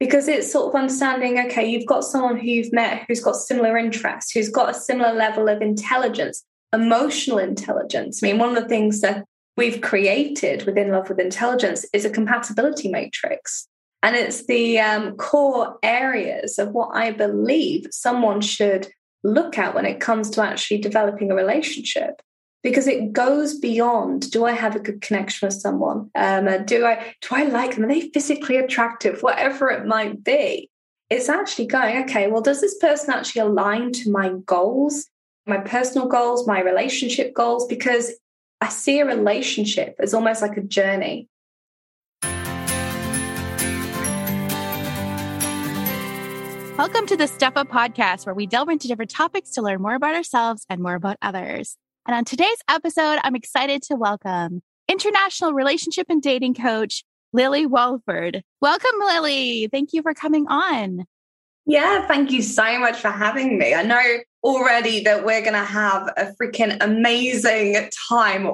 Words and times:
because 0.00 0.28
it's 0.28 0.50
sort 0.50 0.68
of 0.68 0.78
understanding 0.78 1.38
okay, 1.38 1.68
you've 1.68 1.86
got 1.86 2.04
someone 2.04 2.38
who 2.38 2.46
you've 2.46 2.72
met 2.72 3.04
who's 3.08 3.22
got 3.22 3.36
similar 3.36 3.76
interests, 3.76 4.32
who's 4.32 4.48
got 4.48 4.70
a 4.70 4.74
similar 4.74 5.12
level 5.12 5.48
of 5.48 5.60
intelligence, 5.60 6.44
emotional 6.72 7.38
intelligence. 7.38 8.22
I 8.22 8.28
mean, 8.28 8.38
one 8.38 8.56
of 8.56 8.62
the 8.62 8.68
things 8.68 9.00
that 9.00 9.24
we've 9.56 9.80
created 9.80 10.64
within 10.66 10.90
Love 10.90 11.08
with 11.08 11.18
Intelligence 11.18 11.84
is 11.92 12.04
a 12.04 12.10
compatibility 12.10 12.88
matrix. 12.88 13.66
And 14.02 14.14
it's 14.14 14.46
the 14.46 14.78
um, 14.78 15.16
core 15.16 15.76
areas 15.82 16.58
of 16.58 16.70
what 16.70 16.90
I 16.94 17.10
believe 17.10 17.86
someone 17.90 18.40
should 18.40 18.88
look 19.24 19.58
at 19.58 19.74
when 19.74 19.84
it 19.84 19.98
comes 19.98 20.30
to 20.30 20.42
actually 20.42 20.78
developing 20.78 21.32
a 21.32 21.34
relationship 21.34 22.22
because 22.62 22.86
it 22.86 23.12
goes 23.12 23.58
beyond 23.58 24.30
do 24.30 24.44
i 24.44 24.52
have 24.52 24.74
a 24.74 24.80
good 24.80 25.00
connection 25.00 25.46
with 25.46 25.54
someone? 25.54 26.10
Um, 26.14 26.64
do 26.64 26.84
i 26.84 27.14
do 27.20 27.28
i 27.32 27.44
like 27.44 27.74
them? 27.74 27.84
Are 27.84 27.88
they 27.88 28.10
physically 28.10 28.56
attractive? 28.56 29.22
Whatever 29.22 29.70
it 29.70 29.86
might 29.86 30.22
be. 30.24 30.70
It's 31.10 31.28
actually 31.28 31.66
going 31.66 32.04
okay 32.04 32.28
well 32.28 32.42
does 32.42 32.60
this 32.60 32.76
person 32.78 33.10
actually 33.10 33.42
align 33.42 33.92
to 33.92 34.10
my 34.10 34.30
goals 34.44 35.08
my 35.46 35.58
personal 35.58 36.08
goals 36.08 36.46
my 36.46 36.60
relationship 36.60 37.34
goals? 37.34 37.66
Because 37.66 38.12
i 38.60 38.68
see 38.68 38.98
a 39.00 39.06
relationship 39.06 39.94
as 40.00 40.14
almost 40.14 40.42
like 40.42 40.56
a 40.56 40.62
journey. 40.62 41.28
Welcome 46.76 47.06
to 47.06 47.16
the 47.16 47.26
Step 47.26 47.56
Up 47.56 47.66
podcast, 47.66 48.24
where 48.24 48.36
we 48.36 48.46
delve 48.46 48.68
into 48.68 48.86
different 48.86 49.10
topics 49.10 49.50
to 49.50 49.62
learn 49.62 49.82
more 49.82 49.96
about 49.96 50.14
ourselves 50.14 50.64
and 50.70 50.80
more 50.80 50.94
about 50.94 51.16
others. 51.20 51.76
And 52.08 52.16
on 52.16 52.24
today's 52.24 52.56
episode, 52.70 53.18
I'm 53.22 53.36
excited 53.36 53.82
to 53.82 53.94
welcome 53.94 54.62
international 54.88 55.52
relationship 55.52 56.06
and 56.08 56.22
dating 56.22 56.54
coach, 56.54 57.04
Lily 57.34 57.66
Walford. 57.66 58.42
Welcome, 58.62 58.98
Lily. 58.98 59.68
Thank 59.70 59.92
you 59.92 60.00
for 60.00 60.14
coming 60.14 60.46
on. 60.48 61.04
Yeah, 61.66 62.06
thank 62.06 62.30
you 62.30 62.40
so 62.40 62.78
much 62.78 62.98
for 62.98 63.10
having 63.10 63.58
me. 63.58 63.74
I 63.74 63.82
know 63.82 64.02
already 64.42 65.04
that 65.04 65.26
we're 65.26 65.42
going 65.42 65.52
to 65.52 65.58
have 65.62 66.08
a 66.16 66.32
freaking 66.40 66.78
amazing 66.80 67.90
time 68.08 68.48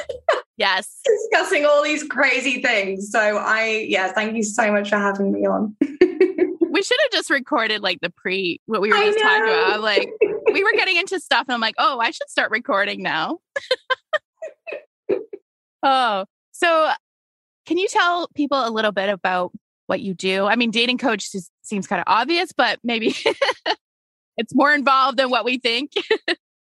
yes. 0.56 1.00
discussing 1.04 1.66
all 1.66 1.82
these 1.82 2.04
crazy 2.04 2.62
things. 2.62 3.10
So 3.10 3.18
I, 3.38 3.86
yeah, 3.88 4.12
thank 4.12 4.36
you 4.36 4.44
so 4.44 4.70
much 4.70 4.90
for 4.90 4.98
having 4.98 5.32
me 5.32 5.44
on. 5.46 5.74
we 5.80 6.82
should 6.82 6.98
have 7.02 7.10
just 7.10 7.28
recorded 7.28 7.82
like 7.82 7.98
the 8.02 8.10
pre, 8.10 8.60
what 8.66 8.80
we 8.80 8.90
were 8.90 8.98
just 8.98 9.18
talking 9.18 9.52
about. 9.52 9.80
Like, 9.80 10.08
we 10.54 10.62
were 10.62 10.72
getting 10.72 10.96
into 10.96 11.20
stuff 11.20 11.44
and 11.48 11.54
I'm 11.54 11.60
like, 11.60 11.74
oh, 11.78 11.98
I 11.98 12.10
should 12.10 12.30
start 12.30 12.50
recording 12.50 13.02
now. 13.02 13.38
oh, 15.82 16.24
so 16.52 16.90
can 17.66 17.76
you 17.76 17.88
tell 17.88 18.28
people 18.34 18.66
a 18.66 18.70
little 18.70 18.92
bit 18.92 19.08
about 19.08 19.52
what 19.86 20.00
you 20.00 20.14
do? 20.14 20.46
I 20.46 20.56
mean, 20.56 20.70
dating 20.70 20.98
coach 20.98 21.32
just 21.32 21.50
seems 21.62 21.86
kind 21.86 22.00
of 22.00 22.04
obvious, 22.06 22.52
but 22.56 22.78
maybe 22.84 23.16
it's 24.36 24.54
more 24.54 24.72
involved 24.72 25.18
than 25.18 25.28
what 25.28 25.44
we 25.44 25.58
think. 25.58 25.92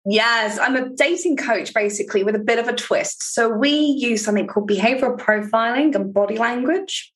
Yes, 0.08 0.60
I'm 0.60 0.76
a 0.76 0.90
dating 0.90 1.38
coach 1.38 1.74
basically 1.74 2.24
with 2.24 2.36
a 2.36 2.40
bit 2.40 2.60
of 2.60 2.68
a 2.68 2.74
twist. 2.74 3.34
So 3.34 3.50
we 3.50 3.72
use 3.72 4.24
something 4.24 4.48
called 4.48 4.70
behavioral 4.70 5.18
profiling 5.18 5.96
and 5.96 6.14
body 6.14 6.38
language. 6.38 7.12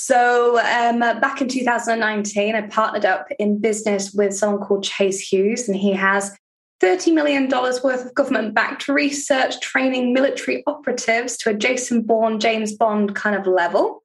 So 0.00 0.60
um, 0.60 1.00
back 1.00 1.40
in 1.40 1.48
2019, 1.48 2.54
I 2.54 2.60
partnered 2.68 3.04
up 3.04 3.26
in 3.40 3.60
business 3.60 4.12
with 4.12 4.32
someone 4.32 4.64
called 4.64 4.84
Chase 4.84 5.18
Hughes, 5.18 5.66
and 5.66 5.76
he 5.76 5.92
has 5.92 6.38
$30 6.80 7.12
million 7.12 7.50
worth 7.50 8.06
of 8.06 8.14
government 8.14 8.54
backed 8.54 8.86
research 8.86 9.58
training 9.58 10.12
military 10.12 10.62
operatives 10.68 11.36
to 11.38 11.50
a 11.50 11.54
Jason 11.54 12.02
Bourne, 12.02 12.38
James 12.38 12.74
Bond 12.74 13.16
kind 13.16 13.34
of 13.34 13.48
level. 13.48 14.04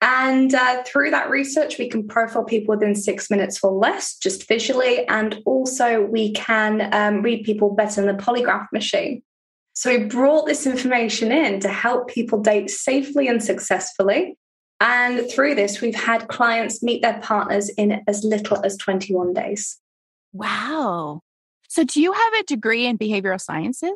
And 0.00 0.54
uh, 0.54 0.82
through 0.84 1.10
that 1.10 1.28
research, 1.28 1.76
we 1.78 1.90
can 1.90 2.08
profile 2.08 2.44
people 2.44 2.74
within 2.74 2.94
six 2.94 3.30
minutes 3.30 3.62
or 3.62 3.72
less, 3.72 4.16
just 4.16 4.48
visually. 4.48 5.06
And 5.06 5.42
also, 5.44 6.00
we 6.00 6.32
can 6.32 6.88
um, 6.94 7.20
read 7.20 7.44
people 7.44 7.74
better 7.74 8.00
than 8.00 8.16
the 8.16 8.22
polygraph 8.22 8.68
machine. 8.72 9.22
So, 9.74 9.90
we 9.90 10.04
brought 10.04 10.46
this 10.46 10.66
information 10.66 11.30
in 11.30 11.60
to 11.60 11.68
help 11.68 12.08
people 12.08 12.40
date 12.40 12.70
safely 12.70 13.28
and 13.28 13.42
successfully 13.42 14.38
and 14.80 15.30
through 15.30 15.54
this, 15.54 15.80
we've 15.80 15.94
had 15.94 16.28
clients 16.28 16.82
meet 16.82 17.02
their 17.02 17.18
partners 17.20 17.68
in 17.70 18.02
as 18.06 18.24
little 18.24 18.64
as 18.64 18.76
21 18.76 19.32
days. 19.32 19.78
Wow. 20.32 21.22
So, 21.68 21.84
do 21.84 22.00
you 22.00 22.12
have 22.12 22.32
a 22.34 22.44
degree 22.44 22.86
in 22.86 22.98
behavioral 22.98 23.40
sciences? 23.40 23.92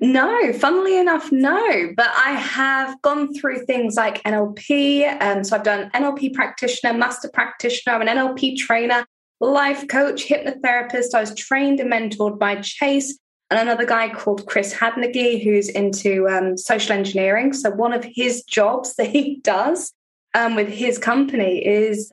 No, 0.00 0.52
funnily 0.52 0.96
enough, 0.98 1.32
no. 1.32 1.92
But 1.96 2.10
I 2.16 2.32
have 2.32 3.00
gone 3.02 3.34
through 3.34 3.64
things 3.64 3.96
like 3.96 4.22
NLP. 4.22 5.20
Um, 5.20 5.42
so 5.42 5.56
I've 5.56 5.64
done 5.64 5.90
NLP 5.92 6.34
practitioner, 6.34 6.96
master 6.96 7.28
practitioner, 7.32 7.96
I'm 7.96 8.02
an 8.02 8.08
NLP 8.08 8.56
trainer, 8.56 9.04
life 9.40 9.88
coach, 9.88 10.28
hypnotherapist. 10.28 11.14
I 11.14 11.20
was 11.20 11.34
trained 11.34 11.80
and 11.80 11.92
mentored 11.92 12.38
by 12.38 12.56
Chase 12.56 13.18
and 13.50 13.58
another 13.58 13.86
guy 13.86 14.08
called 14.10 14.46
Chris 14.46 14.74
Hadnagy, 14.74 15.42
who's 15.42 15.68
into 15.68 16.28
um, 16.28 16.56
social 16.56 16.92
engineering. 16.92 17.52
So 17.52 17.70
one 17.70 17.92
of 17.92 18.04
his 18.04 18.42
jobs 18.44 18.94
that 18.96 19.08
he 19.08 19.36
does 19.42 19.92
um, 20.38 20.54
with 20.54 20.68
his 20.68 20.98
company 20.98 21.66
is 21.66 22.12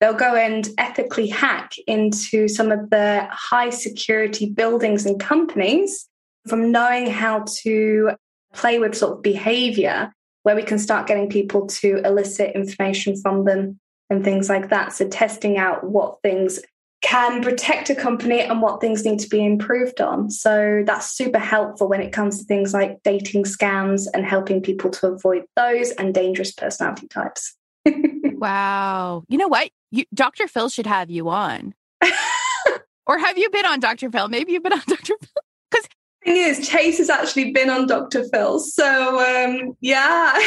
they'll 0.00 0.12
go 0.12 0.34
and 0.34 0.68
ethically 0.76 1.28
hack 1.28 1.72
into 1.86 2.46
some 2.46 2.70
of 2.70 2.90
the 2.90 3.26
high 3.30 3.70
security 3.70 4.50
buildings 4.50 5.06
and 5.06 5.18
companies 5.18 6.06
from 6.46 6.70
knowing 6.70 7.06
how 7.06 7.44
to 7.62 8.12
play 8.52 8.78
with 8.78 8.94
sort 8.94 9.14
of 9.14 9.22
behavior 9.22 10.12
where 10.42 10.54
we 10.54 10.62
can 10.62 10.78
start 10.78 11.06
getting 11.06 11.30
people 11.30 11.66
to 11.66 11.96
elicit 12.04 12.54
information 12.54 13.20
from 13.20 13.46
them 13.46 13.80
and 14.10 14.22
things 14.22 14.50
like 14.50 14.68
that. 14.68 14.92
So, 14.92 15.08
testing 15.08 15.56
out 15.56 15.84
what 15.84 16.20
things 16.22 16.60
can 17.04 17.42
protect 17.42 17.90
a 17.90 17.94
company 17.94 18.40
and 18.40 18.62
what 18.62 18.80
things 18.80 19.04
need 19.04 19.18
to 19.18 19.28
be 19.28 19.44
improved 19.44 20.00
on. 20.00 20.30
So, 20.30 20.82
that's 20.86 21.10
super 21.10 21.38
helpful 21.38 21.88
when 21.88 22.00
it 22.00 22.12
comes 22.12 22.38
to 22.38 22.44
things 22.44 22.72
like 22.72 23.02
dating 23.04 23.44
scams 23.44 24.06
and 24.14 24.24
helping 24.24 24.62
people 24.62 24.90
to 24.90 25.08
avoid 25.08 25.44
those 25.54 25.90
and 25.92 26.14
dangerous 26.14 26.52
personality 26.52 27.06
types. 27.06 27.54
wow. 28.24 29.24
You 29.28 29.38
know 29.38 29.48
what? 29.48 29.70
You, 29.90 30.04
Dr. 30.14 30.48
Phil 30.48 30.68
should 30.68 30.86
have 30.86 31.10
you 31.10 31.28
on. 31.28 31.74
or 33.06 33.18
have 33.18 33.36
you 33.38 33.50
been 33.50 33.66
on 33.66 33.80
Dr. 33.80 34.10
Phil? 34.10 34.28
Maybe 34.28 34.52
you've 34.52 34.62
been 34.62 34.72
on 34.72 34.82
Dr. 34.86 35.14
Phil. 35.20 35.42
Because 35.70 35.88
the 36.24 36.30
thing 36.30 36.36
is, 36.36 36.68
Chase 36.68 36.98
has 36.98 37.10
actually 37.10 37.52
been 37.52 37.68
on 37.68 37.86
Dr. 37.86 38.24
Phil. 38.24 38.60
So 38.60 39.20
um, 39.20 39.76
yeah. 39.80 40.38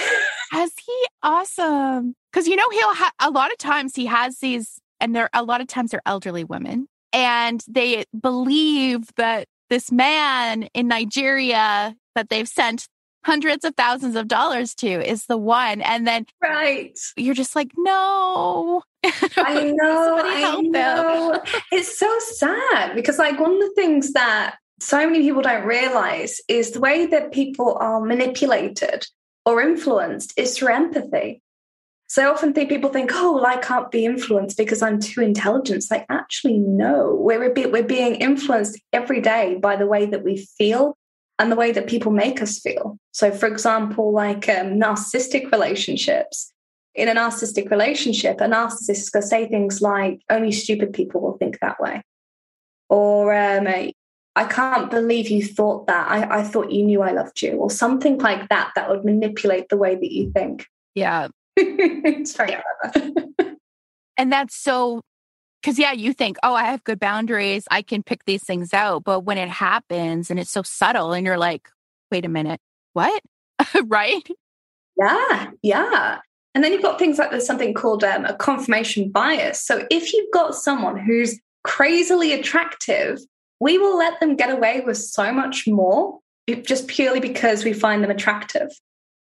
has 0.51 0.71
he? 0.83 1.05
Awesome. 1.21 2.15
Because 2.31 2.47
you 2.47 2.55
know, 2.55 2.69
he'll 2.71 2.95
have 2.95 3.13
a 3.19 3.29
lot 3.29 3.51
of 3.51 3.57
times 3.57 3.95
he 3.95 4.07
has 4.07 4.39
these, 4.39 4.79
and 4.99 5.15
they're 5.15 5.29
a 5.33 5.43
lot 5.43 5.61
of 5.61 5.67
times 5.67 5.91
they're 5.91 6.01
elderly 6.05 6.43
women, 6.43 6.87
and 7.13 7.63
they 7.67 8.05
believe 8.19 9.07
that 9.15 9.47
this 9.69 9.91
man 9.91 10.63
in 10.73 10.87
Nigeria 10.87 11.95
that 12.15 12.29
they've 12.29 12.47
sent 12.47 12.87
hundreds 13.27 13.65
of 13.65 13.75
thousands 13.75 14.15
of 14.15 14.27
dollars 14.27 14.73
to 14.73 14.87
is 14.87 15.25
the 15.25 15.37
one. 15.37 15.81
And 15.81 16.07
then 16.07 16.25
right. 16.41 16.97
you're 17.17 17.35
just 17.35 17.57
like, 17.57 17.71
no. 17.75 18.83
I 19.03 19.73
know. 19.75 20.21
I 20.23 20.61
know. 20.61 21.43
it's 21.71 21.99
so 21.99 22.19
sad 22.19 22.95
because 22.95 23.19
like 23.19 23.37
one 23.37 23.51
of 23.51 23.59
the 23.59 23.73
things 23.75 24.13
that 24.13 24.55
so 24.79 25.05
many 25.05 25.21
people 25.23 25.41
don't 25.41 25.65
realize 25.65 26.39
is 26.47 26.71
the 26.71 26.79
way 26.79 27.05
that 27.07 27.33
people 27.33 27.77
are 27.81 27.99
manipulated 27.99 29.05
or 29.45 29.61
influenced 29.61 30.33
is 30.37 30.57
through 30.57 30.73
empathy. 30.73 31.41
So 32.09 32.23
I 32.23 32.31
often 32.31 32.53
think 32.53 32.69
people 32.69 32.89
think, 32.89 33.11
oh, 33.13 33.33
well, 33.33 33.45
I 33.45 33.57
can't 33.57 33.91
be 33.91 34.05
influenced 34.05 34.57
because 34.57 34.81
I'm 34.81 34.99
too 34.99 35.21
intelligent. 35.21 35.77
It's 35.77 35.91
like, 35.91 36.05
actually, 36.09 36.57
no. 36.57 37.13
We're, 37.19 37.53
we're 37.53 37.83
being 37.83 38.15
influenced 38.15 38.79
every 38.93 39.19
day 39.19 39.55
by 39.61 39.75
the 39.75 39.87
way 39.87 40.05
that 40.05 40.23
we 40.23 40.47
feel 40.57 40.97
and 41.37 41.51
the 41.51 41.57
way 41.57 41.71
that 41.73 41.87
people 41.87 42.11
make 42.11 42.41
us 42.41 42.59
feel. 42.59 42.97
So, 43.11 43.29
for 43.31 43.45
example, 43.45 44.13
like 44.13 44.47
um, 44.47 44.79
narcissistic 44.79 45.51
relationships. 45.51 46.53
In 46.95 47.09
a 47.09 47.13
narcissistic 47.13 47.69
relationship, 47.69 48.41
a 48.41 48.45
narcissist 48.45 48.89
is 48.89 49.09
going 49.09 49.21
to 49.21 49.27
say 49.27 49.47
things 49.47 49.81
like, 49.81 50.21
only 50.29 50.51
stupid 50.51 50.93
people 50.93 51.21
will 51.21 51.37
think 51.37 51.59
that 51.59 51.79
way. 51.79 52.01
Or, 52.89 53.35
um, 53.35 53.67
I 53.67 54.45
can't 54.45 54.89
believe 54.89 55.29
you 55.29 55.45
thought 55.45 55.87
that. 55.87 56.09
I, 56.09 56.39
I 56.39 56.43
thought 56.43 56.71
you 56.71 56.83
knew 56.85 57.01
I 57.01 57.11
loved 57.11 57.41
you, 57.41 57.51
or 57.53 57.69
something 57.69 58.17
like 58.17 58.49
that, 58.49 58.71
that 58.75 58.89
would 58.89 59.03
manipulate 59.03 59.69
the 59.69 59.77
way 59.77 59.95
that 59.95 60.11
you 60.11 60.31
think. 60.31 60.65
Yeah. 60.95 61.27
it's 62.05 62.35
very 62.35 62.55
and 64.17 64.31
that's 64.31 64.55
so 64.55 65.01
because 65.61 65.79
yeah 65.79 65.91
you 65.91 66.13
think 66.13 66.37
oh 66.43 66.53
i 66.53 66.63
have 66.63 66.83
good 66.83 66.99
boundaries 66.99 67.65
i 67.71 67.81
can 67.81 68.03
pick 68.03 68.23
these 68.25 68.43
things 68.43 68.73
out 68.73 69.03
but 69.03 69.21
when 69.21 69.37
it 69.37 69.49
happens 69.49 70.29
and 70.29 70.39
it's 70.39 70.51
so 70.51 70.61
subtle 70.61 71.13
and 71.13 71.25
you're 71.25 71.37
like 71.37 71.69
wait 72.11 72.25
a 72.25 72.29
minute 72.29 72.59
what? 72.93 73.21
Right? 73.85 74.27
Yeah 74.97 75.51
yeah. 75.61 76.19
And 76.55 76.63
then 76.63 76.71
you've 76.71 76.81
got 76.81 76.97
things 76.97 77.19
like 77.19 77.29
there's 77.29 77.45
something 77.45 77.75
called 77.75 78.03
um, 78.03 78.25
a 78.25 78.33
confirmation 78.33 79.11
bias. 79.11 79.61
So 79.61 79.85
if 79.91 80.11
you've 80.11 80.31
got 80.33 80.55
someone 80.55 80.97
who's 80.97 81.39
crazily 81.63 82.33
attractive 82.33 83.19
we 83.59 83.77
will 83.77 83.97
let 83.97 84.19
them 84.19 84.35
get 84.35 84.49
away 84.49 84.81
with 84.85 84.97
so 84.97 85.31
much 85.31 85.67
more 85.67 86.19
just 86.61 86.87
purely 86.87 87.19
because 87.19 87.63
we 87.63 87.73
find 87.73 88.03
them 88.03 88.11
attractive 88.11 88.69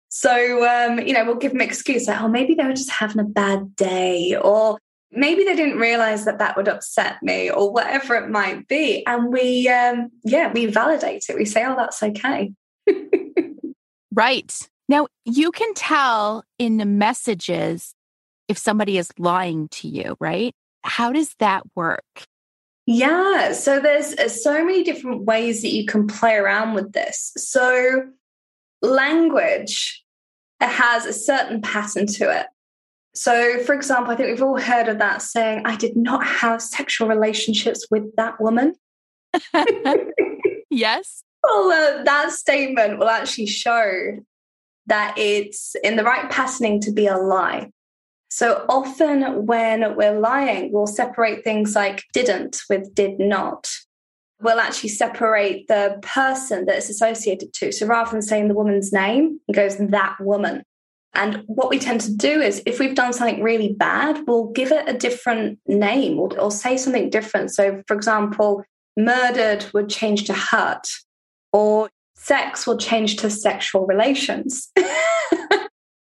So, 0.08 0.66
um, 0.66 0.98
you 1.00 1.12
know, 1.12 1.24
we'll 1.24 1.36
give 1.36 1.52
them 1.52 1.60
excuse 1.60 2.08
like, 2.08 2.20
oh, 2.20 2.28
maybe 2.28 2.54
they 2.54 2.64
were 2.64 2.72
just 2.72 2.90
having 2.90 3.20
a 3.20 3.24
bad 3.24 3.76
day, 3.76 4.36
or 4.36 4.78
maybe 5.12 5.44
they 5.44 5.54
didn't 5.54 5.78
realize 5.78 6.24
that 6.24 6.38
that 6.38 6.56
would 6.56 6.68
upset 6.68 7.22
me, 7.22 7.50
or 7.50 7.70
whatever 7.70 8.14
it 8.14 8.30
might 8.30 8.66
be. 8.68 9.04
And 9.06 9.32
we, 9.32 9.68
um, 9.68 10.10
yeah, 10.24 10.50
we 10.52 10.66
validate 10.66 11.24
it. 11.28 11.36
We 11.36 11.44
say, 11.44 11.64
oh, 11.66 11.76
that's 11.76 12.02
okay. 12.02 12.52
right. 14.12 14.68
Now, 14.88 15.08
you 15.26 15.52
can 15.52 15.74
tell 15.74 16.44
in 16.58 16.78
the 16.78 16.86
messages 16.86 17.94
if 18.48 18.56
somebody 18.56 18.96
is 18.96 19.10
lying 19.18 19.68
to 19.68 19.88
you, 19.88 20.16
right? 20.18 20.54
How 20.84 21.12
does 21.12 21.34
that 21.38 21.62
work? 21.76 22.24
Yeah, 22.86 23.52
so 23.52 23.80
there's 23.80 24.14
uh, 24.14 24.30
so 24.30 24.64
many 24.64 24.82
different 24.82 25.24
ways 25.24 25.60
that 25.60 25.74
you 25.74 25.84
can 25.84 26.06
play 26.06 26.36
around 26.36 26.72
with 26.72 26.92
this. 26.92 27.32
So, 27.36 28.08
language 28.82 30.04
has 30.60 31.06
a 31.06 31.12
certain 31.12 31.60
pattern 31.60 32.06
to 32.06 32.30
it. 32.30 32.46
So, 33.14 33.58
for 33.64 33.74
example, 33.74 34.12
I 34.12 34.16
think 34.16 34.28
we've 34.30 34.42
all 34.42 34.60
heard 34.60 34.88
of 34.88 34.98
that 34.98 35.22
saying, 35.22 35.62
I 35.64 35.76
did 35.76 35.96
not 35.96 36.24
have 36.24 36.62
sexual 36.62 37.08
relationships 37.08 37.86
with 37.90 38.14
that 38.16 38.40
woman. 38.40 38.74
yes. 40.70 41.24
Well, 41.42 41.70
uh, 41.70 42.02
that 42.04 42.30
statement 42.32 42.98
will 42.98 43.08
actually 43.08 43.46
show 43.46 44.18
that 44.86 45.14
it's 45.18 45.74
in 45.82 45.96
the 45.96 46.04
right 46.04 46.30
patterning 46.30 46.80
to 46.82 46.92
be 46.92 47.06
a 47.06 47.16
lie. 47.16 47.70
So 48.30 48.64
often 48.68 49.46
when 49.46 49.96
we're 49.96 50.18
lying, 50.18 50.72
we'll 50.72 50.86
separate 50.86 51.44
things 51.44 51.74
like 51.74 52.04
didn't 52.12 52.60
with 52.68 52.94
did 52.94 53.18
not. 53.18 53.70
We'll 54.40 54.60
actually 54.60 54.90
separate 54.90 55.66
the 55.68 55.98
person 56.02 56.66
that 56.66 56.76
it's 56.76 56.88
associated 56.88 57.52
to. 57.54 57.72
So 57.72 57.86
rather 57.86 58.12
than 58.12 58.22
saying 58.22 58.48
the 58.48 58.54
woman's 58.54 58.92
name, 58.92 59.40
it 59.48 59.56
goes 59.56 59.76
that 59.78 60.16
woman. 60.20 60.62
And 61.14 61.42
what 61.46 61.70
we 61.70 61.78
tend 61.78 62.02
to 62.02 62.14
do 62.14 62.40
is 62.40 62.62
if 62.64 62.78
we've 62.78 62.94
done 62.94 63.12
something 63.12 63.42
really 63.42 63.72
bad, 63.72 64.22
we'll 64.26 64.50
give 64.50 64.70
it 64.70 64.88
a 64.88 64.96
different 64.96 65.58
name 65.66 66.18
or, 66.18 66.38
or 66.38 66.50
say 66.50 66.76
something 66.76 67.10
different. 67.10 67.52
So, 67.52 67.82
for 67.88 67.96
example, 67.96 68.62
murdered 68.96 69.66
would 69.72 69.88
change 69.88 70.24
to 70.24 70.34
hurt, 70.34 70.86
or 71.52 71.90
sex 72.14 72.66
will 72.66 72.76
change 72.76 73.16
to 73.16 73.30
sexual 73.30 73.86
relations. 73.86 74.70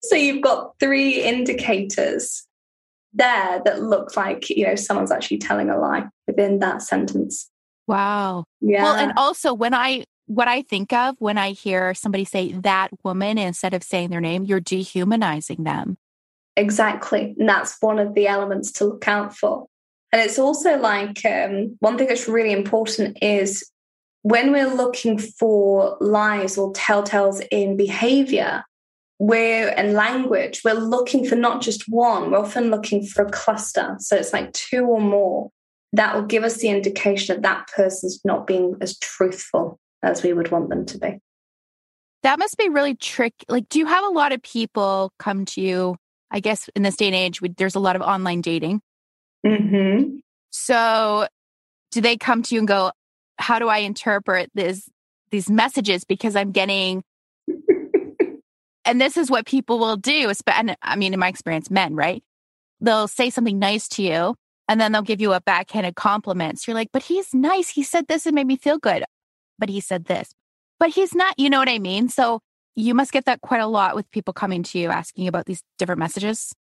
So 0.10 0.16
you've 0.16 0.42
got 0.42 0.74
three 0.80 1.22
indicators 1.22 2.48
there 3.14 3.62
that 3.64 3.84
look 3.84 4.18
like, 4.18 4.50
you 4.50 4.66
know, 4.66 4.74
someone's 4.74 5.12
actually 5.12 5.38
telling 5.38 5.70
a 5.70 5.78
lie 5.78 6.06
within 6.26 6.60
that 6.60 6.82
sentence. 6.82 7.50
Wow. 7.90 8.46
Yeah. 8.62 8.84
Well, 8.84 8.96
and 8.96 9.14
also 9.18 9.54
when 9.54 9.74
I 9.74 10.06
what 10.28 10.48
I 10.48 10.62
think 10.62 10.94
of 10.94 11.16
when 11.18 11.40
I 11.40 11.52
hear 11.52 11.96
somebody 11.96 12.24
say 12.24 12.52
that 12.52 12.90
woman 13.04 13.40
instead 13.40 13.74
of 13.74 13.82
saying 13.82 14.12
their 14.12 14.22
name, 14.22 14.46
you're 14.46 14.60
dehumanizing 14.60 15.64
them. 15.64 15.98
Exactly. 16.56 17.36
And 17.40 17.50
that's 17.50 17.78
one 17.82 17.98
of 17.98 18.14
the 18.14 18.28
elements 18.28 18.72
to 18.74 18.86
look 18.86 19.08
out 19.08 19.36
for. 19.36 19.66
And 20.12 20.22
it's 20.22 20.38
also 20.38 20.78
like 20.78 21.26
um, 21.26 21.78
one 21.80 21.98
thing 21.98 22.08
that's 22.08 22.28
really 22.28 22.52
important 22.52 23.18
is 23.24 23.68
when 24.22 24.52
we're 24.52 24.72
looking 24.72 25.18
for 25.18 25.98
lies 26.00 26.60
or 26.60 26.72
telltales 26.74 27.44
in 27.50 27.76
behavior, 27.76 28.64
we're 29.18 29.70
in 29.70 29.94
language, 29.94 30.62
we're 30.64 30.74
looking 30.74 31.26
for 31.26 31.36
not 31.36 31.62
just 31.62 31.86
one, 31.88 32.30
we're 32.30 32.40
often 32.40 32.70
looking 32.70 33.04
for 33.04 33.24
a 33.26 33.32
cluster. 33.32 33.96
So 34.00 34.16
it's 34.16 34.34
like 34.34 34.54
two 34.54 34.86
or 34.86 35.02
more. 35.02 35.50
That 35.94 36.16
will 36.16 36.24
give 36.24 36.44
us 36.44 36.58
the 36.58 36.70
indication 36.70 37.36
that 37.36 37.42
that 37.44 37.68
person's 37.76 38.22
not 38.24 38.46
being 38.46 38.76
as 38.82 38.98
truthful 39.00 39.80
as 40.04 40.24
we 40.24 40.34
would 40.34 40.52
want 40.52 40.70
them 40.70 40.86
to 40.86 40.98
be. 40.98 41.20
That 42.24 42.38
must 42.38 42.58
be 42.58 42.70
really 42.70 42.96
tricky. 42.96 43.46
Like, 43.48 43.70
do 43.70 43.80
you 43.80 43.86
have 43.86 44.04
a 44.04 44.10
lot 44.10 44.32
of 44.32 44.42
people 44.42 45.12
come 45.20 45.46
to 45.46 45.62
you? 45.62 45.96
I 46.32 46.42
guess 46.42 46.70
in 46.76 46.84
this 46.84 46.96
day 46.96 47.08
and 47.08 47.16
age, 47.16 47.42
we, 47.42 47.50
there's 47.50 47.76
a 47.76 47.80
lot 47.80 47.96
of 47.96 48.02
online 48.02 48.42
dating. 48.42 48.82
Mm-hmm. 49.46 50.18
So, 50.52 51.28
do 51.92 52.02
they 52.02 52.18
come 52.18 52.44
to 52.44 52.56
you 52.56 52.60
and 52.60 52.68
go, 52.68 52.92
"How 53.40 53.58
do 53.58 53.68
I 53.68 53.80
interpret 53.80 54.52
this 54.54 54.88
these 55.32 55.50
messages 55.50 56.04
because 56.04 56.36
I'm 56.36 56.52
getting 56.52 57.04
and 58.86 59.00
this 59.00 59.18
is 59.18 59.30
what 59.30 59.46
people 59.46 59.80
will 59.80 59.98
do. 59.98 60.32
And 60.48 60.76
I 60.82 60.96
mean, 60.96 61.14
in 61.14 61.20
my 61.20 61.28
experience, 61.28 61.70
men, 61.70 61.96
right? 61.96 62.24
They'll 62.82 63.08
say 63.08 63.30
something 63.30 63.60
nice 63.60 63.88
to 63.90 64.04
you 64.04 64.36
and 64.70 64.80
then 64.80 64.92
they'll 64.92 65.02
give 65.02 65.20
you 65.20 65.34
a 65.34 65.42
backhanded 65.42 65.96
compliment. 65.96 66.60
So 66.60 66.72
you're 66.72 66.80
like, 66.80 66.92
but 66.94 67.02
he's 67.02 67.34
nice. 67.34 67.70
He 67.70 67.82
said 67.82 68.06
this 68.08 68.28
and 68.28 68.36
made 68.36 68.46
me 68.46 68.56
feel 68.56 68.78
good. 68.78 69.04
But 69.58 69.68
he 69.68 69.82
said 69.82 70.06
this. 70.06 70.30
But 70.80 70.92
he's 70.92 71.16
not, 71.16 71.38
you 71.40 71.50
know 71.50 71.58
what 71.58 71.68
I 71.68 71.80
mean? 71.80 72.08
So 72.08 72.40
you 72.76 72.94
must 72.94 73.12
get 73.12 73.26
that 73.26 73.42
quite 73.42 73.62
a 73.62 73.68
lot 73.68 73.96
with 73.96 74.10
people 74.12 74.32
coming 74.32 74.62
to 74.64 74.78
you 74.78 74.90
asking 74.90 75.28
about 75.28 75.48
these 75.48 75.64
different 75.80 75.98
messages. 75.98 76.54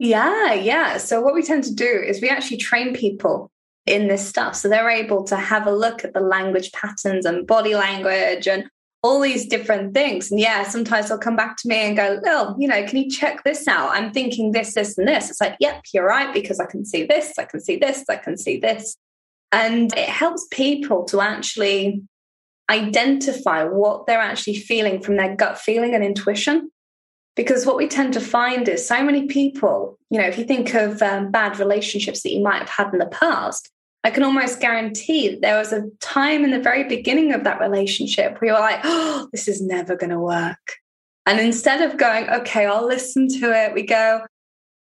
Yeah, 0.00 0.52
yeah. 0.52 0.98
So 0.98 1.20
what 1.20 1.32
we 1.32 1.44
tend 1.44 1.62
to 1.64 1.72
do 1.72 1.86
is 1.86 2.20
we 2.20 2.28
actually 2.28 2.56
train 2.56 2.92
people 2.92 3.52
in 3.86 4.08
this 4.08 4.26
stuff. 4.26 4.56
So 4.56 4.68
they're 4.68 4.90
able 4.90 5.22
to 5.24 5.36
have 5.36 5.68
a 5.68 5.72
look 5.72 6.04
at 6.04 6.12
the 6.12 6.20
language 6.20 6.72
patterns 6.72 7.24
and 7.24 7.46
body 7.46 7.76
language 7.76 8.48
and 8.48 8.68
all 9.04 9.20
these 9.20 9.46
different 9.46 9.92
things. 9.92 10.30
And 10.30 10.40
yeah, 10.40 10.62
sometimes 10.62 11.08
they'll 11.08 11.18
come 11.18 11.36
back 11.36 11.58
to 11.58 11.68
me 11.68 11.76
and 11.76 11.94
go, 11.94 12.20
Oh, 12.26 12.56
you 12.58 12.66
know, 12.66 12.84
can 12.86 12.96
you 12.96 13.10
check 13.10 13.44
this 13.44 13.68
out? 13.68 13.90
I'm 13.90 14.10
thinking 14.10 14.52
this, 14.52 14.72
this, 14.72 14.96
and 14.96 15.06
this. 15.06 15.28
It's 15.28 15.42
like, 15.42 15.56
Yep, 15.60 15.84
you're 15.92 16.06
right, 16.06 16.32
because 16.32 16.58
I 16.58 16.64
can 16.64 16.86
see 16.86 17.04
this, 17.04 17.38
I 17.38 17.44
can 17.44 17.60
see 17.60 17.76
this, 17.76 18.02
I 18.08 18.16
can 18.16 18.38
see 18.38 18.58
this. 18.58 18.96
And 19.52 19.92
it 19.92 20.08
helps 20.08 20.48
people 20.50 21.04
to 21.04 21.20
actually 21.20 22.02
identify 22.70 23.64
what 23.64 24.06
they're 24.06 24.18
actually 24.18 24.56
feeling 24.56 25.02
from 25.02 25.16
their 25.16 25.36
gut 25.36 25.58
feeling 25.58 25.94
and 25.94 26.02
intuition. 26.02 26.70
Because 27.36 27.66
what 27.66 27.76
we 27.76 27.88
tend 27.88 28.14
to 28.14 28.20
find 28.20 28.66
is 28.68 28.88
so 28.88 29.02
many 29.02 29.26
people, 29.26 29.98
you 30.08 30.18
know, 30.18 30.26
if 30.26 30.38
you 30.38 30.44
think 30.44 30.72
of 30.72 31.02
um, 31.02 31.30
bad 31.30 31.58
relationships 31.58 32.22
that 32.22 32.32
you 32.32 32.42
might 32.42 32.60
have 32.60 32.70
had 32.70 32.92
in 32.92 33.00
the 33.00 33.06
past, 33.06 33.70
I 34.04 34.10
can 34.10 34.22
almost 34.22 34.60
guarantee 34.60 35.30
that 35.30 35.40
there 35.40 35.58
was 35.58 35.72
a 35.72 35.88
time 36.00 36.44
in 36.44 36.50
the 36.50 36.60
very 36.60 36.84
beginning 36.84 37.32
of 37.32 37.42
that 37.44 37.58
relationship 37.58 38.38
where 38.38 38.50
you 38.50 38.52
were 38.52 38.60
like, 38.60 38.80
oh, 38.84 39.28
this 39.32 39.48
is 39.48 39.62
never 39.62 39.96
going 39.96 40.10
to 40.10 40.18
work. 40.18 40.74
And 41.24 41.40
instead 41.40 41.80
of 41.80 41.96
going, 41.96 42.28
okay, 42.28 42.66
I'll 42.66 42.86
listen 42.86 43.28
to 43.40 43.50
it, 43.50 43.72
we 43.72 43.82
go, 43.82 44.20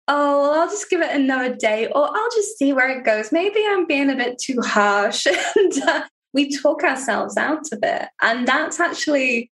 oh, 0.07 0.41
well, 0.41 0.61
I'll 0.61 0.69
just 0.69 0.89
give 0.89 1.01
it 1.01 1.13
another 1.13 1.53
day 1.53 1.87
or 1.87 2.07
I'll 2.07 2.31
just 2.33 2.57
see 2.57 2.71
where 2.71 2.97
it 2.97 3.03
goes. 3.03 3.33
Maybe 3.33 3.61
I'm 3.67 3.85
being 3.85 4.09
a 4.09 4.15
bit 4.15 4.39
too 4.39 4.61
harsh. 4.61 5.27
and 5.55 5.81
uh, 5.83 6.03
we 6.31 6.57
talk 6.57 6.83
ourselves 6.83 7.35
out 7.35 7.73
of 7.73 7.79
it. 7.83 8.07
And 8.21 8.47
that's 8.47 8.79
actually 8.79 9.51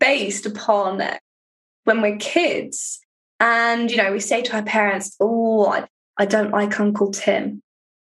based 0.00 0.46
upon 0.46 1.02
when 1.84 2.00
we're 2.00 2.16
kids. 2.16 2.98
And, 3.40 3.90
you 3.90 3.98
know, 3.98 4.10
we 4.10 4.20
say 4.20 4.40
to 4.40 4.56
our 4.56 4.62
parents, 4.62 5.14
oh, 5.20 5.84
I 6.16 6.24
don't 6.24 6.50
like 6.50 6.80
Uncle 6.80 7.10
Tim 7.10 7.62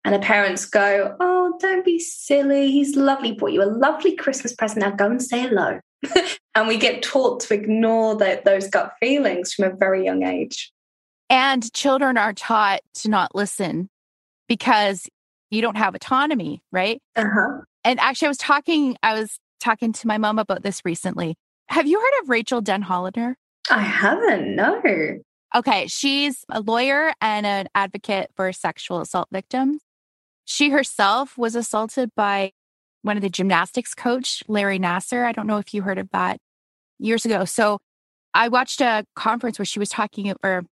and 0.05 0.13
the 0.13 0.19
parents 0.19 0.65
go, 0.65 1.15
Oh, 1.19 1.57
don't 1.59 1.83
be 1.83 1.99
silly. 1.99 2.71
He's 2.71 2.95
lovely. 2.95 3.33
Bought 3.33 3.51
you 3.51 3.63
a 3.63 3.65
lovely 3.65 4.15
Christmas 4.15 4.53
present. 4.53 4.81
Now 4.81 4.91
go 4.91 5.07
and 5.07 5.21
say 5.21 5.41
hello. 5.41 5.79
and 6.55 6.67
we 6.67 6.77
get 6.77 7.01
taught 7.01 7.39
to 7.41 7.53
ignore 7.55 8.15
the, 8.15 8.39
those 8.45 8.69
gut 8.69 8.93
feelings 8.99 9.53
from 9.53 9.65
a 9.65 9.75
very 9.75 10.05
young 10.05 10.23
age. 10.23 10.71
And 11.29 11.73
children 11.73 12.17
are 12.17 12.33
taught 12.33 12.81
to 12.95 13.09
not 13.09 13.33
listen 13.33 13.89
because 14.47 15.09
you 15.49 15.63
don't 15.63 15.77
have 15.77 15.95
autonomy, 15.95 16.61
right? 16.71 17.01
Uh-huh. 17.15 17.61
And 17.83 17.99
actually, 17.99 18.27
I 18.27 18.29
was 18.29 18.37
talking, 18.37 18.97
I 19.01 19.19
was 19.19 19.39
talking 19.59 19.91
to 19.91 20.07
my 20.07 20.19
mom 20.19 20.37
about 20.37 20.61
this 20.61 20.81
recently. 20.85 21.35
Have 21.69 21.87
you 21.87 21.99
heard 21.99 22.21
of 22.21 22.29
Rachael 22.29 22.61
Denhollander? 22.61 23.33
I 23.71 23.81
haven't, 23.81 24.55
no. 24.55 24.81
Okay, 25.55 25.87
she's 25.87 26.45
a 26.49 26.61
lawyer 26.61 27.13
and 27.21 27.45
an 27.45 27.67
advocate 27.73 28.29
for 28.35 28.51
sexual 28.53 29.01
assault 29.01 29.29
victims. 29.31 29.81
She 30.45 30.69
herself 30.69 31.37
was 31.37 31.55
assaulted 31.55 32.11
by 32.15 32.51
one 33.01 33.17
of 33.17 33.23
the 33.23 33.29
gymnastics 33.29 33.93
coach, 33.93 34.43
Larry 34.47 34.79
Nassar. 34.79 35.25
I 35.25 35.31
don't 35.31 35.47
know 35.47 35.57
if 35.57 35.73
you 35.73 35.81
heard 35.81 35.97
of 35.97 36.09
that 36.11 36.37
years 36.99 37.25
ago. 37.25 37.45
So 37.45 37.79
I 38.33 38.47
watched 38.47 38.81
a 38.81 39.05
conference 39.15 39.59
where 39.59 39.65
she 39.65 39.79
was 39.79 39.89
talking, 39.89 40.33
or 40.43 40.63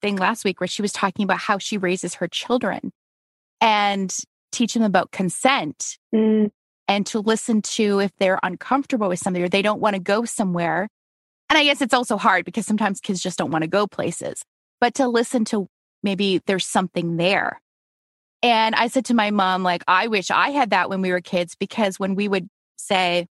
thing 0.00 0.16
last 0.16 0.44
week 0.44 0.60
where 0.60 0.68
she 0.68 0.82
was 0.82 0.92
talking 0.92 1.24
about 1.24 1.38
how 1.38 1.58
she 1.58 1.78
raises 1.78 2.14
her 2.14 2.28
children 2.28 2.92
and 3.60 4.14
teaching 4.52 4.82
them 4.82 4.90
about 4.90 5.10
consent 5.10 5.98
mm. 6.14 6.50
and 6.86 7.06
to 7.06 7.20
listen 7.20 7.62
to 7.62 7.98
if 8.00 8.12
they're 8.18 8.38
uncomfortable 8.42 9.08
with 9.08 9.18
something 9.18 9.42
or 9.42 9.48
they 9.48 9.62
don't 9.62 9.80
want 9.80 9.94
to 9.94 10.00
go 10.00 10.24
somewhere. 10.24 10.88
And 11.50 11.58
I 11.58 11.64
guess 11.64 11.80
it's 11.80 11.94
also 11.94 12.16
hard 12.16 12.44
because 12.44 12.66
sometimes 12.66 13.00
kids 13.00 13.22
just 13.22 13.38
don't 13.38 13.50
want 13.50 13.62
to 13.62 13.68
go 13.68 13.86
places, 13.86 14.42
but 14.80 14.94
to 14.94 15.08
listen 15.08 15.44
to 15.46 15.66
maybe 16.02 16.40
there's 16.46 16.66
something 16.66 17.16
there 17.16 17.60
and 18.42 18.74
I 18.74 18.88
said 18.88 19.06
to 19.06 19.14
my 19.14 19.30
mom, 19.30 19.62
like, 19.62 19.82
I 19.88 20.06
wish 20.06 20.30
I 20.30 20.50
had 20.50 20.70
that 20.70 20.88
when 20.88 21.02
we 21.02 21.10
were 21.10 21.20
kids 21.20 21.56
because 21.58 21.98
when 21.98 22.14
we 22.14 22.28
would 22.28 22.48
say, 22.76 23.26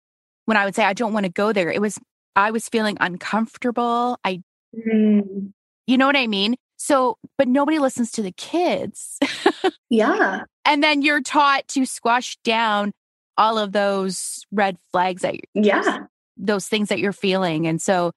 when 0.46 0.56
I 0.56 0.64
would 0.64 0.74
say, 0.74 0.84
I 0.84 0.94
don't 0.94 1.12
want 1.12 1.26
to 1.26 1.32
go 1.32 1.52
there, 1.52 1.70
it 1.70 1.80
was, 1.80 1.98
I 2.34 2.50
was 2.50 2.68
feeling 2.68 2.96
uncomfortable. 3.00 4.18
I, 4.24 4.42
mm. 4.76 5.52
you 5.86 5.98
know 5.98 6.06
what 6.06 6.16
I 6.16 6.26
mean? 6.26 6.56
So, 6.76 7.18
but 7.38 7.48
nobody 7.48 7.78
listens 7.78 8.10
to 8.12 8.22
the 8.22 8.32
kids. 8.32 9.18
yeah. 9.90 10.42
And 10.64 10.82
then 10.82 11.02
you're 11.02 11.22
taught 11.22 11.68
to 11.68 11.86
squash 11.86 12.36
down 12.44 12.92
all 13.38 13.58
of 13.58 13.72
those 13.72 14.44
red 14.50 14.76
flags 14.90 15.22
that, 15.22 15.36
yeah, 15.54 16.06
those 16.36 16.66
things 16.66 16.88
that 16.88 16.98
you're 16.98 17.12
feeling. 17.12 17.66
And 17.66 17.80
so, 17.80 18.12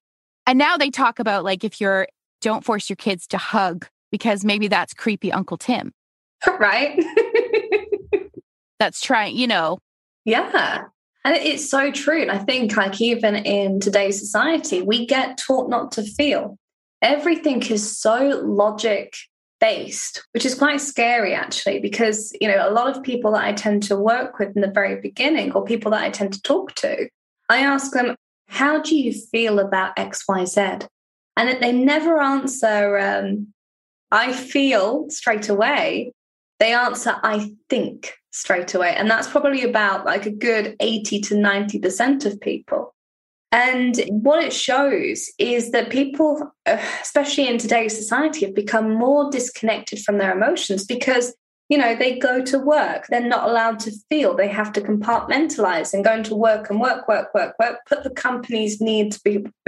And 0.48 0.58
now 0.58 0.78
they 0.78 0.90
talk 0.90 1.20
about 1.20 1.44
like 1.44 1.64
if 1.64 1.80
you're, 1.80 2.08
don't 2.42 2.66
force 2.66 2.90
your 2.90 2.98
kids 2.98 3.28
to 3.28 3.38
hug 3.38 3.88
because 4.12 4.44
maybe 4.44 4.68
that's 4.68 4.94
creepy 4.94 5.32
Uncle 5.32 5.58
Tim. 5.58 5.92
Right. 6.60 7.04
that's 8.80 9.02
trying, 9.02 9.36
you 9.36 9.48
know. 9.48 9.80
Yeah. 10.26 10.86
And 11.26 11.36
it's 11.36 11.70
so 11.70 11.92
true. 11.92 12.22
And 12.22 12.32
I 12.32 12.38
think, 12.38 12.76
like, 12.76 13.02
even 13.02 13.36
in 13.36 13.80
today's 13.80 14.20
society, 14.20 14.82
we 14.82 15.06
get 15.06 15.38
taught 15.38 15.70
not 15.70 15.92
to 15.94 16.04
feel. 16.04 16.58
Everything 17.02 17.62
is 17.64 17.98
so 17.98 18.42
logic 18.44 19.14
based, 19.60 20.26
which 20.32 20.46
is 20.46 20.56
quite 20.56 20.80
scary, 20.80 21.34
actually, 21.34 21.80
because, 21.80 22.34
you 22.40 22.48
know, 22.48 22.68
a 22.68 22.72
lot 22.72 22.96
of 22.96 23.04
people 23.04 23.34
that 23.34 23.44
I 23.44 23.52
tend 23.54 23.84
to 23.84 23.98
work 23.98 24.40
with 24.40 24.56
in 24.56 24.62
the 24.62 24.72
very 24.72 25.02
beginning, 25.02 25.52
or 25.52 25.64
people 25.64 25.92
that 25.92 26.04
I 26.04 26.10
tend 26.10 26.34
to 26.34 26.42
talk 26.42 26.74
to, 26.76 27.10
I 27.50 27.60
ask 27.60 27.92
them, 27.92 28.16
How 28.48 28.82
do 28.82 28.96
you 28.96 29.12
feel 29.14 29.60
about 29.60 29.98
XYZ? 29.98 30.88
And 31.36 31.62
they 31.62 31.72
never 31.72 32.22
answer, 32.22 32.98
um, 32.98 33.54
I 34.12 34.34
feel 34.34 35.10
straight 35.10 35.50
away. 35.50 36.14
They 36.60 36.74
answer, 36.74 37.16
I 37.24 37.54
think 37.70 38.14
straight 38.32 38.74
away. 38.76 38.94
And 38.96 39.10
that's 39.10 39.30
probably 39.30 39.64
about 39.64 40.06
like 40.06 40.26
a 40.26 40.32
good 40.32 40.76
80 40.80 41.22
to 41.22 41.36
90% 41.36 42.26
of 42.26 42.40
people. 42.42 42.94
And 43.52 44.00
what 44.10 44.44
it 44.44 44.54
shows 44.54 45.32
is 45.40 45.72
that 45.72 45.90
people, 45.90 46.52
especially 46.66 47.48
in 47.48 47.58
today's 47.58 47.98
society, 47.98 48.46
have 48.46 48.56
become 48.56 48.94
more 48.94 49.32
disconnected 49.32 50.00
from 50.00 50.18
their 50.18 50.34
emotions 50.34 50.86
because, 50.86 51.34
you 51.70 51.78
know, 51.78 51.96
they 51.96 52.20
go 52.20 52.44
to 52.44 52.60
work, 52.60 53.08
they're 53.08 53.22
not 53.22 53.50
allowed 53.50 53.80
to 53.80 53.92
feel, 54.10 54.36
they 54.36 54.48
have 54.48 54.72
to 54.74 54.82
compartmentalize 54.82 55.94
and 55.94 56.04
go 56.04 56.14
into 56.14 56.36
work 56.36 56.70
and 56.70 56.80
work, 56.80 57.08
work, 57.08 57.34
work, 57.34 57.56
work, 57.60 57.80
put 57.88 58.04
the 58.04 58.10
company's 58.12 58.80
needs 58.80 59.20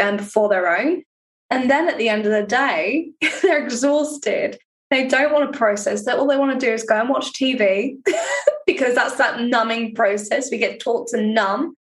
um, 0.01 0.17
before 0.17 0.50
their 0.50 0.77
own. 0.77 1.03
And 1.50 1.69
then 1.69 1.89
at 1.89 1.98
the 1.98 2.10
end 2.10 2.25
of 2.25 2.31
the 2.31 2.43
day, 2.43 3.12
they're 3.41 3.63
exhausted 3.63 4.60
they 4.91 5.07
don't 5.07 5.31
want 5.31 5.51
to 5.51 5.57
process 5.57 6.05
that. 6.05 6.19
All 6.19 6.27
they 6.27 6.38
want 6.38 6.60
to 6.60 6.63
do 6.63 6.71
is 6.71 6.83
go 6.83 7.00
and 7.00 7.10
watch 7.10 7.31
TV 7.31 7.95
because 8.67 8.93
that's 8.93 9.15
that 9.15 9.41
numbing 9.41 9.95
process. 9.95 10.51
We 10.51 10.57
get 10.57 10.81
taught 10.81 11.07
to 11.07 11.21
numb 11.21 11.75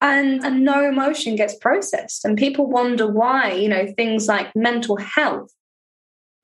and, 0.00 0.42
and 0.42 0.64
no 0.64 0.88
emotion 0.88 1.36
gets 1.36 1.54
processed. 1.56 2.24
And 2.24 2.38
people 2.38 2.66
wonder 2.66 3.06
why, 3.06 3.52
you 3.52 3.68
know, 3.68 3.92
things 3.96 4.28
like 4.28 4.56
mental 4.56 4.96
health, 4.96 5.52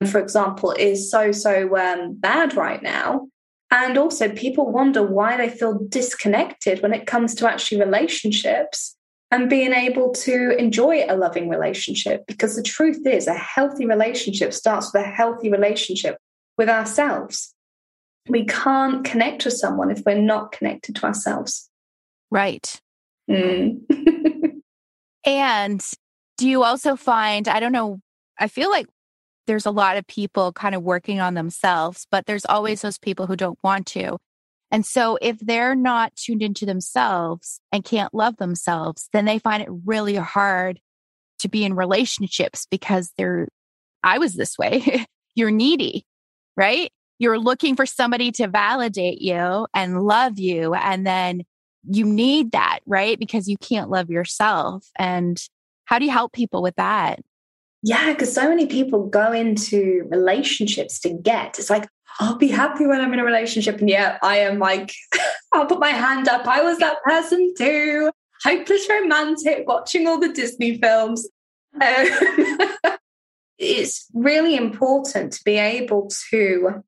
for 0.07 0.19
example, 0.19 0.71
is 0.73 1.09
so, 1.09 1.31
so 1.31 1.75
um, 1.75 2.13
bad 2.13 2.55
right 2.55 2.81
now. 2.83 3.27
And 3.71 3.97
also, 3.97 4.29
people 4.29 4.69
wonder 4.69 5.01
why 5.01 5.37
they 5.37 5.49
feel 5.49 5.79
disconnected 5.87 6.83
when 6.83 6.93
it 6.93 7.07
comes 7.07 7.33
to 7.35 7.49
actually 7.49 7.79
relationships 7.79 8.95
and 9.31 9.49
being 9.49 9.71
able 9.71 10.11
to 10.11 10.55
enjoy 10.57 11.05
a 11.07 11.15
loving 11.15 11.47
relationship. 11.47 12.25
Because 12.27 12.55
the 12.55 12.63
truth 12.63 13.07
is, 13.07 13.27
a 13.27 13.33
healthy 13.33 13.85
relationship 13.85 14.53
starts 14.53 14.93
with 14.93 15.03
a 15.03 15.07
healthy 15.07 15.49
relationship 15.49 16.17
with 16.57 16.69
ourselves. 16.69 17.55
We 18.27 18.45
can't 18.45 19.03
connect 19.05 19.45
with 19.45 19.55
someone 19.55 19.89
if 19.89 20.03
we're 20.05 20.21
not 20.21 20.51
connected 20.51 20.95
to 20.97 21.05
ourselves. 21.05 21.69
Right. 22.29 22.79
Mm. 23.29 23.81
and 25.25 25.83
do 26.37 26.47
you 26.47 26.63
also 26.63 26.95
find, 26.95 27.47
I 27.47 27.59
don't 27.59 27.71
know, 27.71 27.99
I 28.37 28.47
feel 28.47 28.69
like 28.69 28.87
there's 29.47 29.65
a 29.65 29.71
lot 29.71 29.97
of 29.97 30.05
people 30.07 30.51
kind 30.51 30.75
of 30.75 30.83
working 30.83 31.19
on 31.19 31.33
themselves, 31.33 32.05
but 32.11 32.25
there's 32.25 32.45
always 32.45 32.81
those 32.81 32.97
people 32.97 33.27
who 33.27 33.35
don't 33.35 33.59
want 33.63 33.87
to. 33.87 34.17
And 34.71 34.85
so 34.85 35.17
if 35.21 35.37
they're 35.39 35.75
not 35.75 36.15
tuned 36.15 36.41
into 36.41 36.65
themselves 36.65 37.59
and 37.71 37.83
can't 37.83 38.13
love 38.13 38.37
themselves, 38.37 39.09
then 39.11 39.25
they 39.25 39.37
find 39.37 39.61
it 39.61 39.69
really 39.85 40.15
hard 40.15 40.79
to 41.39 41.49
be 41.49 41.65
in 41.65 41.73
relationships 41.75 42.67
because 42.69 43.11
they're, 43.17 43.47
I 44.03 44.17
was 44.17 44.35
this 44.35 44.57
way. 44.57 45.05
You're 45.35 45.51
needy, 45.51 46.05
right? 46.55 46.91
You're 47.19 47.39
looking 47.39 47.75
for 47.75 47.85
somebody 47.85 48.31
to 48.33 48.47
validate 48.47 49.21
you 49.21 49.67
and 49.73 50.03
love 50.03 50.39
you. 50.39 50.73
And 50.73 51.05
then 51.05 51.43
you 51.87 52.05
need 52.05 52.51
that, 52.51 52.79
right? 52.85 53.17
Because 53.19 53.47
you 53.47 53.57
can't 53.57 53.89
love 53.89 54.09
yourself. 54.09 54.89
And 54.97 55.41
how 55.85 55.99
do 55.99 56.05
you 56.05 56.11
help 56.11 56.33
people 56.33 56.61
with 56.61 56.75
that? 56.75 57.19
Yeah, 57.83 58.11
because 58.13 58.33
so 58.33 58.47
many 58.47 58.67
people 58.67 59.07
go 59.07 59.31
into 59.31 60.07
relationships 60.09 60.99
to 60.99 61.09
get. 61.09 61.57
It's 61.57 61.69
like, 61.69 61.87
I'll 62.19 62.37
be 62.37 62.49
happy 62.49 62.85
when 62.85 63.01
I'm 63.01 63.13
in 63.13 63.19
a 63.19 63.25
relationship. 63.25 63.79
And 63.79 63.89
yeah, 63.89 64.17
I 64.21 64.37
am 64.37 64.59
like, 64.59 64.93
I'll 65.53 65.65
put 65.65 65.79
my 65.79 65.89
hand 65.89 66.27
up. 66.27 66.47
I 66.47 66.61
was 66.61 66.77
that 66.79 67.01
person 67.03 67.53
too. 67.57 68.11
Hopeless 68.43 68.87
romantic, 68.89 69.67
watching 69.67 70.07
all 70.07 70.19
the 70.19 70.31
Disney 70.31 70.77
films. 70.77 71.27
Um, 71.75 72.07
it's 73.57 74.07
really 74.13 74.55
important 74.55 75.33
to 75.33 75.43
be 75.43 75.57
able 75.57 76.09
to 76.29 76.83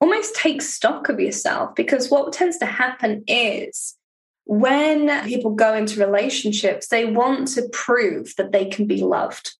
almost 0.00 0.36
take 0.36 0.62
stock 0.62 1.08
of 1.08 1.20
yourself 1.20 1.74
because 1.74 2.10
what 2.10 2.32
tends 2.32 2.58
to 2.58 2.66
happen 2.66 3.24
is 3.26 3.96
when 4.44 5.26
people 5.26 5.50
go 5.50 5.74
into 5.74 6.00
relationships, 6.00 6.88
they 6.88 7.04
want 7.04 7.48
to 7.48 7.68
prove 7.72 8.34
that 8.36 8.52
they 8.52 8.64
can 8.64 8.86
be 8.86 9.02
loved. 9.02 9.52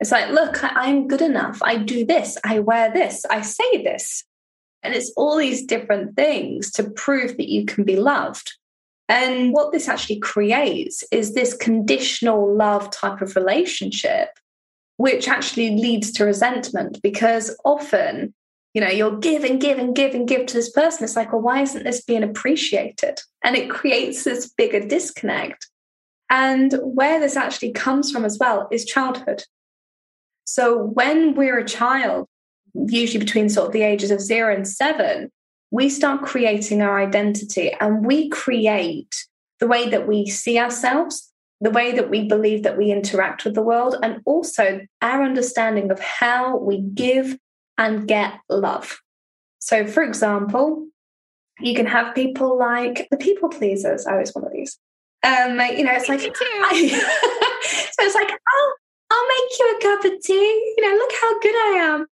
It's 0.00 0.12
like, 0.12 0.30
look, 0.30 0.58
I'm 0.62 1.08
good 1.08 1.22
enough. 1.22 1.60
I 1.62 1.76
do 1.76 2.04
this. 2.04 2.36
I 2.44 2.60
wear 2.60 2.92
this. 2.92 3.24
I 3.30 3.42
say 3.42 3.82
this. 3.82 4.24
And 4.82 4.94
it's 4.94 5.12
all 5.16 5.36
these 5.36 5.64
different 5.64 6.16
things 6.16 6.70
to 6.72 6.88
prove 6.90 7.36
that 7.36 7.48
you 7.48 7.66
can 7.66 7.84
be 7.84 7.96
loved. 7.96 8.52
And 9.08 9.52
what 9.52 9.72
this 9.72 9.88
actually 9.88 10.20
creates 10.20 11.02
is 11.10 11.34
this 11.34 11.54
conditional 11.54 12.54
love 12.54 12.90
type 12.90 13.20
of 13.22 13.36
relationship, 13.36 14.28
which 14.98 15.28
actually 15.28 15.70
leads 15.70 16.12
to 16.12 16.24
resentment 16.24 17.00
because 17.02 17.56
often, 17.64 18.34
you 18.74 18.80
know, 18.82 18.88
you'll 18.88 19.16
give 19.16 19.44
and 19.44 19.60
give 19.60 19.78
and 19.78 19.96
give 19.96 20.14
and 20.14 20.28
give 20.28 20.46
to 20.46 20.54
this 20.54 20.70
person. 20.70 21.04
It's 21.04 21.16
like, 21.16 21.32
well, 21.32 21.40
why 21.40 21.62
isn't 21.62 21.84
this 21.84 22.02
being 22.02 22.22
appreciated? 22.22 23.18
And 23.42 23.56
it 23.56 23.70
creates 23.70 24.24
this 24.24 24.48
bigger 24.48 24.86
disconnect. 24.86 25.68
And 26.30 26.74
where 26.82 27.18
this 27.18 27.36
actually 27.36 27.72
comes 27.72 28.12
from 28.12 28.26
as 28.26 28.38
well 28.38 28.68
is 28.70 28.84
childhood. 28.84 29.44
So 30.44 30.82
when 30.82 31.34
we're 31.34 31.58
a 31.58 31.66
child, 31.66 32.28
usually 32.74 33.18
between 33.18 33.48
sort 33.48 33.68
of 33.68 33.72
the 33.72 33.82
ages 33.82 34.10
of 34.10 34.20
zero 34.20 34.54
and 34.54 34.66
seven, 34.66 35.30
we 35.70 35.88
start 35.88 36.22
creating 36.22 36.82
our 36.82 36.98
identity 36.98 37.72
and 37.80 38.04
we 38.04 38.28
create 38.28 39.14
the 39.60 39.66
way 39.66 39.88
that 39.88 40.06
we 40.06 40.26
see 40.26 40.58
ourselves, 40.58 41.32
the 41.60 41.70
way 41.70 41.92
that 41.92 42.10
we 42.10 42.26
believe 42.26 42.62
that 42.62 42.78
we 42.78 42.90
interact 42.90 43.44
with 43.44 43.54
the 43.54 43.62
world, 43.62 43.96
and 44.02 44.20
also 44.24 44.80
our 45.02 45.22
understanding 45.22 45.90
of 45.90 45.98
how 46.00 46.56
we 46.56 46.80
give 46.80 47.36
and 47.76 48.08
get 48.08 48.34
love. 48.48 49.00
So, 49.58 49.86
for 49.86 50.02
example, 50.02 50.86
you 51.60 51.74
can 51.74 51.86
have 51.86 52.14
people 52.14 52.58
like 52.58 53.08
the 53.10 53.16
people 53.16 53.48
pleasers. 53.48 54.06
I 54.06 54.16
was 54.18 54.34
one 54.34 54.44
of 54.44 54.52
these. 54.52 54.78
Um, 55.24 55.60
you 55.76 55.84
know, 55.84 55.92
it's 55.92 56.08
like, 56.08 56.20
I, 56.40 56.88
so 57.62 58.04
it's 58.04 58.14
like, 58.14 58.30
oh, 58.30 58.74
I'll 59.10 59.26
make 59.26 59.58
you 59.58 59.76
a 59.76 59.82
cup 59.82 60.12
of 60.12 60.22
tea. 60.22 60.74
You 60.76 60.88
know, 60.88 60.96
look 60.96 61.12
how 61.20 61.40
good 61.40 61.54
I 61.54 61.78
am. 61.82 62.06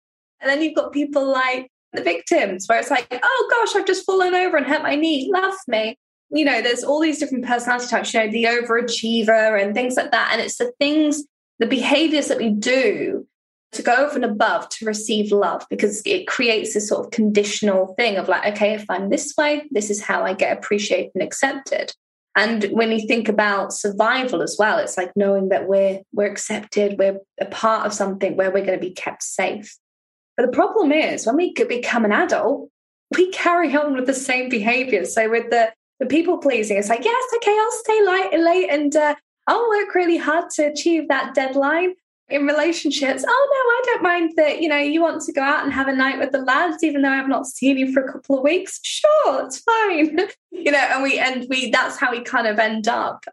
And 0.43 0.51
then 0.51 0.61
you've 0.61 0.75
got 0.75 0.91
people 0.91 1.25
like 1.31 1.71
the 1.93 2.03
victims, 2.03 2.65
where 2.67 2.79
it's 2.79 2.91
like, 2.91 3.07
oh 3.11 3.47
gosh, 3.49 3.75
I've 3.75 3.87
just 3.87 4.05
fallen 4.05 4.35
over 4.35 4.57
and 4.57 4.65
hurt 4.65 4.83
my 4.83 4.95
knee. 4.95 5.31
Love 5.33 5.55
me. 5.67 5.97
You 6.31 6.43
know, 6.43 6.61
there's 6.61 6.83
all 6.83 6.99
these 6.99 7.19
different 7.19 7.45
personality 7.45 7.87
types, 7.87 8.13
you 8.13 8.19
know, 8.19 8.31
the 8.31 8.45
overachiever 8.45 9.61
and 9.61 9.73
things 9.73 9.95
like 9.95 10.11
that. 10.11 10.29
And 10.31 10.41
it's 10.41 10.57
the 10.57 10.71
things, 10.79 11.23
the 11.59 11.67
behaviors 11.67 12.27
that 12.27 12.39
we 12.39 12.49
do 12.49 13.27
to 13.73 13.81
go 13.81 13.93
over 13.93 14.15
and 14.15 14.25
above 14.25 14.69
to 14.69 14.85
receive 14.85 15.31
love 15.31 15.65
because 15.69 16.01
it 16.05 16.27
creates 16.27 16.73
this 16.73 16.89
sort 16.89 17.05
of 17.05 17.11
conditional 17.11 17.93
thing 17.95 18.17
of 18.17 18.27
like, 18.27 18.53
okay, 18.53 18.73
if 18.73 18.85
I'm 18.89 19.09
this 19.09 19.33
way, 19.37 19.63
this 19.71 19.89
is 19.89 20.01
how 20.01 20.23
I 20.23 20.33
get 20.33 20.57
appreciated 20.57 21.11
and 21.15 21.23
accepted. 21.23 21.93
And 22.35 22.63
when 22.71 22.91
you 22.91 23.07
think 23.07 23.29
about 23.29 23.73
survival 23.73 24.41
as 24.41 24.55
well, 24.57 24.79
it's 24.79 24.97
like 24.97 25.11
knowing 25.15 25.49
that 25.49 25.67
we're 25.67 26.01
we're 26.13 26.31
accepted, 26.31 26.97
we're 26.97 27.19
a 27.39 27.45
part 27.45 27.85
of 27.85 27.93
something 27.93 28.35
where 28.35 28.49
we're 28.49 28.65
going 28.65 28.79
to 28.79 28.85
be 28.85 28.93
kept 28.93 29.21
safe. 29.21 29.77
But 30.35 30.45
the 30.45 30.51
problem 30.51 30.91
is 30.91 31.25
when 31.25 31.35
we 31.35 31.53
become 31.53 32.05
an 32.05 32.11
adult, 32.11 32.69
we 33.15 33.31
carry 33.31 33.75
on 33.75 33.93
with 33.93 34.07
the 34.07 34.13
same 34.13 34.49
behaviors. 34.49 35.13
So 35.13 35.29
with 35.29 35.49
the 35.49 35.71
the 35.99 36.05
people 36.07 36.37
pleasing, 36.39 36.77
it's 36.77 36.89
like, 36.89 37.05
yes, 37.05 37.23
okay, 37.35 37.55
I'll 37.57 37.71
stay 37.71 38.05
late, 38.05 38.39
late 38.39 38.69
and 38.69 38.95
uh, 38.95 39.15
I'll 39.47 39.69
work 39.69 39.93
really 39.93 40.17
hard 40.17 40.49
to 40.55 40.63
achieve 40.63 41.07
that 41.07 41.33
deadline 41.35 41.93
in 42.29 42.47
relationships, 42.47 43.23
oh 43.27 43.47
no, 43.51 43.57
I 43.57 43.81
don't 43.85 44.03
mind 44.03 44.33
that, 44.37 44.61
you 44.61 44.69
know, 44.69 44.77
you 44.77 45.01
want 45.01 45.21
to 45.23 45.33
go 45.33 45.41
out 45.41 45.63
and 45.63 45.73
have 45.73 45.87
a 45.87 45.95
night 45.95 46.19
with 46.19 46.31
the 46.31 46.39
lads, 46.39 46.83
even 46.83 47.01
though 47.01 47.09
I've 47.09 47.27
not 47.27 47.45
seen 47.45 47.77
you 47.77 47.91
for 47.91 48.03
a 48.03 48.11
couple 48.11 48.37
of 48.37 48.43
weeks. 48.43 48.79
Sure, 48.83 49.45
it's 49.45 49.59
fine. 49.59 50.19
you 50.51 50.71
know, 50.71 50.77
and 50.77 51.03
we 51.03 51.19
and 51.19 51.45
we 51.49 51.69
that's 51.69 51.97
how 51.97 52.11
we 52.11 52.21
kind 52.21 52.47
of 52.47 52.59
end 52.59 52.87
up 52.87 53.25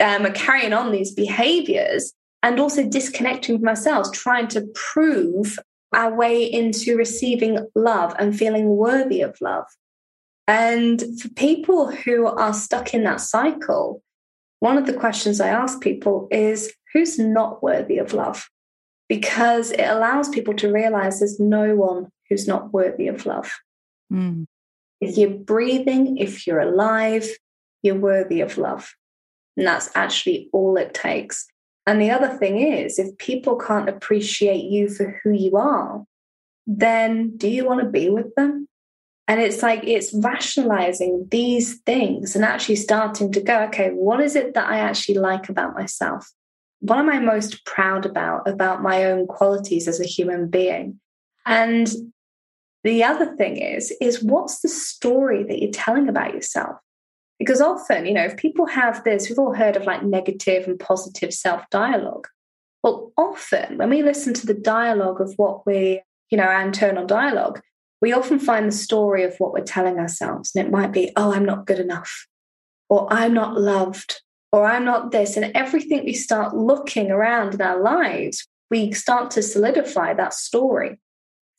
um, 0.00 0.32
carrying 0.32 0.72
on 0.72 0.92
these 0.92 1.12
behaviors 1.12 2.12
and 2.42 2.58
also 2.58 2.84
disconnecting 2.88 3.58
from 3.58 3.68
ourselves, 3.68 4.10
trying 4.10 4.48
to 4.48 4.62
prove 4.74 5.58
our 5.92 6.14
way 6.14 6.44
into 6.44 6.96
receiving 6.96 7.66
love 7.74 8.14
and 8.18 8.36
feeling 8.36 8.68
worthy 8.68 9.20
of 9.20 9.36
love. 9.40 9.66
And 10.48 11.02
for 11.20 11.28
people 11.30 11.90
who 11.90 12.26
are 12.26 12.52
stuck 12.52 12.94
in 12.94 13.04
that 13.04 13.20
cycle, 13.20 14.02
one 14.60 14.78
of 14.78 14.86
the 14.86 14.94
questions 14.94 15.40
I 15.40 15.48
ask 15.48 15.80
people 15.80 16.28
is 16.30 16.72
who's 16.92 17.18
not 17.18 17.62
worthy 17.62 17.98
of 17.98 18.12
love 18.12 18.48
because 19.08 19.70
it 19.72 19.84
allows 19.84 20.28
people 20.28 20.54
to 20.54 20.72
realize 20.72 21.18
there's 21.18 21.38
no 21.38 21.74
one 21.74 22.08
who's 22.28 22.48
not 22.48 22.72
worthy 22.72 23.08
of 23.08 23.26
love. 23.26 23.52
Mm. 24.12 24.46
If 25.00 25.16
you're 25.16 25.30
breathing, 25.30 26.18
if 26.18 26.46
you're 26.46 26.60
alive, 26.60 27.28
you're 27.82 27.94
worthy 27.94 28.40
of 28.40 28.58
love. 28.58 28.94
And 29.56 29.66
that's 29.66 29.90
actually 29.94 30.48
all 30.52 30.76
it 30.76 30.94
takes. 30.94 31.46
And 31.86 32.02
the 32.02 32.10
other 32.10 32.36
thing 32.36 32.58
is, 32.60 32.98
if 32.98 33.16
people 33.18 33.56
can't 33.56 33.88
appreciate 33.88 34.64
you 34.64 34.88
for 34.88 35.20
who 35.22 35.30
you 35.30 35.56
are, 35.56 36.04
then 36.66 37.36
do 37.36 37.48
you 37.48 37.64
want 37.64 37.80
to 37.80 37.88
be 37.88 38.10
with 38.10 38.34
them? 38.34 38.68
And 39.28 39.40
it's 39.40 39.62
like 39.62 39.82
it's 39.84 40.14
rationalizing 40.14 41.28
these 41.30 41.78
things 41.80 42.36
and 42.36 42.44
actually 42.44 42.76
starting 42.76 43.32
to 43.32 43.40
go, 43.40 43.62
okay, 43.64 43.90
what 43.90 44.20
is 44.20 44.36
it 44.36 44.54
that 44.54 44.68
I 44.68 44.78
actually 44.78 45.18
like 45.18 45.48
about 45.48 45.74
myself? 45.74 46.30
What 46.80 46.98
am 46.98 47.08
I 47.08 47.18
most 47.18 47.64
proud 47.64 48.06
about, 48.06 48.48
about 48.48 48.82
my 48.82 49.04
own 49.04 49.26
qualities 49.26 49.88
as 49.88 50.00
a 50.00 50.04
human 50.04 50.48
being? 50.48 51.00
And 51.44 51.88
the 52.84 53.02
other 53.02 53.34
thing 53.36 53.56
is, 53.56 53.92
is 54.00 54.22
what's 54.22 54.60
the 54.60 54.68
story 54.68 55.42
that 55.44 55.60
you're 55.60 55.72
telling 55.72 56.08
about 56.08 56.34
yourself? 56.34 56.76
Because 57.38 57.60
often, 57.60 58.06
you 58.06 58.14
know, 58.14 58.24
if 58.24 58.36
people 58.36 58.66
have 58.66 59.04
this, 59.04 59.28
we've 59.28 59.38
all 59.38 59.54
heard 59.54 59.76
of 59.76 59.84
like 59.84 60.02
negative 60.02 60.66
and 60.66 60.78
positive 60.78 61.32
self 61.32 61.68
dialogue. 61.70 62.28
Well, 62.82 63.12
often 63.16 63.78
when 63.78 63.90
we 63.90 64.02
listen 64.02 64.32
to 64.34 64.46
the 64.46 64.54
dialogue 64.54 65.20
of 65.20 65.34
what 65.36 65.66
we, 65.66 66.02
you 66.30 66.38
know, 66.38 66.44
our 66.44 66.62
internal 66.62 67.06
dialogue, 67.06 67.60
we 68.00 68.12
often 68.12 68.38
find 68.38 68.68
the 68.68 68.72
story 68.72 69.24
of 69.24 69.36
what 69.38 69.52
we're 69.52 69.64
telling 69.64 69.98
ourselves. 69.98 70.52
And 70.54 70.66
it 70.66 70.70
might 70.70 70.92
be, 70.92 71.10
oh, 71.16 71.32
I'm 71.32 71.44
not 71.44 71.66
good 71.66 71.78
enough, 71.78 72.26
or 72.88 73.12
I'm 73.12 73.34
not 73.34 73.58
loved, 73.58 74.22
or 74.52 74.66
I'm 74.66 74.84
not 74.84 75.10
this. 75.10 75.36
And 75.36 75.50
everything 75.54 76.04
we 76.04 76.12
start 76.12 76.54
looking 76.54 77.10
around 77.10 77.54
in 77.54 77.62
our 77.62 77.80
lives, 77.82 78.46
we 78.70 78.92
start 78.92 79.30
to 79.32 79.42
solidify 79.42 80.14
that 80.14 80.34
story. 80.34 80.98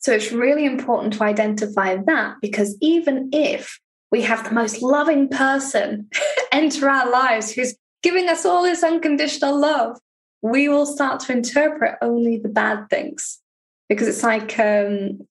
So 0.00 0.12
it's 0.12 0.32
really 0.32 0.64
important 0.64 1.14
to 1.14 1.24
identify 1.24 1.96
that 1.96 2.36
because 2.40 2.76
even 2.80 3.30
if 3.32 3.80
we 4.10 4.22
have 4.22 4.44
the 4.44 4.54
most 4.54 4.82
loving 4.82 5.28
person 5.28 6.08
enter 6.52 6.88
our 6.88 7.10
lives 7.10 7.52
who's 7.52 7.76
giving 8.02 8.28
us 8.28 8.44
all 8.44 8.62
this 8.62 8.82
unconditional 8.82 9.58
love, 9.58 9.98
we 10.42 10.68
will 10.68 10.86
start 10.86 11.20
to 11.20 11.32
interpret 11.32 11.96
only 12.00 12.38
the 12.38 12.48
bad 12.48 12.88
things 12.90 13.40
because 13.88 14.06
it's 14.06 14.22
like 14.22 14.58
um, 14.58 15.26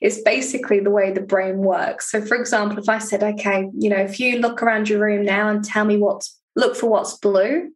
it's 0.00 0.20
basically 0.22 0.80
the 0.80 0.90
way 0.90 1.12
the 1.12 1.20
brain 1.20 1.58
works. 1.58 2.10
So, 2.10 2.20
for 2.20 2.36
example, 2.36 2.78
if 2.78 2.88
I 2.88 2.98
said, 2.98 3.22
okay, 3.22 3.70
you 3.74 3.88
know, 3.88 3.96
if 3.96 4.20
you 4.20 4.38
look 4.38 4.62
around 4.62 4.88
your 4.88 5.00
room 5.00 5.24
now 5.24 5.48
and 5.48 5.64
tell 5.64 5.84
me 5.84 5.96
what's 5.96 6.38
look 6.54 6.76
for 6.76 6.90
what's 6.90 7.16
blue, 7.16 7.70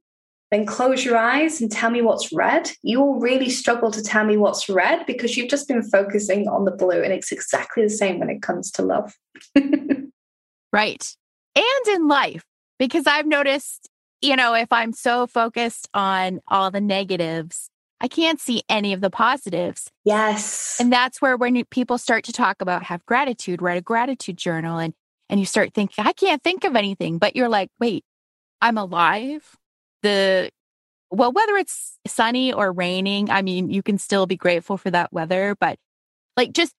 then 0.50 0.66
close 0.66 1.04
your 1.04 1.16
eyes 1.16 1.60
and 1.60 1.72
tell 1.72 1.90
me 1.90 2.02
what's 2.02 2.32
red, 2.32 2.70
you 2.82 3.00
will 3.00 3.18
really 3.18 3.48
struggle 3.48 3.90
to 3.90 4.02
tell 4.02 4.24
me 4.24 4.36
what's 4.36 4.68
red 4.68 5.06
because 5.06 5.36
you've 5.36 5.48
just 5.50 5.66
been 5.66 5.82
focusing 5.82 6.46
on 6.48 6.64
the 6.64 6.70
blue. 6.70 7.02
And 7.02 7.12
it's 7.12 7.32
exactly 7.32 7.82
the 7.82 7.90
same 7.90 8.18
when 8.18 8.30
it 8.30 8.42
comes 8.42 8.70
to 8.72 8.82
love. 8.82 9.14
right. 10.76 11.16
And 11.54 11.96
in 11.96 12.08
life, 12.08 12.44
because 12.78 13.06
I've 13.06 13.26
noticed, 13.26 13.88
you 14.20 14.36
know, 14.36 14.54
if 14.54 14.72
I'm 14.72 14.92
so 14.92 15.26
focused 15.26 15.88
on 15.94 16.40
all 16.48 16.70
the 16.70 16.80
negatives, 16.80 17.70
I 18.00 18.08
can't 18.08 18.38
see 18.38 18.62
any 18.68 18.92
of 18.92 19.00
the 19.00 19.10
positives. 19.10 19.90
Yes. 20.04 20.76
And 20.78 20.92
that's 20.92 21.22
where 21.22 21.36
when 21.36 21.64
people 21.66 21.96
start 21.96 22.24
to 22.24 22.32
talk 22.32 22.60
about 22.60 22.82
have 22.84 23.04
gratitude, 23.06 23.62
write 23.62 23.78
a 23.78 23.82
gratitude 23.82 24.36
journal 24.36 24.78
and 24.78 24.92
and 25.28 25.40
you 25.40 25.46
start 25.46 25.74
thinking, 25.74 26.04
I 26.06 26.12
can't 26.12 26.42
think 26.42 26.62
of 26.62 26.76
anything, 26.76 27.18
but 27.18 27.34
you're 27.34 27.48
like, 27.48 27.70
wait, 27.80 28.04
I'm 28.60 28.78
alive. 28.78 29.56
The 30.02 30.50
well, 31.10 31.32
whether 31.32 31.56
it's 31.56 31.98
sunny 32.06 32.52
or 32.52 32.70
raining, 32.70 33.30
I 33.30 33.42
mean, 33.42 33.70
you 33.70 33.82
can 33.82 33.96
still 33.98 34.26
be 34.26 34.36
grateful 34.36 34.76
for 34.76 34.90
that 34.90 35.12
weather, 35.12 35.56
but 35.58 35.78
like 36.36 36.52
just 36.52 36.74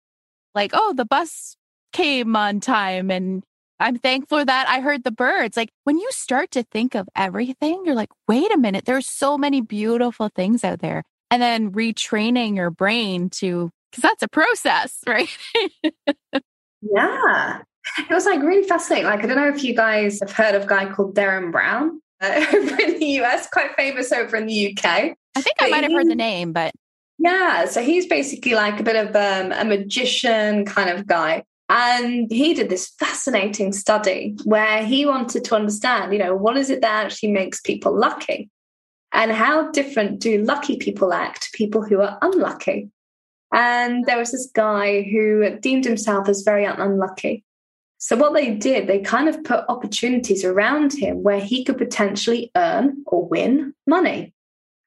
like, 0.54 0.72
oh, 0.74 0.94
the 0.94 1.06
bus 1.06 1.58
came 1.94 2.36
on 2.36 2.60
time 2.60 3.10
and 3.10 3.44
I'm 3.80 3.98
thankful 3.98 4.44
that 4.44 4.68
I 4.68 4.80
heard 4.80 5.04
the 5.04 5.12
birds. 5.12 5.56
Like 5.56 5.70
when 5.84 5.98
you 5.98 6.08
start 6.12 6.52
to 6.52 6.64
think 6.64 6.96
of 6.96 7.08
everything, 7.16 7.84
you're 7.86 7.96
like, 7.96 8.10
wait 8.28 8.54
a 8.54 8.58
minute, 8.58 8.86
there's 8.86 9.08
so 9.08 9.38
many 9.38 9.62
beautiful 9.62 10.30
things 10.36 10.64
out 10.64 10.80
there. 10.80 11.04
And 11.30 11.42
then 11.42 11.72
retraining 11.72 12.56
your 12.56 12.72
brain 12.72 13.30
to, 13.32 13.70
because 13.92 14.02
that's 14.02 14.24
a 14.24 14.28
process, 14.28 15.00
right? 15.08 15.30
yeah. 16.82 17.62
It 18.00 18.14
was 18.14 18.26
like 18.26 18.42
really 18.42 18.68
fascinating. 18.68 19.06
Like, 19.06 19.24
I 19.24 19.28
don't 19.28 19.38
know 19.38 19.50
if 19.50 19.64
you 19.64 19.76
guys 19.76 20.20
have 20.22 20.32
heard 20.32 20.56
of 20.56 20.64
a 20.64 20.68
guy 20.68 20.92
called 20.92 21.16
Derren 21.16 21.52
Brown 21.52 22.02
uh, 22.22 22.46
over 22.54 22.82
in 22.82 23.00
the 23.00 23.22
US, 23.22 23.48
quite 23.50 23.76
famous 23.76 24.12
over 24.12 24.36
in 24.38 24.48
the 24.48 24.72
UK. 24.72 25.16
I 25.36 25.42
think 25.42 25.56
I 25.60 25.70
might 25.70 25.84
have 25.84 25.92
heard 25.92 26.10
the 26.10 26.16
name, 26.16 26.52
but. 26.52 26.74
Yeah. 27.20 27.66
So 27.66 27.82
he's 27.82 28.06
basically 28.06 28.54
like 28.54 28.80
a 28.80 28.84
bit 28.84 28.96
of 28.96 29.16
um, 29.16 29.52
a 29.52 29.66
magician 29.66 30.66
kind 30.66 30.90
of 30.90 31.08
guy. 31.08 31.44
And 31.70 32.32
he 32.32 32.54
did 32.54 32.70
this 32.70 32.94
fascinating 32.98 33.74
study 33.74 34.38
where 34.46 34.86
he 34.86 35.06
wanted 35.06 35.44
to 35.46 35.56
understand, 35.56 36.14
you 36.14 36.20
know, 36.20 36.36
what 36.36 36.56
is 36.56 36.70
it 36.70 36.82
that 36.82 37.06
actually 37.06 37.32
makes 37.32 37.60
people 37.60 37.98
lucky? 37.98 38.50
And 39.12 39.32
how 39.32 39.72
different 39.72 40.20
do 40.20 40.44
lucky 40.44 40.78
people 40.78 41.14
act 41.14 41.44
to 41.44 41.58
people 41.58 41.84
who 41.84 42.02
are 42.02 42.18
unlucky? 42.22 42.90
And 43.52 44.06
there 44.06 44.18
was 44.18 44.32
this 44.32 44.50
guy 44.54 45.02
who 45.04 45.58
deemed 45.60 45.86
himself 45.86 46.30
as 46.30 46.44
very 46.44 46.66
unlucky. 46.66 47.44
So, 48.00 48.16
what 48.16 48.34
they 48.34 48.54
did, 48.54 48.88
they 48.88 49.00
kind 49.00 49.28
of 49.28 49.44
put 49.44 49.66
opportunities 49.70 50.46
around 50.46 50.94
him 50.94 51.24
where 51.24 51.40
he 51.40 51.64
could 51.64 51.78
potentially 51.78 52.52
earn 52.56 53.04
or 53.08 53.28
win 53.28 53.74
money. 53.88 54.34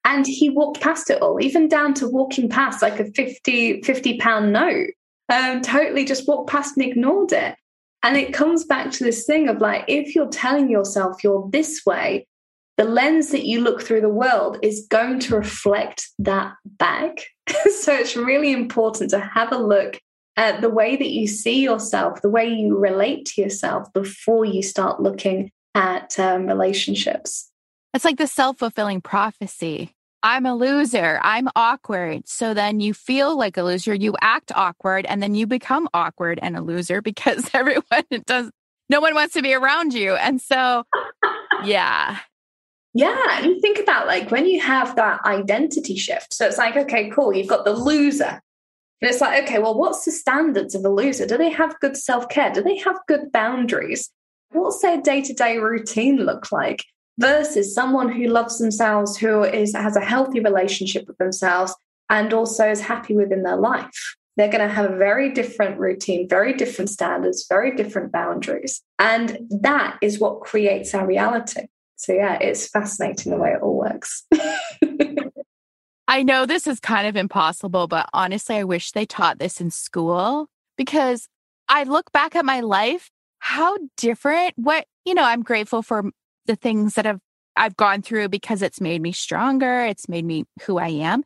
And 0.04 0.26
he 0.26 0.48
walked 0.48 0.80
past 0.80 1.10
it 1.10 1.20
all, 1.20 1.42
even 1.42 1.68
down 1.68 1.94
to 1.94 2.08
walking 2.08 2.48
past 2.48 2.82
like 2.82 3.00
a 3.00 3.10
50, 3.12 3.82
50 3.82 4.18
pound 4.18 4.52
note 4.52 4.90
um, 5.30 5.62
totally 5.62 6.04
just 6.04 6.28
walked 6.28 6.50
past 6.50 6.76
and 6.76 6.86
ignored 6.86 7.32
it. 7.32 7.56
And 8.02 8.16
it 8.16 8.34
comes 8.34 8.64
back 8.64 8.90
to 8.92 9.04
this 9.04 9.24
thing 9.24 9.48
of 9.48 9.60
like, 9.60 9.84
if 9.86 10.14
you're 10.14 10.28
telling 10.28 10.70
yourself 10.70 11.22
you're 11.22 11.48
this 11.50 11.82
way, 11.86 12.26
the 12.76 12.84
lens 12.84 13.30
that 13.30 13.44
you 13.44 13.60
look 13.60 13.82
through 13.82 14.00
the 14.00 14.08
world 14.08 14.58
is 14.62 14.86
going 14.90 15.20
to 15.20 15.36
reflect 15.36 16.08
that 16.18 16.54
back. 16.64 17.26
so 17.76 17.92
it's 17.94 18.16
really 18.16 18.52
important 18.52 19.10
to 19.10 19.20
have 19.20 19.52
a 19.52 19.58
look 19.58 20.00
at 20.36 20.62
the 20.62 20.70
way 20.70 20.96
that 20.96 21.10
you 21.10 21.26
see 21.26 21.62
yourself, 21.62 22.22
the 22.22 22.30
way 22.30 22.48
you 22.48 22.78
relate 22.78 23.26
to 23.26 23.42
yourself 23.42 23.92
before 23.92 24.46
you 24.46 24.62
start 24.62 25.00
looking 25.00 25.50
at 25.74 26.18
um, 26.18 26.46
relationships. 26.46 27.50
It's 27.92 28.04
like 28.04 28.16
the 28.16 28.26
self 28.26 28.58
fulfilling 28.58 29.02
prophecy. 29.02 29.94
I'm 30.22 30.44
a 30.46 30.54
loser. 30.54 31.18
I'm 31.22 31.48
awkward. 31.56 32.28
So 32.28 32.52
then 32.52 32.80
you 32.80 32.92
feel 32.92 33.36
like 33.36 33.56
a 33.56 33.62
loser. 33.62 33.94
You 33.94 34.14
act 34.20 34.52
awkward 34.54 35.06
and 35.06 35.22
then 35.22 35.34
you 35.34 35.46
become 35.46 35.88
awkward 35.94 36.38
and 36.42 36.56
a 36.56 36.60
loser 36.60 37.00
because 37.10 37.48
everyone 37.54 38.04
does, 38.26 38.50
no 38.88 39.00
one 39.00 39.14
wants 39.14 39.34
to 39.34 39.42
be 39.42 39.54
around 39.54 39.94
you. 39.94 40.14
And 40.14 40.40
so, 40.40 40.84
yeah. 41.64 42.18
Yeah. 42.92 43.40
You 43.40 43.60
think 43.60 43.78
about 43.78 44.06
like 44.06 44.30
when 44.30 44.46
you 44.46 44.60
have 44.60 44.96
that 44.96 45.24
identity 45.24 45.96
shift. 45.96 46.34
So 46.34 46.46
it's 46.46 46.58
like, 46.58 46.76
okay, 46.76 47.08
cool. 47.10 47.34
You've 47.34 47.46
got 47.46 47.64
the 47.64 47.72
loser. 47.72 48.42
And 49.02 49.10
it's 49.10 49.20
like, 49.20 49.44
okay, 49.44 49.58
well, 49.58 49.78
what's 49.78 50.04
the 50.04 50.10
standards 50.10 50.74
of 50.74 50.84
a 50.84 50.90
loser? 50.90 51.24
Do 51.24 51.38
they 51.38 51.50
have 51.50 51.80
good 51.80 51.96
self 51.96 52.28
care? 52.28 52.52
Do 52.52 52.62
they 52.62 52.76
have 52.78 52.96
good 53.08 53.32
boundaries? 53.32 54.10
What's 54.50 54.82
their 54.82 55.00
day 55.00 55.22
to 55.22 55.32
day 55.32 55.58
routine 55.58 56.16
look 56.18 56.52
like? 56.52 56.84
Versus 57.20 57.74
someone 57.74 58.10
who 58.10 58.26
loves 58.26 58.58
themselves, 58.58 59.16
who 59.16 59.44
is 59.44 59.74
has 59.74 59.94
a 59.94 60.00
healthy 60.00 60.40
relationship 60.40 61.06
with 61.06 61.18
themselves, 61.18 61.74
and 62.08 62.32
also 62.32 62.68
is 62.70 62.80
happy 62.80 63.14
within 63.14 63.42
their 63.42 63.56
life. 63.56 64.16
They're 64.36 64.48
going 64.48 64.66
to 64.66 64.74
have 64.74 64.90
a 64.90 64.96
very 64.96 65.32
different 65.32 65.78
routine, 65.78 66.28
very 66.28 66.54
different 66.54 66.88
standards, 66.88 67.46
very 67.48 67.76
different 67.76 68.10
boundaries. 68.10 68.82
And 68.98 69.38
that 69.50 69.98
is 70.00 70.18
what 70.18 70.40
creates 70.40 70.94
our 70.94 71.06
reality. 71.06 71.66
So, 71.96 72.14
yeah, 72.14 72.38
it's 72.40 72.68
fascinating 72.68 73.32
the 73.32 73.38
way 73.38 73.50
it 73.50 73.60
all 73.60 73.76
works. 73.76 74.24
I 76.08 76.22
know 76.22 76.46
this 76.46 76.66
is 76.66 76.80
kind 76.80 77.06
of 77.06 77.16
impossible, 77.16 77.86
but 77.86 78.08
honestly, 78.14 78.56
I 78.56 78.64
wish 78.64 78.92
they 78.92 79.04
taught 79.04 79.38
this 79.38 79.60
in 79.60 79.70
school 79.70 80.48
because 80.78 81.28
I 81.68 81.82
look 81.82 82.10
back 82.12 82.34
at 82.34 82.44
my 82.44 82.60
life, 82.60 83.10
how 83.40 83.76
different, 83.96 84.54
what, 84.56 84.86
you 85.04 85.12
know, 85.14 85.22
I'm 85.22 85.42
grateful 85.42 85.82
for 85.82 86.10
the 86.50 86.56
things 86.56 86.94
that 86.94 87.04
have 87.04 87.20
I've 87.56 87.76
gone 87.76 88.02
through 88.02 88.28
because 88.28 88.60
it's 88.60 88.80
made 88.80 89.00
me 89.00 89.12
stronger, 89.12 89.84
it's 89.84 90.08
made 90.08 90.24
me 90.24 90.44
who 90.62 90.78
I 90.78 90.88
am. 90.88 91.22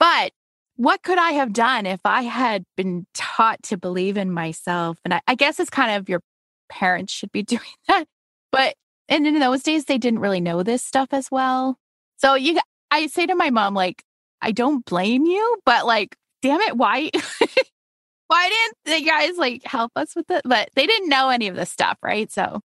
But 0.00 0.32
what 0.76 1.02
could 1.02 1.18
I 1.18 1.32
have 1.32 1.52
done 1.52 1.86
if 1.86 2.00
I 2.04 2.22
had 2.22 2.64
been 2.76 3.06
taught 3.14 3.62
to 3.64 3.76
believe 3.76 4.16
in 4.16 4.32
myself? 4.32 4.98
And 5.04 5.14
I, 5.14 5.20
I 5.26 5.34
guess 5.36 5.60
it's 5.60 5.70
kind 5.70 5.96
of 5.96 6.08
your 6.08 6.22
parents 6.68 7.12
should 7.12 7.30
be 7.30 7.42
doing 7.54 7.60
that. 7.86 8.06
But 8.50 8.74
and 9.08 9.26
in 9.26 9.38
those 9.38 9.62
days 9.62 9.84
they 9.84 9.98
didn't 9.98 10.20
really 10.20 10.40
know 10.40 10.62
this 10.62 10.82
stuff 10.82 11.08
as 11.12 11.30
well. 11.30 11.78
So 12.16 12.34
you 12.34 12.58
I 12.90 13.06
say 13.06 13.26
to 13.26 13.34
my 13.36 13.50
mom, 13.50 13.74
like, 13.74 14.02
I 14.42 14.50
don't 14.50 14.84
blame 14.84 15.24
you, 15.24 15.58
but 15.64 15.86
like, 15.86 16.16
damn 16.42 16.60
it, 16.62 16.76
why 16.76 17.10
why 18.26 18.48
didn't 18.48 19.02
the 19.02 19.06
guys 19.06 19.36
like 19.36 19.64
help 19.64 19.92
us 19.94 20.16
with 20.16 20.30
it? 20.30 20.42
But 20.44 20.70
they 20.74 20.86
didn't 20.86 21.08
know 21.08 21.28
any 21.28 21.46
of 21.46 21.54
this 21.54 21.70
stuff, 21.70 21.98
right? 22.02 22.30
So 22.32 22.60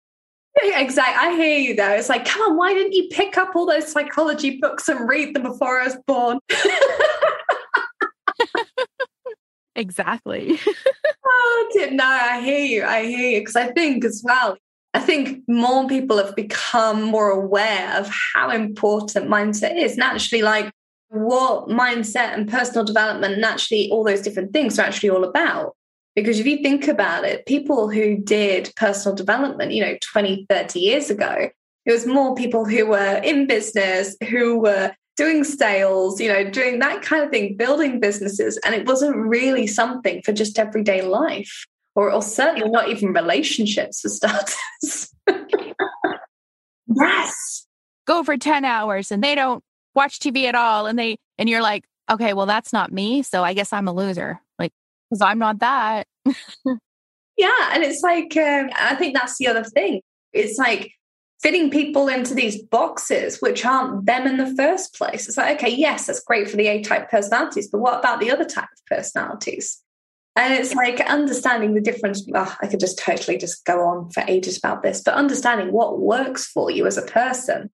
Exactly. 0.64 1.30
I 1.30 1.36
hear 1.36 1.58
you 1.58 1.76
though. 1.76 1.92
It's 1.92 2.10
like, 2.10 2.26
come 2.26 2.42
on, 2.42 2.58
why 2.58 2.74
didn't 2.74 2.94
you 2.94 3.08
pick 3.10 3.38
up 3.38 3.56
all 3.56 3.66
those 3.66 3.92
psychology 3.92 4.58
books 4.60 4.90
and 4.90 5.08
read 5.08 5.36
them 5.36 5.44
before 5.44 5.80
I 5.80 5.86
was 5.86 5.98
born? 6.06 6.40
exactly. 9.76 10.60
oh, 11.26 11.88
no, 11.92 12.04
I 12.04 12.42
hear 12.42 12.60
you. 12.60 12.84
I 12.84 13.06
hear 13.06 13.32
you. 13.32 13.40
Because 13.40 13.56
I 13.56 13.72
think 13.72 14.04
as 14.04 14.22
well, 14.24 14.58
I 14.94 15.00
think 15.00 15.40
more 15.48 15.88
people 15.88 16.18
have 16.18 16.36
become 16.36 17.02
more 17.02 17.30
aware 17.30 17.98
of 17.98 18.12
how 18.36 18.50
important 18.50 19.30
mindset 19.30 19.82
is. 19.82 19.96
Naturally, 19.96 20.44
like 20.44 20.70
what 21.08 21.70
mindset 21.70 22.34
and 22.34 22.50
personal 22.50 22.84
development, 22.84 23.40
naturally, 23.40 23.90
all 23.90 24.04
those 24.04 24.22
different 24.22 24.52
things 24.52 24.78
are 24.78 24.84
actually 24.84 25.10
all 25.10 25.24
about. 25.24 25.76
Because 26.16 26.40
if 26.40 26.46
you 26.46 26.58
think 26.58 26.88
about 26.88 27.24
it, 27.24 27.46
people 27.46 27.90
who 27.90 28.18
did 28.18 28.72
personal 28.76 29.16
development, 29.16 29.72
you 29.72 29.82
know, 29.82 29.98
20, 30.02 30.46
30 30.50 30.80
years 30.80 31.10
ago, 31.10 31.50
it 31.86 31.92
was 31.92 32.06
more 32.06 32.36
people 32.36 32.66
who 32.66 32.86
were 32.86 33.22
in 33.24 33.48
business, 33.48 34.16
who 34.30 34.60
were 34.60 34.94
doing 35.18 35.44
sales, 35.44 36.20
you 36.20 36.28
know, 36.28 36.50
doing 36.50 36.80
that 36.80 37.02
kind 37.02 37.24
of 37.24 37.32
thing, 37.32 37.56
building 37.56 38.00
businesses. 38.00 38.60
And 38.66 38.76
it 38.76 38.88
wasn't 38.88 39.16
really 39.16 39.68
something 39.68 40.22
for 40.24 40.32
just 40.32 40.60
everyday 40.60 41.02
life, 41.02 41.66
or, 41.96 42.12
or 42.12 42.22
certainly 42.22 42.70
not 42.70 42.90
even 42.90 43.14
relationships 43.14 44.02
for 44.02 44.10
starters. 44.10 45.14
yes. 46.88 47.68
Go 48.06 48.24
for 48.24 48.38
10 48.38 48.66
hours 48.66 49.12
and 49.12 49.24
they 49.24 49.36
don't 49.36 49.64
watch 49.96 50.20
TV 50.20 50.46
at 50.46 50.56
all. 50.56 50.88
And 50.88 50.98
they, 50.98 51.18
and 51.38 51.50
you're 51.50 51.62
like, 51.62 51.86
okay, 52.10 52.34
well, 52.34 52.46
that's 52.46 52.74
not 52.74 52.92
me. 52.92 53.24
So 53.24 53.44
I 53.44 53.54
guess 53.54 53.74
I'm 53.74 53.88
a 53.88 53.94
loser. 53.94 54.40
Because 55.12 55.22
I'm 55.22 55.40
not 55.40 55.60
that. 55.60 56.08
yeah. 56.26 57.70
And 57.74 57.84
it's 57.84 58.02
like, 58.02 58.36
um, 58.38 58.70
I 58.80 58.96
think 58.96 59.14
that's 59.14 59.38
the 59.38 59.48
other 59.48 59.66
thing. 59.66 60.02
It's 60.32 60.58
like 60.58 60.94
fitting 61.42 61.70
people 61.70 62.08
into 62.08 62.34
these 62.34 62.64
boxes, 62.64 63.40
which 63.42 63.66
aren't 63.66 64.06
them 64.06 64.26
in 64.26 64.38
the 64.38 64.56
first 64.56 64.96
place. 64.96 65.28
It's 65.28 65.36
like, 65.36 65.58
okay, 65.58 65.76
yes, 65.76 66.08
that's 66.08 66.22
great 66.22 66.50
for 66.50 66.56
the 66.56 66.68
A 66.68 66.82
type 66.82 67.12
personalities, 67.12 67.68
but 67.68 67.80
what 67.80 68.00
about 68.00 68.22
the 68.22 68.32
other 68.32 68.46
type 68.46 68.70
of 68.72 68.86
personalities? 68.86 69.82
And 70.38 70.54
it's 70.54 70.74
like 70.74 71.02
understanding 71.02 71.74
the 71.74 71.82
difference. 71.82 72.26
Oh, 72.34 72.56
I 72.62 72.68
could 72.68 72.80
just 72.80 72.98
totally 72.98 73.38
just 73.38 73.66
go 73.66 73.82
on 73.82 74.12
for 74.12 74.24
ages 74.30 74.58
about 74.58 74.82
this, 74.82 75.02
but 75.04 75.16
understanding 75.16 75.74
what 75.74 76.00
works 76.00 76.48
for 76.48 76.72
you 76.72 76.88
as 76.88 76.98
a 76.98 77.02
person. 77.02 77.70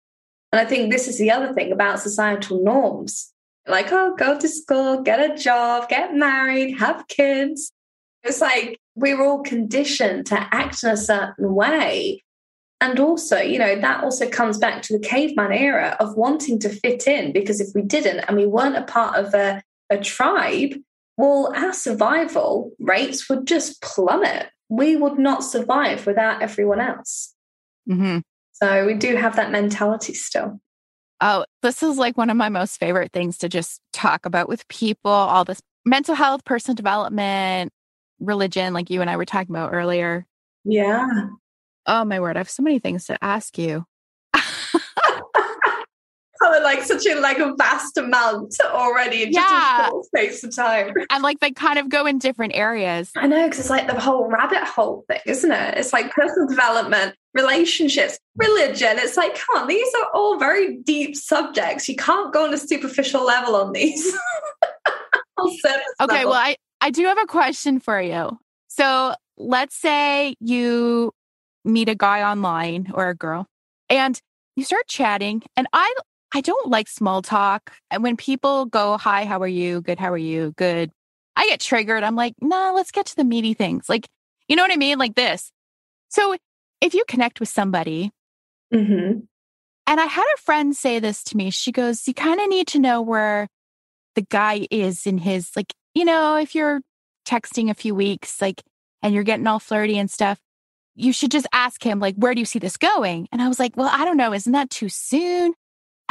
And 0.51 0.59
I 0.59 0.65
think 0.65 0.91
this 0.91 1.07
is 1.07 1.17
the 1.17 1.31
other 1.31 1.51
thing 1.53 1.71
about 1.71 1.99
societal 1.99 2.63
norms 2.63 3.32
like, 3.67 3.91
oh, 3.91 4.15
go 4.15 4.39
to 4.39 4.47
school, 4.47 5.01
get 5.01 5.31
a 5.31 5.35
job, 5.35 5.89
get 5.89 6.13
married, 6.13 6.77
have 6.79 7.07
kids. 7.07 7.71
It's 8.23 8.41
like 8.41 8.79
we 8.95 9.13
were 9.13 9.25
all 9.25 9.41
conditioned 9.43 10.25
to 10.27 10.35
act 10.35 10.83
in 10.83 10.89
a 10.89 10.97
certain 10.97 11.55
way. 11.55 12.23
And 12.81 12.99
also, 12.99 13.37
you 13.37 13.59
know, 13.59 13.79
that 13.79 14.03
also 14.03 14.29
comes 14.29 14.57
back 14.57 14.81
to 14.83 14.97
the 14.97 15.07
caveman 15.07 15.53
era 15.53 15.95
of 16.01 16.17
wanting 16.17 16.59
to 16.59 16.69
fit 16.69 17.07
in, 17.07 17.31
because 17.31 17.61
if 17.61 17.69
we 17.73 17.81
didn't 17.81 18.19
and 18.19 18.35
we 18.35 18.45
weren't 18.45 18.75
a 18.75 18.83
part 18.83 19.15
of 19.15 19.33
a, 19.33 19.63
a 19.89 19.97
tribe, 19.97 20.73
well, 21.15 21.53
our 21.55 21.71
survival 21.71 22.71
rates 22.79 23.29
would 23.29 23.47
just 23.47 23.81
plummet. 23.81 24.49
We 24.67 24.95
would 24.97 25.17
not 25.17 25.43
survive 25.43 26.05
without 26.05 26.41
everyone 26.41 26.81
else. 26.81 27.33
Mm-hmm. 27.89 28.19
So 28.53 28.85
we 28.85 28.95
do 28.95 29.15
have 29.15 29.35
that 29.37 29.51
mentality 29.51 30.13
still. 30.13 30.59
Oh, 31.25 31.45
this 31.61 31.81
is 31.81 31.97
like 31.97 32.17
one 32.17 32.29
of 32.29 32.35
my 32.35 32.49
most 32.49 32.77
favorite 32.77 33.13
things 33.13 33.37
to 33.37 33.47
just 33.47 33.79
talk 33.93 34.25
about 34.25 34.49
with 34.49 34.67
people, 34.67 35.09
all 35.09 35.45
this 35.45 35.61
mental 35.85 36.15
health, 36.15 36.43
personal 36.43 36.75
development, 36.75 37.71
religion, 38.19 38.73
like 38.73 38.89
you 38.89 38.99
and 38.99 39.09
I 39.09 39.15
were 39.15 39.23
talking 39.23 39.55
about 39.55 39.73
earlier. 39.73 40.25
Yeah. 40.65 41.07
Oh 41.85 42.03
my 42.03 42.19
word, 42.19 42.35
I 42.35 42.41
have 42.41 42.49
so 42.49 42.61
many 42.61 42.79
things 42.79 43.05
to 43.05 43.23
ask 43.23 43.57
you. 43.57 43.85
Like 46.63 46.83
such 46.83 47.05
a 47.05 47.19
like 47.19 47.39
a 47.39 47.53
vast 47.57 47.97
amount 47.97 48.55
already 48.65 49.23
in 49.23 49.31
yeah. 49.31 49.41
just 49.41 49.87
a 49.87 49.89
short 49.89 50.05
space 50.05 50.43
of 50.43 50.55
time. 50.55 50.93
And 51.09 51.23
like 51.23 51.39
they 51.39 51.51
kind 51.51 51.79
of 51.79 51.89
go 51.89 52.05
in 52.05 52.19
different 52.19 52.55
areas. 52.55 53.11
I 53.15 53.27
know 53.27 53.43
because 53.45 53.59
it's 53.59 53.69
like 53.69 53.87
the 53.87 53.99
whole 53.99 54.27
rabbit 54.27 54.63
hole 54.63 55.05
thing, 55.07 55.21
isn't 55.25 55.51
it? 55.51 55.77
It's 55.77 55.93
like 55.93 56.11
personal 56.11 56.47
development, 56.47 57.15
relationships, 57.33 58.19
religion. 58.35 58.97
It's 58.99 59.17
like, 59.17 59.35
come 59.35 59.63
on, 59.63 59.67
these 59.67 59.91
are 60.01 60.09
all 60.13 60.37
very 60.37 60.77
deep 60.77 61.15
subjects. 61.15 61.87
You 61.87 61.95
can't 61.95 62.33
go 62.33 62.45
on 62.45 62.53
a 62.53 62.57
superficial 62.57 63.25
level 63.25 63.55
on 63.55 63.71
these. 63.71 64.05
okay, 65.39 65.57
level. 65.99 66.31
well, 66.31 66.33
I 66.33 66.55
I 66.81 66.89
do 66.89 67.05
have 67.05 67.17
a 67.17 67.27
question 67.27 67.79
for 67.79 68.01
you. 68.01 68.37
So 68.67 69.13
let's 69.37 69.75
say 69.75 70.35
you 70.39 71.13
meet 71.65 71.89
a 71.89 71.95
guy 71.95 72.29
online 72.29 72.91
or 72.93 73.09
a 73.09 73.15
girl 73.15 73.47
and 73.89 74.19
you 74.55 74.63
start 74.63 74.87
chatting 74.87 75.43
and 75.55 75.67
I 75.73 75.93
I 76.33 76.41
don't 76.41 76.69
like 76.69 76.87
small 76.87 77.21
talk. 77.21 77.71
And 77.91 78.03
when 78.03 78.17
people 78.17 78.65
go, 78.65 78.97
Hi, 78.97 79.25
how 79.25 79.39
are 79.41 79.47
you? 79.47 79.81
Good, 79.81 79.99
how 79.99 80.11
are 80.11 80.17
you? 80.17 80.53
Good. 80.57 80.91
I 81.35 81.47
get 81.47 81.59
triggered. 81.59 82.03
I'm 82.03 82.15
like, 82.15 82.35
nah, 82.41 82.71
let's 82.71 82.91
get 82.91 83.07
to 83.07 83.15
the 83.15 83.23
meaty 83.23 83.53
things. 83.53 83.89
Like, 83.89 84.07
you 84.47 84.55
know 84.55 84.63
what 84.63 84.71
I 84.71 84.77
mean? 84.77 84.97
Like 84.97 85.15
this. 85.15 85.51
So 86.09 86.35
if 86.81 86.93
you 86.93 87.03
connect 87.07 87.39
with 87.39 87.49
somebody, 87.49 88.11
mm-hmm. 88.73 89.19
and 89.87 89.99
I 89.99 90.05
had 90.05 90.25
a 90.35 90.41
friend 90.41 90.75
say 90.75 90.99
this 90.99 91.23
to 91.25 91.37
me, 91.37 91.49
she 91.49 91.71
goes, 91.71 92.07
You 92.07 92.13
kind 92.13 92.39
of 92.39 92.49
need 92.49 92.67
to 92.67 92.79
know 92.79 93.01
where 93.01 93.47
the 94.15 94.21
guy 94.21 94.67
is 94.69 95.07
in 95.07 95.17
his, 95.17 95.51
like, 95.55 95.73
you 95.95 96.05
know, 96.05 96.37
if 96.37 96.53
you're 96.53 96.81
texting 97.27 97.69
a 97.69 97.75
few 97.75 97.95
weeks, 97.95 98.41
like, 98.41 98.61
and 99.01 99.13
you're 99.13 99.23
getting 99.23 99.47
all 99.47 99.59
flirty 99.59 99.97
and 99.97 100.09
stuff, 100.09 100.37
you 100.95 101.11
should 101.11 101.31
just 101.31 101.47
ask 101.51 101.83
him, 101.83 101.99
like, 101.99 102.15
where 102.15 102.35
do 102.35 102.39
you 102.39 102.45
see 102.45 102.59
this 102.59 102.77
going? 102.77 103.27
And 103.31 103.41
I 103.41 103.47
was 103.47 103.59
like, 103.59 103.75
Well, 103.75 103.89
I 103.91 104.05
don't 104.05 104.17
know. 104.17 104.33
Isn't 104.33 104.53
that 104.53 104.69
too 104.69 104.89
soon? 104.89 105.53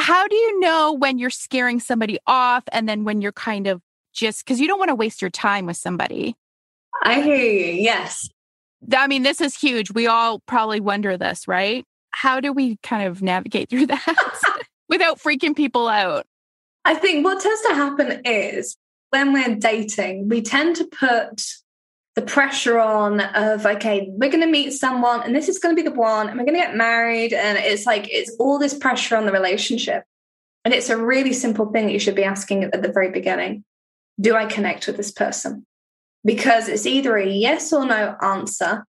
How 0.03 0.27
do 0.27 0.35
you 0.35 0.59
know 0.59 0.93
when 0.93 1.19
you're 1.19 1.31
scaring 1.31 1.79
somebody 1.79 2.19
off 2.27 2.65
and 2.73 2.89
then 2.89 3.05
when 3.05 3.23
you're 3.23 3.31
kind 3.31 3.69
of 3.69 3.81
just 4.13 4.45
because 4.45 4.59
you 4.59 4.67
don't 4.67 4.81
want 4.81 4.89
to 4.89 4.97
waste 4.97 5.23
your 5.23 5.31
time 5.31 5.65
with 5.67 5.77
somebody? 5.77 6.35
I 7.05 7.21
hear 7.23 7.37
you. 7.37 7.73
Yes. 7.81 8.29
I 8.93 9.07
mean, 9.07 9.23
this 9.23 9.41
is 9.41 9.57
huge. 9.57 9.93
We 9.93 10.09
all 10.09 10.41
probably 10.41 10.81
wonder 10.81 11.17
this, 11.17 11.47
right? 11.47 11.85
How 12.11 12.41
do 12.41 12.53
we 12.53 12.79
kind 12.83 13.07
of 13.07 13.23
navigate 13.23 13.71
through 13.71 13.87
that 13.87 14.63
without 14.89 15.21
freaking 15.21 15.57
people 15.57 15.87
out? 15.87 16.27
I 16.85 16.95
think 16.95 17.25
what 17.25 17.41
tends 17.41 17.63
to 17.63 17.75
happen 17.75 18.23
is 18.25 18.77
when 19.11 19.33
we're 19.33 19.55
dating, 19.55 20.29
we 20.29 20.43
tend 20.43 20.75
to 20.77 20.85
put 20.85 21.45
the 22.15 22.23
pressure 22.23 22.79
on 22.79 23.21
of 23.21 23.65
okay 23.65 24.09
we're 24.13 24.31
going 24.31 24.43
to 24.43 24.47
meet 24.47 24.73
someone 24.73 25.23
and 25.23 25.35
this 25.35 25.49
is 25.49 25.59
going 25.59 25.75
to 25.75 25.83
be 25.83 25.89
the 25.89 25.95
one 25.95 26.29
and 26.29 26.39
we're 26.39 26.45
going 26.45 26.59
to 26.59 26.61
get 26.61 26.77
married 26.77 27.33
and 27.33 27.59
it's 27.59 27.87
like 27.87 28.07
it's 28.11 28.35
all 28.39 28.59
this 28.59 28.75
pressure 28.75 29.17
on 29.17 29.27
the 29.27 29.33
relationship. 29.33 30.05
And 30.65 30.73
it's 30.73 30.91
a 30.91 30.97
really 30.97 31.33
simple 31.33 31.73
thing 31.73 31.87
that 31.87 31.93
you 31.93 31.99
should 31.99 32.15
be 32.15 32.25
asking 32.25 32.65
at 32.65 32.83
the 32.83 32.93
very 32.93 33.11
beginning. 33.11 33.65
Do 34.21 34.37
i 34.37 34.47
connect 34.47 34.87
with 34.87 34.97
this 34.97 35.11
person? 35.11 35.67
Because 36.25 36.69
it's 36.69 36.87
either 36.87 37.17
a 37.17 37.29
yes 37.29 37.73
or 37.73 37.85
no 37.85 38.15
answer 38.21 38.87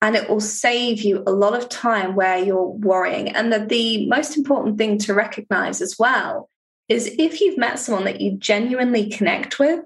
and 0.00 0.14
it 0.14 0.28
will 0.28 0.40
save 0.40 1.00
you 1.00 1.24
a 1.26 1.32
lot 1.32 1.54
of 1.54 1.68
time 1.68 2.14
where 2.14 2.38
you're 2.38 2.68
worrying. 2.68 3.30
And 3.30 3.52
the, 3.52 3.58
the 3.58 4.06
most 4.06 4.36
important 4.36 4.78
thing 4.78 4.98
to 4.98 5.14
recognize 5.14 5.82
as 5.82 5.96
well 5.98 6.48
is 6.88 7.12
if 7.18 7.40
you've 7.40 7.58
met 7.58 7.80
someone 7.80 8.04
that 8.04 8.20
you 8.20 8.36
genuinely 8.36 9.10
connect 9.10 9.58
with 9.58 9.80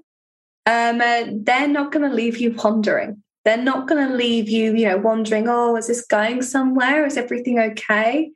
um, 0.65 1.01
uh, 1.01 1.25
they're 1.31 1.67
not 1.67 1.91
going 1.91 2.09
to 2.09 2.15
leave 2.15 2.37
you 2.37 2.53
pondering. 2.53 3.21
They're 3.45 3.57
not 3.57 3.87
going 3.87 4.07
to 4.07 4.15
leave 4.15 4.47
you, 4.47 4.73
you 4.73 4.87
know, 4.87 4.97
wondering, 4.97 5.47
oh, 5.49 5.75
is 5.75 5.87
this 5.87 6.05
going 6.05 6.41
somewhere? 6.41 7.05
Is 7.05 7.17
everything 7.17 7.59
okay? 7.59 8.31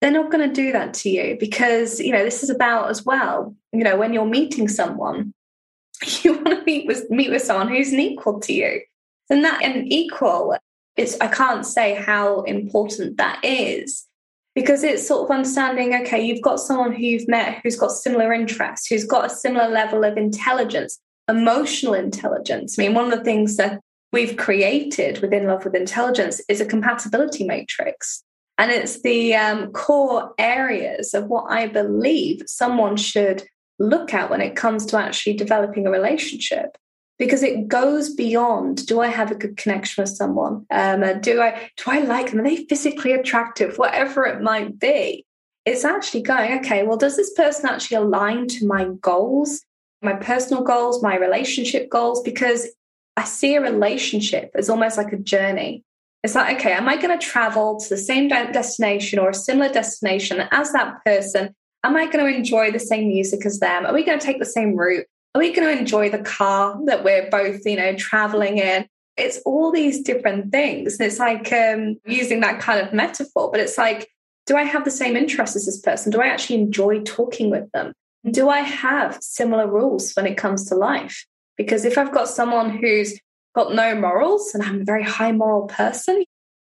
They're 0.00 0.12
not 0.12 0.30
going 0.30 0.48
to 0.48 0.54
do 0.54 0.72
that 0.72 0.94
to 0.94 1.10
you 1.10 1.36
because, 1.40 1.98
you 1.98 2.12
know, 2.12 2.22
this 2.22 2.42
is 2.42 2.50
about 2.50 2.90
as 2.90 3.04
well, 3.04 3.56
you 3.72 3.82
know, 3.82 3.96
when 3.96 4.12
you're 4.12 4.26
meeting 4.26 4.68
someone, 4.68 5.32
you 6.22 6.34
want 6.34 6.50
to 6.50 6.64
meet 6.64 6.86
with 6.86 7.10
meet 7.10 7.30
with 7.30 7.42
someone 7.42 7.68
who's 7.68 7.92
an 7.92 8.00
equal 8.00 8.38
to 8.40 8.52
you. 8.52 8.82
And 9.28 9.42
that 9.44 9.64
an 9.64 9.90
equal, 9.90 10.56
it's 10.96 11.18
I 11.20 11.26
can't 11.26 11.66
say 11.66 11.94
how 11.94 12.42
important 12.42 13.16
that 13.16 13.40
is 13.42 14.06
because 14.54 14.82
it's 14.82 15.06
sort 15.06 15.24
of 15.24 15.34
understanding 15.34 15.94
okay 15.94 16.20
you've 16.20 16.42
got 16.42 16.58
someone 16.58 16.92
who 16.92 17.02
you've 17.02 17.28
met 17.28 17.60
who's 17.62 17.76
got 17.76 17.92
similar 17.92 18.32
interests 18.32 18.86
who's 18.86 19.04
got 19.04 19.26
a 19.26 19.34
similar 19.34 19.68
level 19.68 20.02
of 20.02 20.16
intelligence 20.16 20.98
emotional 21.28 21.94
intelligence. 21.94 22.78
I 22.78 22.82
mean, 22.82 22.94
one 22.94 23.12
of 23.12 23.18
the 23.18 23.24
things 23.24 23.56
that 23.56 23.80
we've 24.12 24.36
created 24.36 25.20
within 25.20 25.46
Love 25.46 25.64
with 25.64 25.74
Intelligence 25.74 26.40
is 26.48 26.60
a 26.60 26.66
compatibility 26.66 27.44
matrix. 27.44 28.22
And 28.58 28.70
it's 28.70 29.02
the 29.02 29.34
um, 29.34 29.72
core 29.72 30.32
areas 30.38 31.12
of 31.12 31.26
what 31.26 31.50
I 31.50 31.66
believe 31.66 32.42
someone 32.46 32.96
should 32.96 33.44
look 33.78 34.14
at 34.14 34.30
when 34.30 34.40
it 34.40 34.56
comes 34.56 34.86
to 34.86 34.96
actually 34.98 35.34
developing 35.34 35.86
a 35.86 35.90
relationship. 35.90 36.76
Because 37.18 37.42
it 37.42 37.68
goes 37.68 38.14
beyond 38.14 38.86
do 38.86 39.00
i 39.00 39.06
have 39.06 39.30
a 39.30 39.34
good 39.34 39.56
connection 39.56 40.02
with 40.02 40.10
someone? 40.10 40.66
Um, 40.70 41.02
do 41.20 41.40
i 41.40 41.70
do 41.76 41.84
i 41.90 42.00
like 42.00 42.30
them? 42.30 42.40
Are 42.40 42.44
they 42.44 42.66
physically 42.66 43.12
attractive? 43.12 43.78
Whatever 43.78 44.24
it 44.26 44.42
might 44.42 44.78
be. 44.78 45.24
It's 45.64 45.84
actually 45.84 46.22
going 46.22 46.58
okay 46.58 46.82
well 46.82 46.98
does 46.98 47.16
this 47.16 47.32
person 47.32 47.66
actually 47.66 47.96
align 47.96 48.48
to 48.48 48.66
my 48.66 48.88
goals 49.00 49.62
my 50.02 50.14
personal 50.14 50.62
goals, 50.62 51.02
my 51.02 51.16
relationship 51.16 51.90
goals, 51.90 52.22
because 52.22 52.68
I 53.16 53.24
see 53.24 53.54
a 53.54 53.60
relationship 53.60 54.50
as 54.54 54.68
almost 54.68 54.98
like 54.98 55.12
a 55.12 55.18
journey. 55.18 55.84
It's 56.22 56.34
like, 56.34 56.58
okay, 56.58 56.72
am 56.72 56.88
I 56.88 56.96
going 56.96 57.16
to 57.16 57.24
travel 57.24 57.78
to 57.78 57.88
the 57.88 57.96
same 57.96 58.28
destination 58.28 59.18
or 59.18 59.30
a 59.30 59.34
similar 59.34 59.72
destination 59.72 60.42
as 60.50 60.72
that 60.72 61.04
person? 61.04 61.54
Am 61.84 61.96
I 61.96 62.06
going 62.06 62.24
to 62.24 62.36
enjoy 62.36 62.72
the 62.72 62.80
same 62.80 63.08
music 63.08 63.46
as 63.46 63.60
them? 63.60 63.86
Are 63.86 63.94
we 63.94 64.02
going 64.02 64.18
to 64.18 64.24
take 64.24 64.38
the 64.38 64.44
same 64.44 64.74
route? 64.74 65.06
Are 65.34 65.38
we 65.38 65.52
going 65.52 65.68
to 65.68 65.78
enjoy 65.78 66.10
the 66.10 66.18
car 66.18 66.78
that 66.86 67.04
we're 67.04 67.30
both, 67.30 67.64
you 67.64 67.76
know, 67.76 67.94
traveling 67.94 68.58
in? 68.58 68.86
It's 69.16 69.38
all 69.46 69.70
these 69.70 70.02
different 70.02 70.50
things. 70.50 70.98
And 70.98 71.06
it's 71.06 71.18
like 71.18 71.52
um, 71.52 71.96
using 72.04 72.40
that 72.40 72.60
kind 72.60 72.80
of 72.80 72.92
metaphor, 72.92 73.50
but 73.50 73.60
it's 73.60 73.78
like, 73.78 74.08
do 74.46 74.56
I 74.56 74.64
have 74.64 74.84
the 74.84 74.90
same 74.90 75.16
interests 75.16 75.56
as 75.56 75.66
this 75.66 75.80
person? 75.80 76.10
Do 76.10 76.20
I 76.20 76.26
actually 76.26 76.60
enjoy 76.60 77.02
talking 77.02 77.50
with 77.50 77.70
them? 77.72 77.92
Do 78.30 78.48
I 78.48 78.60
have 78.60 79.18
similar 79.20 79.66
rules 79.70 80.12
when 80.14 80.26
it 80.26 80.36
comes 80.36 80.68
to 80.68 80.74
life? 80.74 81.26
Because 81.56 81.84
if 81.84 81.96
I've 81.96 82.12
got 82.12 82.28
someone 82.28 82.70
who's 82.70 83.18
got 83.54 83.74
no 83.74 83.94
morals 83.94 84.52
and 84.54 84.62
I'm 84.62 84.82
a 84.82 84.84
very 84.84 85.02
high 85.02 85.32
moral 85.32 85.66
person, 85.66 86.24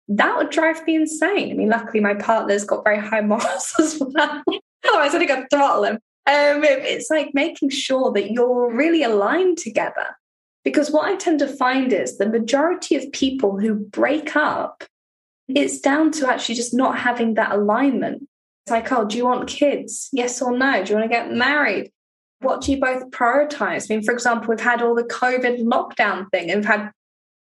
that 0.08 0.36
would 0.36 0.50
drive 0.50 0.84
me 0.86 0.96
insane. 0.96 1.50
I 1.50 1.54
mean, 1.54 1.68
luckily 1.68 2.00
my 2.00 2.14
partner's 2.14 2.64
got 2.64 2.84
very 2.84 2.98
high 2.98 3.20
morals 3.32 3.74
as 3.78 3.98
well. 4.00 4.42
Otherwise, 4.88 5.14
I 5.14 5.18
think 5.18 5.30
I'd 5.30 5.50
throttle 5.50 5.84
him. 5.84 5.98
Um, 6.24 6.62
it's 6.64 7.10
like 7.10 7.30
making 7.34 7.70
sure 7.70 8.12
that 8.12 8.30
you're 8.30 8.72
really 8.72 9.02
aligned 9.02 9.58
together. 9.58 10.16
Because 10.64 10.90
what 10.90 11.06
I 11.06 11.16
tend 11.16 11.40
to 11.40 11.48
find 11.48 11.92
is 11.92 12.18
the 12.18 12.28
majority 12.28 12.94
of 12.94 13.10
people 13.12 13.58
who 13.58 13.74
break 13.74 14.36
up, 14.36 14.84
it's 15.48 15.80
down 15.80 16.12
to 16.12 16.30
actually 16.30 16.54
just 16.54 16.72
not 16.72 16.98
having 16.98 17.34
that 17.34 17.52
alignment. 17.52 18.28
It's 18.64 18.70
like, 18.70 18.90
oh, 18.92 19.04
do 19.04 19.16
you 19.16 19.24
want 19.24 19.48
kids? 19.48 20.08
Yes 20.12 20.40
or 20.40 20.56
no? 20.56 20.84
Do 20.84 20.90
you 20.90 20.98
want 20.98 21.10
to 21.10 21.16
get 21.16 21.32
married? 21.32 21.90
what 22.42 22.60
do 22.60 22.72
you 22.72 22.80
both 22.80 23.10
prioritize? 23.10 23.90
I 23.90 23.94
mean, 23.94 24.04
for 24.04 24.12
example, 24.12 24.48
we've 24.48 24.60
had 24.60 24.82
all 24.82 24.94
the 24.94 25.04
COVID 25.04 25.62
lockdown 25.64 26.30
thing 26.30 26.50
and 26.50 26.60
we've 26.60 26.66
had 26.66 26.90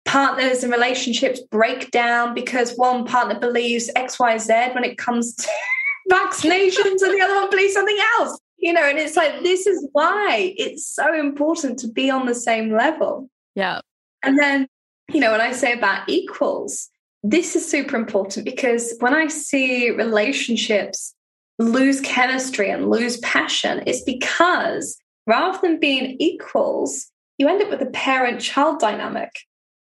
partners 0.06 0.64
and 0.64 0.72
relationships 0.72 1.42
break 1.52 1.92
down 1.92 2.34
because 2.34 2.76
one 2.76 3.06
partner 3.06 3.40
believes 3.40 3.92
XYZ 3.96 4.74
when 4.74 4.84
it 4.84 4.98
comes 4.98 5.36
to 5.36 5.48
vaccinations 6.12 7.02
and 7.02 7.14
the 7.14 7.22
other 7.22 7.36
one 7.36 7.50
believes 7.50 7.74
something 7.74 8.00
else. 8.18 8.40
You 8.58 8.74
know, 8.74 8.84
and 8.84 8.98
it's 8.98 9.18
like, 9.18 9.44
this 9.44 9.68
is 9.68 9.88
why 9.92 10.54
it's 10.58 10.88
so 10.88 11.14
important 11.14 11.78
to 11.80 11.88
be 11.88 12.10
on 12.10 12.26
the 12.26 12.34
same 12.34 12.72
level. 12.72 13.30
Yeah. 13.54 13.82
And 14.24 14.40
then, 14.40 14.68
you 15.12 15.20
know, 15.20 15.32
when 15.32 15.42
I 15.42 15.52
say 15.52 15.74
about 15.74 16.10
equals, 16.10 16.90
this 17.30 17.56
is 17.56 17.70
super 17.70 17.96
important 17.96 18.46
because 18.46 18.94
when 19.00 19.14
I 19.14 19.28
see 19.28 19.90
relationships 19.90 21.14
lose 21.58 22.02
chemistry 22.02 22.70
and 22.70 22.90
lose 22.90 23.18
passion 23.20 23.82
it's 23.86 24.02
because 24.02 24.98
rather 25.28 25.58
than 25.62 25.80
being 25.80 26.18
equals, 26.20 27.12
you 27.38 27.48
end 27.48 27.62
up 27.62 27.70
with 27.70 27.82
a 27.82 27.88
parent 27.88 28.42
child 28.42 28.80
dynamic. 28.80 29.32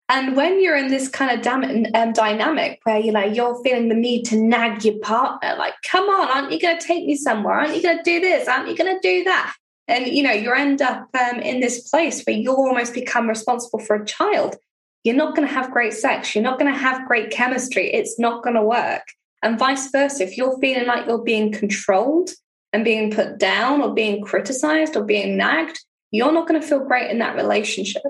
And 0.08 0.36
when 0.36 0.60
you're 0.60 0.76
in 0.76 0.88
this 0.88 1.08
kind 1.08 1.30
of 1.30 1.42
dam- 1.42 1.86
um, 1.94 2.12
dynamic 2.12 2.80
where 2.82 2.98
you're 2.98 3.14
like, 3.14 3.36
you're 3.36 3.62
feeling 3.62 3.88
the 3.88 3.94
need 3.94 4.24
to 4.24 4.36
nag 4.36 4.84
your 4.84 4.98
partner, 4.98 5.54
like, 5.56 5.74
come 5.88 6.08
on, 6.08 6.28
aren't 6.28 6.52
you 6.52 6.58
going 6.58 6.78
to 6.78 6.84
take 6.84 7.06
me 7.06 7.14
somewhere? 7.14 7.54
Aren't 7.54 7.76
you 7.76 7.82
going 7.82 7.98
to 7.98 8.02
do 8.02 8.18
this? 8.18 8.48
Aren't 8.48 8.68
you 8.68 8.76
going 8.76 8.92
to 8.92 9.00
do 9.00 9.22
that? 9.24 9.54
And 9.86 10.06
you 10.08 10.22
know 10.22 10.32
you 10.32 10.52
end 10.52 10.82
up 10.82 11.08
um, 11.14 11.40
in 11.40 11.60
this 11.60 11.88
place 11.88 12.22
where 12.22 12.36
you 12.36 12.52
almost 12.52 12.94
become 12.94 13.28
responsible 13.28 13.80
for 13.80 13.96
a 13.96 14.06
child. 14.06 14.56
You're 15.04 15.16
not 15.16 15.34
going 15.34 15.46
to 15.46 15.54
have 15.54 15.70
great 15.70 15.94
sex. 15.94 16.34
You're 16.34 16.44
not 16.44 16.58
going 16.58 16.72
to 16.72 16.78
have 16.78 17.08
great 17.08 17.30
chemistry. 17.30 17.92
It's 17.92 18.18
not 18.18 18.42
going 18.42 18.56
to 18.56 18.62
work. 18.62 19.02
And 19.42 19.58
vice 19.58 19.90
versa, 19.90 20.24
if 20.24 20.36
you're 20.36 20.58
feeling 20.58 20.86
like 20.86 21.06
you're 21.06 21.22
being 21.22 21.52
controlled 21.52 22.30
and 22.72 22.84
being 22.84 23.10
put 23.10 23.38
down 23.38 23.80
or 23.80 23.94
being 23.94 24.22
criticized 24.22 24.96
or 24.96 25.04
being 25.04 25.36
nagged, 25.36 25.80
you're 26.10 26.32
not 26.32 26.46
going 26.46 26.60
to 26.60 26.66
feel 26.66 26.84
great 26.84 27.10
in 27.10 27.18
that 27.18 27.36
relationship. 27.36 28.02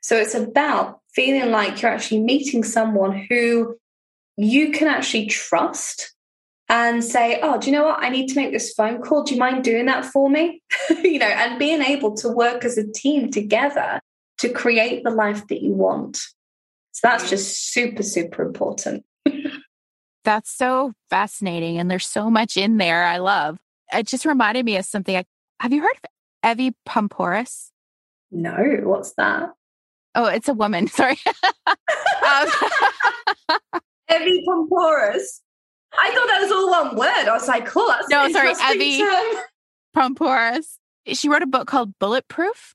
So 0.00 0.16
it's 0.16 0.34
about 0.34 1.00
feeling 1.14 1.50
like 1.50 1.82
you're 1.82 1.90
actually 1.90 2.20
meeting 2.20 2.64
someone 2.64 3.26
who 3.28 3.76
you 4.36 4.72
can 4.72 4.88
actually 4.88 5.26
trust 5.26 6.14
and 6.68 7.04
say, 7.04 7.38
Oh, 7.42 7.58
do 7.58 7.70
you 7.70 7.76
know 7.76 7.84
what? 7.84 8.02
I 8.02 8.08
need 8.08 8.28
to 8.28 8.36
make 8.36 8.52
this 8.52 8.72
phone 8.72 9.02
call. 9.02 9.22
Do 9.22 9.34
you 9.34 9.40
mind 9.40 9.64
doing 9.64 9.86
that 9.86 10.04
for 10.04 10.30
me? 10.30 10.62
you 11.02 11.18
know, 11.18 11.26
and 11.26 11.58
being 11.58 11.82
able 11.82 12.14
to 12.16 12.30
work 12.30 12.64
as 12.64 12.78
a 12.78 12.90
team 12.90 13.30
together 13.30 14.00
to 14.38 14.48
create 14.48 15.04
the 15.04 15.10
life 15.10 15.46
that 15.48 15.62
you 15.62 15.72
want. 15.72 16.16
So 16.92 17.08
that's 17.08 17.28
just 17.28 17.72
super, 17.72 18.02
super 18.02 18.42
important. 18.42 19.04
That's 20.24 20.50
so 20.50 20.94
fascinating. 21.10 21.78
And 21.78 21.90
there's 21.90 22.06
so 22.06 22.30
much 22.30 22.56
in 22.56 22.78
there 22.78 23.04
I 23.04 23.18
love. 23.18 23.58
It 23.92 24.06
just 24.06 24.24
reminded 24.24 24.64
me 24.64 24.76
of 24.78 24.86
something. 24.86 25.14
I, 25.14 25.24
have 25.60 25.72
you 25.72 25.82
heard 25.82 25.96
of 26.02 26.50
Evie 26.50 26.74
Poumpouras? 26.88 27.70
No, 28.30 28.56
what's 28.84 29.12
that? 29.14 29.50
Oh, 30.14 30.26
it's 30.26 30.48
a 30.48 30.54
woman. 30.54 30.86
Sorry. 30.88 31.18
um, 31.66 32.48
Evie 34.10 34.44
Poumpouras. 34.48 35.40
I 35.96 36.10
thought 36.10 36.26
that 36.26 36.40
was 36.40 36.50
all 36.50 36.70
one 36.70 36.96
word. 36.96 37.28
I 37.28 37.32
was 37.32 37.46
like, 37.46 37.66
cool. 37.66 37.86
That's 37.86 38.08
no, 38.08 38.28
sorry, 38.30 38.52
Evie 38.72 39.04
Poumpouras. 39.94 40.78
She 41.06 41.28
wrote 41.28 41.42
a 41.42 41.46
book 41.46 41.68
called 41.68 41.92
Bulletproof. 41.98 42.74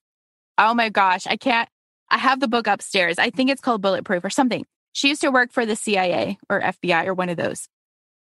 Oh 0.60 0.74
my 0.74 0.90
gosh, 0.90 1.26
I 1.26 1.38
can't. 1.38 1.70
I 2.10 2.18
have 2.18 2.42
the 2.42 2.50
book 2.50 2.68
upstairs. 2.68 3.18
I 3.18 3.30
think 3.30 3.50
it's 3.50 3.62
called 3.62 3.82
Bulletproof 3.82 4.26
or 4.26 4.30
something. 4.30 4.66
She 4.92 5.08
used 5.08 5.22
to 5.22 5.32
work 5.32 5.54
for 5.54 5.66
the 5.66 5.76
CIA 5.76 6.38
or 6.50 6.60
FBI 6.60 7.06
or 7.06 7.14
one 7.14 7.30
of 7.30 7.38
those. 7.38 7.70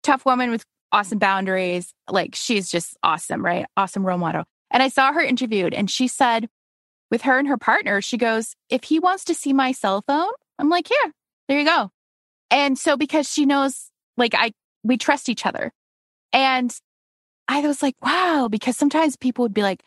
Tough 0.04 0.26
woman 0.26 0.52
with 0.52 0.66
awesome 0.92 1.18
boundaries. 1.18 1.94
Like 2.10 2.36
she's 2.36 2.70
just 2.70 2.98
awesome, 3.04 3.44
right? 3.44 3.66
Awesome 3.78 4.06
role 4.06 4.18
model. 4.18 4.44
And 4.70 4.84
I 4.84 4.90
saw 4.90 5.14
her 5.14 5.22
interviewed 5.22 5.74
and 5.74 5.90
she 5.90 6.10
said, 6.10 6.50
with 7.10 7.22
her 7.22 7.40
and 7.40 7.48
her 7.48 7.58
partner, 7.58 8.02
she 8.02 8.18
goes, 8.18 8.56
if 8.70 8.84
he 8.84 9.00
wants 9.00 9.24
to 9.26 9.34
see 9.36 9.54
my 9.54 9.72
cell 9.72 10.04
phone, 10.06 10.32
I'm 10.60 10.70
like, 10.70 10.90
here, 10.90 11.14
there 11.48 11.60
you 11.60 11.66
go. 11.66 11.90
And 12.52 12.78
so 12.78 12.98
because 12.98 13.32
she 13.32 13.46
knows, 13.46 13.92
like, 14.18 14.34
I, 14.36 14.52
we 14.84 14.98
trust 14.98 15.30
each 15.30 15.46
other. 15.46 15.72
And 16.34 16.76
I 17.48 17.62
was 17.62 17.82
like, 17.82 17.96
wow, 18.02 18.50
because 18.52 18.76
sometimes 18.76 19.16
people 19.16 19.44
would 19.44 19.54
be 19.54 19.62
like, 19.62 19.84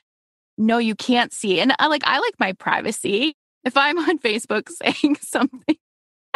no, 0.58 0.78
you 0.78 0.94
can't 0.94 1.32
see. 1.32 1.60
And 1.60 1.72
I 1.78 1.86
like, 1.86 2.02
I 2.04 2.18
like 2.18 2.34
my 2.38 2.52
privacy. 2.52 3.34
If 3.64 3.76
I'm 3.76 3.98
on 3.98 4.18
Facebook 4.18 4.68
saying 4.82 5.16
something 5.22 5.76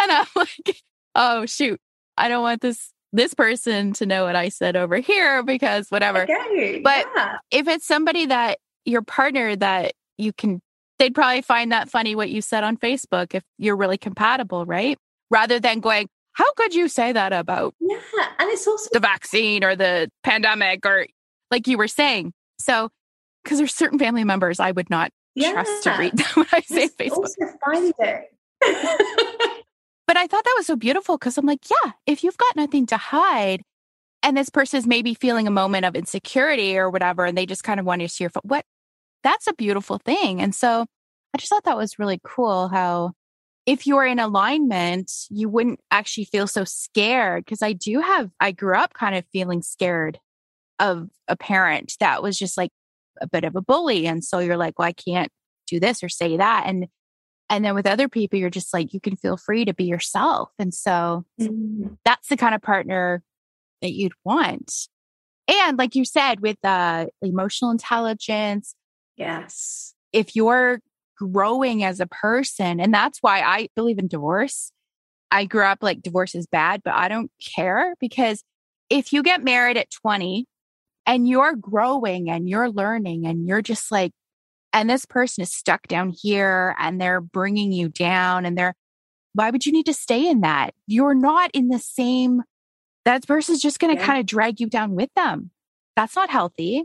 and 0.00 0.12
I'm 0.12 0.26
like, 0.34 0.82
oh 1.14 1.46
shoot, 1.46 1.80
I 2.16 2.28
don't 2.28 2.42
want 2.42 2.60
this 2.60 2.90
this 3.14 3.34
person 3.34 3.92
to 3.92 4.06
know 4.06 4.24
what 4.24 4.36
I 4.36 4.48
said 4.48 4.74
over 4.74 4.96
here 4.96 5.42
because 5.42 5.90
whatever. 5.90 6.22
Okay, 6.22 6.80
but 6.82 7.06
yeah. 7.14 7.36
if 7.50 7.68
it's 7.68 7.86
somebody 7.86 8.26
that 8.26 8.58
your 8.84 9.02
partner 9.02 9.54
that 9.56 9.92
you 10.18 10.32
can 10.32 10.60
they'd 10.98 11.14
probably 11.14 11.42
find 11.42 11.72
that 11.72 11.90
funny 11.90 12.14
what 12.14 12.30
you 12.30 12.40
said 12.40 12.64
on 12.64 12.76
Facebook 12.76 13.34
if 13.34 13.42
you're 13.58 13.76
really 13.76 13.98
compatible, 13.98 14.64
right? 14.64 14.96
Rather 15.30 15.58
than 15.58 15.80
going, 15.80 16.08
how 16.32 16.50
could 16.54 16.74
you 16.74 16.88
say 16.88 17.12
that 17.12 17.32
about 17.32 17.74
Yeah, 17.80 17.98
and 18.38 18.50
it's 18.50 18.66
also 18.66 18.88
the 18.92 19.00
vaccine 19.00 19.64
or 19.64 19.76
the 19.76 20.10
pandemic 20.22 20.86
or 20.86 21.06
like 21.50 21.66
you 21.66 21.76
were 21.76 21.88
saying. 21.88 22.32
So 22.58 22.88
because 23.42 23.58
there's 23.58 23.74
certain 23.74 23.98
family 23.98 24.24
members 24.24 24.60
I 24.60 24.70
would 24.70 24.90
not 24.90 25.10
yeah. 25.34 25.52
trust 25.52 25.82
to 25.84 25.96
read 25.98 26.16
them 26.16 26.26
when 26.34 26.46
I 26.52 26.60
say 26.60 26.88
Facebook. 26.88 27.16
Also 27.18 27.46
find 27.64 27.94
it. 27.98 29.62
But 30.12 30.16
I 30.16 30.26
thought 30.26 30.44
that 30.44 30.54
was 30.58 30.66
so 30.66 30.76
beautiful 30.76 31.16
because 31.16 31.38
I'm 31.38 31.46
like, 31.46 31.70
yeah, 31.70 31.92
if 32.06 32.22
you've 32.22 32.36
got 32.36 32.54
nothing 32.54 32.84
to 32.88 32.98
hide 32.98 33.62
and 34.22 34.36
this 34.36 34.50
person 34.50 34.76
is 34.76 34.86
maybe 34.86 35.14
feeling 35.14 35.46
a 35.46 35.50
moment 35.50 35.86
of 35.86 35.94
insecurity 35.94 36.76
or 36.76 36.90
whatever, 36.90 37.24
and 37.24 37.36
they 37.36 37.46
just 37.46 37.64
kind 37.64 37.80
of 37.80 37.86
want 37.86 38.02
to 38.02 38.08
see 38.10 38.24
your 38.24 38.30
foot, 38.30 38.44
what 38.44 38.66
that's 39.22 39.46
a 39.46 39.54
beautiful 39.54 39.96
thing. 39.96 40.42
And 40.42 40.54
so 40.54 40.84
I 41.32 41.38
just 41.38 41.48
thought 41.48 41.64
that 41.64 41.78
was 41.78 41.98
really 41.98 42.20
cool 42.24 42.68
how 42.68 43.12
if 43.64 43.86
you're 43.86 44.04
in 44.04 44.18
alignment, 44.18 45.10
you 45.30 45.48
wouldn't 45.48 45.80
actually 45.90 46.26
feel 46.26 46.46
so 46.46 46.64
scared. 46.64 47.46
Cause 47.46 47.62
I 47.62 47.72
do 47.72 48.00
have, 48.00 48.28
I 48.38 48.52
grew 48.52 48.76
up 48.76 48.92
kind 48.92 49.14
of 49.14 49.24
feeling 49.32 49.62
scared 49.62 50.18
of 50.78 51.08
a 51.26 51.36
parent 51.36 51.96
that 52.00 52.22
was 52.22 52.38
just 52.38 52.58
like 52.58 52.70
a 53.20 53.28
bit 53.28 53.44
of 53.44 53.56
a 53.56 53.62
bully. 53.62 54.06
And 54.06 54.24
so 54.24 54.38
you're 54.38 54.56
like, 54.56 54.78
well, 54.78 54.88
I 54.88 54.92
can't 54.92 55.30
do 55.66 55.80
this 55.80 56.02
or 56.02 56.08
say 56.08 56.36
that. 56.36 56.64
And 56.66 56.86
and 57.48 57.64
then 57.64 57.74
with 57.74 57.86
other 57.86 58.08
people, 58.08 58.38
you're 58.38 58.48
just 58.48 58.72
like, 58.72 58.94
you 58.94 59.00
can 59.00 59.16
feel 59.16 59.36
free 59.36 59.66
to 59.66 59.74
be 59.74 59.84
yourself. 59.84 60.50
And 60.58 60.72
so 60.72 61.26
mm-hmm. 61.38 61.94
that's 62.02 62.28
the 62.28 62.36
kind 62.38 62.54
of 62.54 62.62
partner 62.62 63.22
that 63.82 63.92
you'd 63.92 64.14
want. 64.24 64.72
And 65.48 65.76
like 65.76 65.94
you 65.94 66.06
said, 66.06 66.40
with 66.40 66.56
uh, 66.64 67.06
emotional 67.20 67.70
intelligence. 67.70 68.74
Yes. 69.16 69.94
If 70.14 70.34
you're 70.34 70.80
growing 71.18 71.84
as 71.84 72.00
a 72.00 72.06
person, 72.06 72.80
and 72.80 72.92
that's 72.92 73.18
why 73.20 73.40
I 73.42 73.68
believe 73.76 73.98
in 73.98 74.08
divorce. 74.08 74.72
I 75.30 75.44
grew 75.44 75.64
up 75.64 75.78
like 75.82 76.02
divorce 76.02 76.34
is 76.34 76.46
bad, 76.46 76.82
but 76.84 76.94
I 76.94 77.08
don't 77.08 77.30
care 77.56 77.94
because 78.00 78.44
if 78.90 79.12
you 79.12 79.22
get 79.22 79.42
married 79.42 79.78
at 79.78 79.90
20 80.02 80.46
and 81.06 81.28
you're 81.28 81.56
growing 81.56 82.30
and 82.30 82.48
you're 82.48 82.70
learning 82.70 83.26
and 83.26 83.46
you're 83.46 83.62
just 83.62 83.90
like 83.90 84.12
and 84.72 84.88
this 84.88 85.04
person 85.04 85.42
is 85.42 85.52
stuck 85.52 85.86
down 85.86 86.10
here 86.10 86.74
and 86.78 87.00
they're 87.00 87.20
bringing 87.20 87.72
you 87.72 87.88
down 87.88 88.46
and 88.46 88.56
they're 88.56 88.74
why 89.34 89.50
would 89.50 89.64
you 89.64 89.72
need 89.72 89.86
to 89.86 89.94
stay 89.94 90.28
in 90.28 90.40
that 90.40 90.74
you're 90.86 91.14
not 91.14 91.50
in 91.54 91.68
the 91.68 91.78
same 91.78 92.42
that 93.04 93.26
person's 93.26 93.60
just 93.60 93.80
going 93.80 93.94
to 93.94 94.00
yeah. 94.00 94.06
kind 94.06 94.20
of 94.20 94.26
drag 94.26 94.60
you 94.60 94.68
down 94.68 94.94
with 94.94 95.10
them 95.16 95.50
that's 95.96 96.16
not 96.16 96.30
healthy 96.30 96.84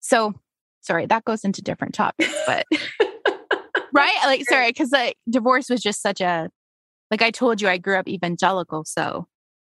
so 0.00 0.34
sorry 0.80 1.06
that 1.06 1.24
goes 1.24 1.44
into 1.44 1.62
different 1.62 1.94
topics 1.94 2.34
but 2.46 2.66
right 3.92 4.12
like 4.24 4.42
sorry 4.48 4.68
because 4.68 4.90
like 4.90 5.16
divorce 5.30 5.68
was 5.70 5.80
just 5.80 6.02
such 6.02 6.20
a 6.20 6.48
Like 7.12 7.20
I 7.22 7.30
told 7.30 7.60
you, 7.60 7.68
I 7.68 7.76
grew 7.76 7.98
up 7.98 8.08
evangelical. 8.08 8.84
So 8.86 9.26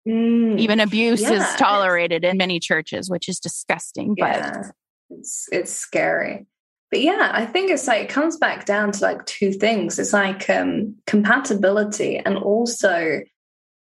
Mm, 0.09 0.59
even 0.59 0.81
abuse 0.81 1.21
Yeah, 1.21 1.35
is 1.35 1.61
tolerated 1.61 2.25
in 2.25 2.37
many 2.37 2.59
churches, 2.59 3.09
which 3.09 3.29
is 3.29 3.39
disgusting. 3.39 4.17
But 4.19 4.37
yeah, 4.37 4.63
it's 5.11 5.49
it's 5.53 5.73
scary. 5.73 6.47
But 6.91 7.03
yeah, 7.03 7.31
I 7.33 7.47
think 7.47 7.71
it's 7.71 7.87
like 7.87 8.03
it 8.03 8.09
comes 8.09 8.37
back 8.37 8.67
down 8.67 8.93
to 8.93 9.03
like 9.03 9.25
two 9.27 9.53
things. 9.53 9.99
It's 9.99 10.13
like 10.13 10.51
um 10.51 10.97
compatibility 11.07 12.19
and 12.19 12.37
also 12.37 13.21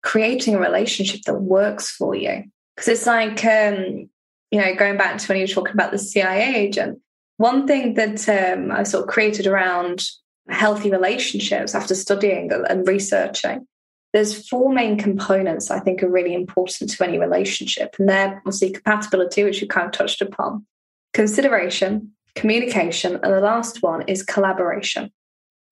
creating 0.02 0.57
a 0.57 0.61
relationship 0.61 1.22
that 1.22 1.40
works 1.40 1.88
for 1.90 2.16
you. 2.16 2.44
Because 2.74 2.88
it's 2.88 3.07
like 3.07 3.44
um, 3.44 4.11
you 4.50 4.61
know, 4.61 4.74
going 4.74 4.96
back 4.96 5.18
to 5.18 5.28
when 5.28 5.38
you 5.38 5.44
were 5.44 5.48
talking 5.54 5.74
about 5.74 5.92
the 5.92 5.98
CIA 5.98 6.57
agent, 6.57 6.98
one 7.37 7.68
thing 7.68 7.94
that 7.94 8.28
um 8.28 8.72
I 8.72 8.83
sort 8.83 9.04
of 9.04 9.11
created 9.11 9.46
around 9.46 10.04
healthy 10.48 10.90
relationships 10.90 11.76
after 11.76 11.94
studying 11.94 12.50
and 12.52 12.88
researching 12.88 13.67
there's 14.12 14.49
four 14.49 14.73
main 14.73 14.97
components 14.97 15.71
I 15.71 15.81
think 15.81 16.03
are 16.03 16.11
really 16.11 16.35
important 16.35 16.90
to 16.90 17.05
any 17.05 17.18
relationship. 17.18 17.97
And 17.99 18.09
they're 18.09 18.37
obviously 18.38 18.71
compatibility, 18.71 19.44
which 19.44 19.61
you 19.61 19.68
kind 19.68 19.87
of 19.87 19.92
touched 19.92 20.23
upon, 20.23 20.66
consideration, 21.12 22.12
communication, 22.35 23.14
and 23.14 23.33
the 23.33 23.40
last 23.40 23.83
one 23.83 24.03
is 24.09 24.23
collaboration. 24.23 25.11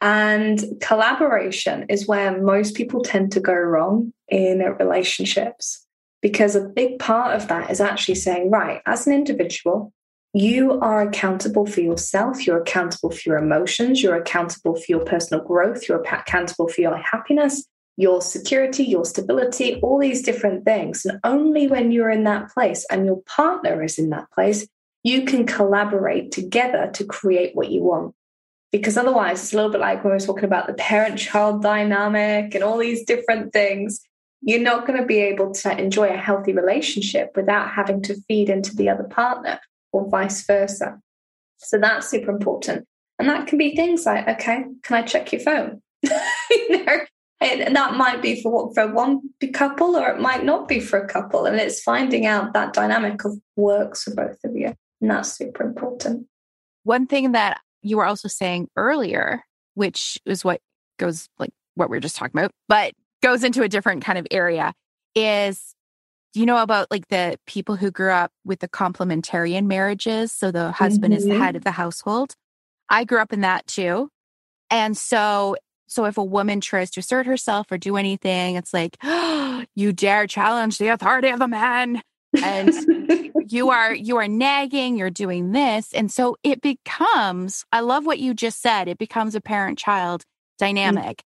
And 0.01 0.63
collaboration 0.81 1.87
is 1.89 2.07
where 2.07 2.41
most 2.41 2.75
people 2.75 3.03
tend 3.03 3.33
to 3.33 3.41
go 3.41 3.55
wrong 3.55 4.13
in 4.29 4.59
relationships 4.79 5.87
because 6.21 6.55
a 6.55 6.61
big 6.69 6.99
part 6.99 7.35
of 7.35 7.49
that 7.49 7.71
is 7.71 7.81
actually 7.81 8.17
saying, 8.17 8.51
right, 8.51 8.83
as 8.85 9.07
an 9.07 9.15
individual, 9.15 9.93
you 10.35 10.79
are 10.81 11.01
accountable 11.01 11.65
for 11.65 11.81
yourself, 11.81 12.47
you're 12.47 12.61
accountable 12.61 13.11
for 13.11 13.23
your 13.25 13.39
emotions, 13.39 14.03
you're 14.03 14.17
accountable 14.17 14.75
for 14.75 14.85
your 14.89 15.05
personal 15.05 15.43
growth, 15.43 15.89
you're 15.89 16.03
accountable 16.03 16.69
for 16.69 16.81
your 16.81 16.97
happiness, 16.97 17.65
your 17.97 18.21
security, 18.21 18.85
your 18.85 19.05
stability, 19.05 19.81
all 19.81 19.99
these 19.99 20.23
different 20.23 20.65
things. 20.65 21.05
And 21.05 21.19
only 21.25 21.67
when 21.67 21.91
you're 21.91 22.11
in 22.11 22.25
that 22.25 22.51
place 22.53 22.87
and 22.91 23.07
your 23.07 23.23
partner 23.23 23.83
is 23.83 23.99
in 23.99 24.11
that 24.11 24.31
place, 24.33 24.67
you 25.03 25.25
can 25.25 25.47
collaborate 25.47 26.33
together 26.33 26.91
to 26.95 27.05
create 27.05 27.55
what 27.55 27.71
you 27.71 27.83
want. 27.83 28.15
Because 28.73 28.97
otherwise, 28.97 29.43
it's 29.43 29.53
a 29.53 29.57
little 29.57 29.71
bit 29.71 29.81
like 29.81 30.05
when 30.05 30.13
we're 30.13 30.19
talking 30.19 30.45
about 30.45 30.67
the 30.67 30.75
parent 30.75 31.19
child 31.19 31.63
dynamic 31.63 32.55
and 32.55 32.63
all 32.63 32.79
these 32.79 33.05
different 33.05 33.53
things. 33.53 34.01
You're 34.43 34.61
not 34.61 34.87
going 34.87 35.01
to 35.01 35.07
be 35.07 35.19
able 35.21 35.53
to 35.53 35.81
enjoy 35.81 36.09
a 36.09 36.17
healthy 36.17 36.53
relationship 36.53 37.33
without 37.35 37.71
having 37.71 38.03
to 38.03 38.21
feed 38.29 38.51
into 38.51 38.77
the 38.77 38.89
other 38.91 39.05
partner 39.05 39.59
or 39.93 40.09
vice 40.09 40.45
versa. 40.45 41.01
So 41.57 41.79
that's 41.79 42.09
super 42.09 42.31
important. 42.31 42.87
And 43.19 43.29
that 43.29 43.47
can 43.47 43.59
be 43.59 43.75
things 43.75 44.05
like, 44.05 44.29
okay, 44.29 44.65
can 44.83 44.97
I 44.97 45.03
check 45.03 45.33
your 45.33 45.41
phone? 45.41 45.83
you 46.03 46.85
know, 46.85 46.99
and 47.41 47.77
that 47.77 47.95
might 47.95 48.23
be 48.23 48.41
for 48.43 48.73
for 48.75 48.91
one 48.93 49.21
couple 49.53 49.97
or 49.97 50.09
it 50.11 50.21
might 50.21 50.45
not 50.45 50.69
be 50.69 50.81
for 50.81 50.99
a 50.99 51.07
couple 51.09 51.47
and 51.47 51.57
it's 51.57 51.83
finding 51.83 52.27
out 52.27 52.53
that 52.53 52.73
dynamic 52.73 53.25
of 53.25 53.39
works 53.57 54.05
for 54.05 54.15
both 54.15 54.39
of 54.45 54.57
you 54.57 54.75
and 55.01 55.11
that's 55.11 55.33
super 55.33 55.63
important 55.63 56.27
one 56.85 57.07
thing 57.07 57.33
that 57.33 57.61
you 57.83 57.97
were 57.97 58.05
also 58.07 58.29
saying 58.29 58.69
earlier, 58.77 59.43
which 59.75 60.19
is 60.25 60.45
what 60.45 60.61
goes 60.99 61.29
like 61.39 61.51
what 61.75 61.91
we 61.91 61.97
are 61.97 62.01
just 62.01 62.17
talking 62.17 62.39
about, 62.39 62.53
but 62.69 62.93
goes 63.23 63.45
into 63.45 63.63
a 63.63 63.69
different 63.69 64.05
kind 64.05 64.19
of 64.19 64.27
area, 64.31 64.73
is 65.15 65.75
you 66.35 66.47
know 66.47 66.59
about 66.59 66.89
like 66.91 67.09
the 67.09 67.39
people 67.47 67.77
who 67.77 67.91
grew 67.91 68.13
up 68.13 68.31
with 68.45 68.61
the 68.61 68.69
complementarian 68.69 69.67
marriages? 69.67 70.33
So 70.33 70.51
the 70.51 70.71
husband 70.73 71.13
is 71.15 71.25
the 71.25 71.31
Mhm. 71.35 71.39
head 71.41 71.57
of 71.57 71.65
the 71.65 71.73
household. 71.73 72.35
I 72.89 73.05
grew 73.05 73.19
up 73.19 73.33
in 73.33 73.41
that 73.41 73.67
too. 73.67 74.09
And 74.71 74.97
so 74.97 75.57
so 75.87 76.05
if 76.05 76.19
a 76.19 76.25
woman 76.25 76.61
tries 76.61 76.91
to 76.93 77.01
assert 77.01 77.27
herself 77.27 77.71
or 77.71 77.79
do 77.79 77.97
anything, 77.97 78.57
it's 78.57 78.75
like, 78.75 78.97
you 79.75 79.93
dare 79.93 80.27
challenge 80.27 80.79
the 80.79 80.89
authority 80.89 81.29
of 81.29 81.39
the 81.39 81.49
man. 81.49 82.03
And 82.43 82.73
you 83.51 83.71
are 83.71 83.95
you 83.95 84.17
are 84.17 84.29
nagging 84.29 84.97
you're 84.97 85.11
doing 85.11 85.53
this. 85.53 85.93
And 85.93 86.11
so 86.11 86.37
it 86.43 86.61
becomes 86.61 87.65
i 87.73 87.81
love 87.81 88.05
what 88.05 88.19
you 88.19 88.35
just 88.35 88.61
said 88.61 88.89
it 88.89 88.99
becomes 88.99 89.35
a 89.35 89.41
parent 89.41 89.79
child 89.79 90.23
mm. 90.23 90.25
dynamic. 90.59 91.23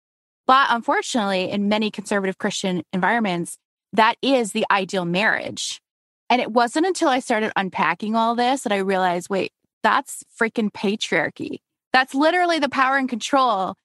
But 0.45 0.67
unfortunately 0.69 1.49
in 1.49 1.69
many 1.69 1.89
conservative 1.89 2.37
christian 2.37 2.83
environments 2.93 3.57
that 3.93 4.17
is 4.21 4.51
the 4.51 4.65
ideal 4.69 5.05
marriage. 5.05 5.81
And 6.29 6.41
it 6.41 6.51
wasn't 6.51 6.85
until 6.85 7.07
i 7.07 7.19
started 7.19 7.53
unpacking 7.55 8.15
all 8.15 8.35
this 8.35 8.63
that 8.63 8.73
i 8.73 8.77
realized 8.77 9.29
wait 9.29 9.51
that's 9.81 10.23
freaking 10.39 10.71
patriarchy. 10.71 11.59
That's 11.93 12.13
literally 12.13 12.59
the 12.59 12.69
power 12.69 12.97
and 12.97 13.09
control 13.09 13.75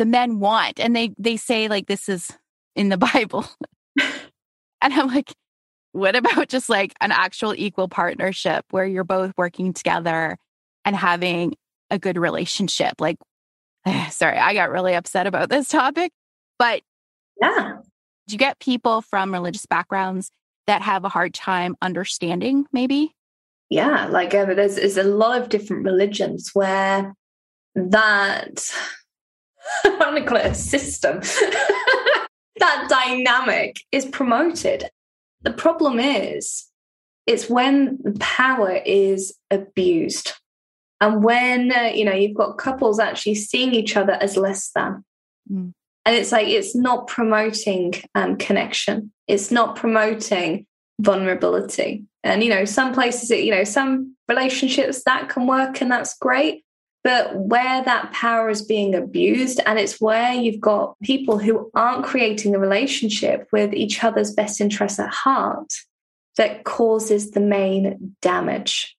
the 0.00 0.06
men 0.06 0.40
want 0.40 0.80
and 0.80 0.96
they 0.96 1.12
they 1.18 1.36
say 1.36 1.68
like 1.68 1.86
this 1.86 2.08
is 2.08 2.30
in 2.74 2.88
the 2.88 2.96
bible 3.12 3.46
and 4.00 4.94
i'm 4.94 5.06
like 5.08 5.32
what 5.92 6.16
about 6.16 6.48
just 6.48 6.68
like 6.68 6.94
an 7.00 7.12
actual 7.12 7.54
equal 7.54 7.88
partnership 7.88 8.64
where 8.70 8.84
you're 8.84 9.04
both 9.04 9.32
working 9.36 9.72
together 9.72 10.36
and 10.84 10.94
having 10.94 11.54
a 11.90 11.98
good 11.98 12.16
relationship? 12.16 13.00
Like, 13.00 13.16
sorry, 14.10 14.38
I 14.38 14.54
got 14.54 14.70
really 14.70 14.94
upset 14.94 15.26
about 15.26 15.50
this 15.50 15.68
topic, 15.68 16.12
but 16.58 16.82
yeah 17.40 17.78
do 18.28 18.34
you 18.34 18.38
get 18.38 18.60
people 18.60 19.02
from 19.02 19.32
religious 19.32 19.66
backgrounds 19.66 20.30
that 20.68 20.82
have 20.82 21.04
a 21.04 21.08
hard 21.08 21.34
time 21.34 21.74
understanding, 21.82 22.66
maybe? 22.72 23.14
yeah 23.70 24.06
like 24.06 24.34
uh, 24.34 24.44
there's, 24.46 24.76
there's 24.76 24.96
a 24.96 25.04
lot 25.04 25.40
of 25.40 25.48
different 25.48 25.84
religions 25.84 26.50
where 26.54 27.14
that 27.76 28.68
i'm 29.84 29.98
going 29.98 30.22
to 30.22 30.28
call 30.28 30.38
it 30.38 30.46
a 30.46 30.54
system. 30.54 31.20
That 32.60 32.88
dynamic 32.90 33.80
is 33.90 34.04
promoted. 34.04 34.90
The 35.40 35.50
problem 35.50 35.98
is 35.98 36.66
it's 37.26 37.48
when 37.48 37.98
the 38.02 38.16
power 38.20 38.72
is 38.84 39.34
abused. 39.50 40.34
And 41.00 41.24
when 41.24 41.72
uh, 41.72 41.92
you 41.94 42.04
know 42.04 42.12
you've 42.12 42.36
got 42.36 42.58
couples 42.58 43.00
actually 43.00 43.36
seeing 43.36 43.74
each 43.74 43.96
other 43.96 44.12
as 44.12 44.36
less 44.36 44.70
than. 44.74 45.04
Mm. 45.50 45.72
and 46.04 46.14
it's 46.14 46.30
like 46.30 46.46
it's 46.46 46.76
not 46.76 47.06
promoting 47.06 47.94
um, 48.14 48.36
connection. 48.36 49.10
It's 49.26 49.50
not 49.50 49.74
promoting 49.74 50.66
vulnerability. 51.00 52.04
And 52.22 52.44
you 52.44 52.50
know 52.50 52.66
some 52.66 52.92
places 52.92 53.30
you 53.30 53.52
know 53.52 53.64
some 53.64 54.16
relationships 54.28 55.02
that 55.04 55.30
can 55.30 55.46
work 55.46 55.80
and 55.80 55.90
that's 55.90 56.18
great 56.18 56.62
but 57.02 57.34
where 57.34 57.82
that 57.82 58.12
power 58.12 58.50
is 58.50 58.62
being 58.62 58.94
abused 58.94 59.60
and 59.64 59.78
it's 59.78 60.00
where 60.00 60.34
you've 60.34 60.60
got 60.60 60.98
people 61.02 61.38
who 61.38 61.70
aren't 61.74 62.04
creating 62.04 62.54
a 62.54 62.58
relationship 62.58 63.48
with 63.52 63.72
each 63.72 64.04
other's 64.04 64.32
best 64.32 64.60
interests 64.60 64.98
at 64.98 65.08
heart 65.08 65.72
that 66.36 66.64
causes 66.64 67.30
the 67.30 67.40
main 67.40 68.16
damage. 68.20 68.96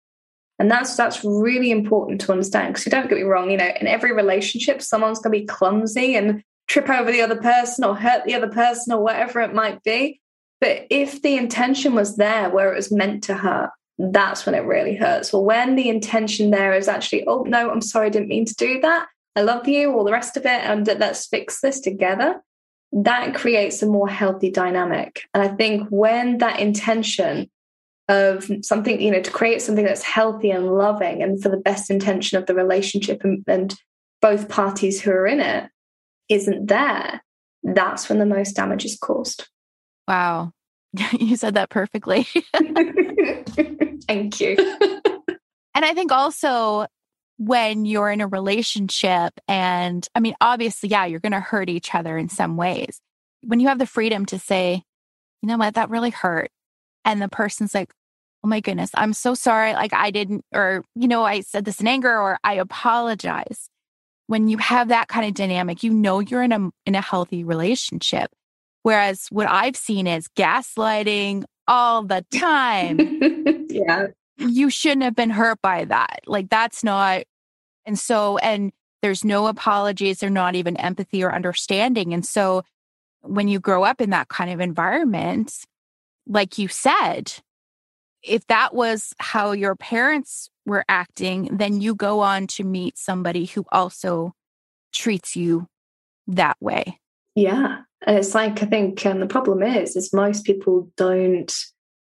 And 0.57 0.69
that's 0.69 0.95
that's 0.95 1.23
really 1.23 1.71
important 1.71 2.21
to 2.21 2.31
understand 2.31 2.73
because 2.73 2.85
you 2.85 2.91
don't 2.91 3.09
get 3.09 3.17
me 3.17 3.23
wrong 3.23 3.49
you 3.49 3.57
know 3.57 3.71
in 3.79 3.87
every 3.87 4.13
relationship 4.13 4.81
someone's 4.81 5.17
going 5.17 5.33
to 5.33 5.39
be 5.39 5.47
clumsy 5.47 6.15
and 6.15 6.43
trip 6.67 6.87
over 6.87 7.11
the 7.11 7.21
other 7.21 7.35
person 7.35 7.83
or 7.83 7.95
hurt 7.95 8.25
the 8.25 8.35
other 8.35 8.47
person 8.47 8.93
or 8.93 9.01
whatever 9.01 9.41
it 9.41 9.53
might 9.53 9.81
be. 9.83 10.21
But 10.59 10.85
if 10.91 11.21
the 11.21 11.35
intention 11.35 11.95
was 11.95 12.15
there 12.15 12.49
where 12.49 12.71
it 12.71 12.75
was 12.75 12.91
meant 12.91 13.23
to 13.23 13.33
hurt 13.33 13.71
that's 14.01 14.45
when 14.45 14.55
it 14.55 14.65
really 14.65 14.95
hurts. 14.95 15.31
Well, 15.31 15.43
when 15.43 15.75
the 15.75 15.89
intention 15.89 16.51
there 16.51 16.73
is 16.73 16.87
actually, 16.87 17.25
oh, 17.27 17.43
no, 17.43 17.69
I'm 17.69 17.81
sorry, 17.81 18.07
I 18.07 18.09
didn't 18.09 18.29
mean 18.29 18.45
to 18.45 18.55
do 18.55 18.79
that. 18.81 19.07
I 19.35 19.41
love 19.41 19.67
you, 19.67 19.93
all 19.93 20.03
the 20.03 20.11
rest 20.11 20.37
of 20.37 20.45
it, 20.45 20.63
and 20.63 20.85
let's 20.99 21.27
fix 21.27 21.61
this 21.61 21.79
together. 21.79 22.41
That 22.91 23.35
creates 23.35 23.81
a 23.81 23.85
more 23.85 24.09
healthy 24.09 24.51
dynamic. 24.51 25.21
And 25.33 25.43
I 25.43 25.49
think 25.49 25.87
when 25.89 26.39
that 26.39 26.59
intention 26.59 27.49
of 28.09 28.49
something, 28.61 28.99
you 28.99 29.11
know, 29.11 29.21
to 29.21 29.31
create 29.31 29.61
something 29.61 29.85
that's 29.85 30.03
healthy 30.03 30.51
and 30.51 30.75
loving 30.75 31.23
and 31.23 31.41
for 31.41 31.47
the 31.47 31.57
best 31.57 31.89
intention 31.89 32.37
of 32.37 32.45
the 32.45 32.55
relationship 32.55 33.23
and, 33.23 33.43
and 33.47 33.75
both 34.21 34.49
parties 34.49 34.99
who 35.01 35.11
are 35.11 35.25
in 35.25 35.39
it 35.39 35.69
isn't 36.27 36.67
there, 36.67 37.23
that's 37.63 38.09
when 38.09 38.19
the 38.19 38.25
most 38.25 38.53
damage 38.53 38.83
is 38.83 38.97
caused. 38.97 39.47
Wow. 40.07 40.51
you 41.19 41.35
said 41.35 41.55
that 41.55 41.69
perfectly. 41.69 42.27
Thank 44.07 44.39
you. 44.39 44.77
And 45.73 45.85
I 45.85 45.93
think 45.93 46.11
also 46.11 46.85
when 47.37 47.85
you're 47.85 48.11
in 48.11 48.21
a 48.21 48.27
relationship, 48.27 49.31
and 49.47 50.05
I 50.13 50.19
mean, 50.19 50.35
obviously, 50.41 50.89
yeah, 50.89 51.05
you're 51.05 51.21
going 51.21 51.31
to 51.31 51.39
hurt 51.39 51.69
each 51.69 51.95
other 51.95 52.17
in 52.17 52.29
some 52.29 52.57
ways. 52.57 52.99
When 53.41 53.59
you 53.59 53.69
have 53.69 53.79
the 53.79 53.87
freedom 53.87 54.25
to 54.27 54.37
say, 54.37 54.83
you 55.41 55.47
know 55.47 55.57
what, 55.57 55.75
that 55.75 55.89
really 55.89 56.11
hurt. 56.11 56.51
And 57.05 57.21
the 57.21 57.29
person's 57.29 57.73
like, 57.73 57.91
oh 58.43 58.47
my 58.47 58.59
goodness, 58.59 58.91
I'm 58.93 59.13
so 59.13 59.33
sorry. 59.33 59.73
Like, 59.73 59.93
I 59.93 60.11
didn't, 60.11 60.43
or, 60.53 60.83
you 60.95 61.07
know, 61.07 61.23
I 61.23 61.41
said 61.41 61.65
this 61.65 61.79
in 61.79 61.87
anger, 61.87 62.15
or 62.15 62.37
I 62.43 62.55
apologize. 62.55 63.69
When 64.27 64.47
you 64.47 64.57
have 64.59 64.89
that 64.89 65.07
kind 65.07 65.25
of 65.25 65.33
dynamic, 65.33 65.83
you 65.83 65.93
know 65.93 66.19
you're 66.19 66.43
in 66.43 66.51
a 66.51 66.69
in 66.85 66.95
a 66.95 67.01
healthy 67.01 67.43
relationship. 67.43 68.29
Whereas 68.83 69.27
what 69.29 69.47
I've 69.49 69.75
seen 69.75 70.07
is 70.07 70.27
gaslighting 70.29 71.43
all 71.67 72.03
the 72.03 72.25
time 72.33 72.99
yeah. 73.69 74.07
you 74.37 74.69
shouldn't 74.69 75.03
have 75.03 75.15
been 75.15 75.29
hurt 75.29 75.59
by 75.61 75.85
that. 75.85 76.21
Like 76.25 76.49
that's 76.49 76.83
not 76.83 77.23
and 77.85 77.97
so 77.97 78.37
and 78.39 78.71
there's 79.01 79.25
no 79.25 79.47
apologies, 79.47 80.19
there's 80.19 80.31
not 80.31 80.55
even 80.55 80.77
empathy 80.77 81.23
or 81.23 81.33
understanding. 81.33 82.13
And 82.13 82.25
so 82.25 82.63
when 83.21 83.47
you 83.47 83.59
grow 83.59 83.83
up 83.83 84.01
in 84.01 84.11
that 84.11 84.27
kind 84.27 84.51
of 84.51 84.59
environment, 84.59 85.53
like 86.27 86.57
you 86.57 86.67
said, 86.67 87.33
if 88.23 88.45
that 88.47 88.73
was 88.73 89.13
how 89.19 89.51
your 89.51 89.75
parents 89.75 90.49
were 90.65 90.85
acting, 90.87 91.57
then 91.57 91.81
you 91.81 91.95
go 91.95 92.19
on 92.19 92.47
to 92.47 92.63
meet 92.63 92.97
somebody 92.97 93.45
who 93.45 93.65
also 93.71 94.33
treats 94.93 95.35
you 95.35 95.67
that 96.27 96.57
way. 96.59 96.99
Yeah. 97.35 97.81
It's 98.07 98.33
like, 98.33 98.63
I 98.63 98.65
think 98.65 99.05
um, 99.05 99.19
the 99.19 99.27
problem 99.27 99.61
is, 99.61 99.95
is 99.95 100.13
most 100.13 100.43
people 100.43 100.89
don't 100.97 101.53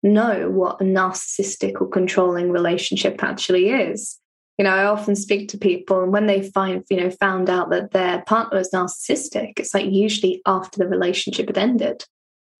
know 0.01 0.49
what 0.49 0.79
a 0.79 0.85
narcissistic 0.85 1.81
or 1.81 1.89
controlling 1.89 2.51
relationship 2.51 3.21
actually 3.23 3.69
is. 3.69 4.17
You 4.57 4.63
know, 4.63 4.71
I 4.71 4.85
often 4.85 5.15
speak 5.15 5.49
to 5.49 5.57
people, 5.57 6.03
and 6.03 6.11
when 6.11 6.25
they 6.25 6.49
find, 6.49 6.83
you 6.89 6.99
know, 6.99 7.09
found 7.09 7.49
out 7.49 7.69
that 7.69 7.91
their 7.91 8.21
partner 8.23 8.59
is 8.59 8.71
narcissistic, 8.73 9.53
it's 9.57 9.73
like 9.73 9.85
usually 9.85 10.41
after 10.45 10.77
the 10.77 10.87
relationship 10.87 11.47
had 11.47 11.57
ended. 11.57 12.05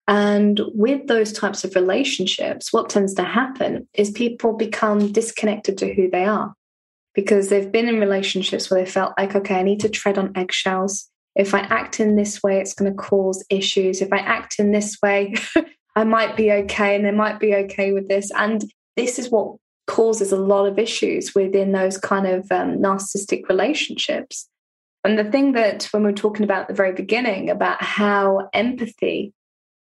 And 0.07 0.59
with 0.73 1.07
those 1.07 1.31
types 1.31 1.63
of 1.63 1.75
relationships, 1.75 2.73
what 2.73 2.89
tends 2.89 3.13
to 3.15 3.23
happen 3.23 3.87
is 3.93 4.09
people 4.09 4.53
become 4.53 5.11
disconnected 5.11 5.77
to 5.77 5.93
who 5.93 6.09
they 6.09 6.25
are 6.25 6.55
because 7.13 7.49
they've 7.49 7.71
been 7.71 7.87
in 7.87 7.99
relationships 7.99 8.71
where 8.71 8.83
they 8.83 8.89
felt 8.89 9.13
like, 9.17 9.35
okay, 9.35 9.55
I 9.55 9.63
need 9.63 9.81
to 9.81 9.89
tread 9.89 10.17
on 10.17 10.31
eggshells. 10.35 11.09
If 11.39 11.53
I 11.53 11.59
act 11.59 12.01
in 12.01 12.17
this 12.17 12.43
way, 12.43 12.59
it's 12.59 12.73
going 12.73 12.91
to 12.91 12.97
cause 12.97 13.45
issues. 13.49 14.01
If 14.01 14.11
I 14.11 14.17
act 14.17 14.59
in 14.59 14.73
this 14.73 14.97
way, 15.01 15.35
I 15.95 16.03
might 16.03 16.35
be 16.35 16.51
okay 16.51 16.97
and 16.97 17.05
they 17.05 17.11
might 17.11 17.39
be 17.39 17.55
okay 17.55 17.93
with 17.93 18.09
this. 18.09 18.29
And 18.35 18.69
this 18.97 19.17
is 19.17 19.29
what 19.29 19.55
causes 19.87 20.33
a 20.33 20.37
lot 20.37 20.65
of 20.65 20.77
issues 20.77 21.33
within 21.33 21.71
those 21.71 21.97
kind 21.97 22.27
of 22.27 22.51
um, 22.51 22.79
narcissistic 22.79 23.47
relationships. 23.47 24.49
And 25.05 25.17
the 25.17 25.31
thing 25.31 25.53
that 25.53 25.85
when 25.91 26.03
we 26.03 26.09
are 26.09 26.13
talking 26.13 26.43
about 26.43 26.63
at 26.63 26.67
the 26.67 26.73
very 26.73 26.91
beginning 26.91 27.49
about 27.49 27.81
how 27.81 28.49
empathy 28.53 29.33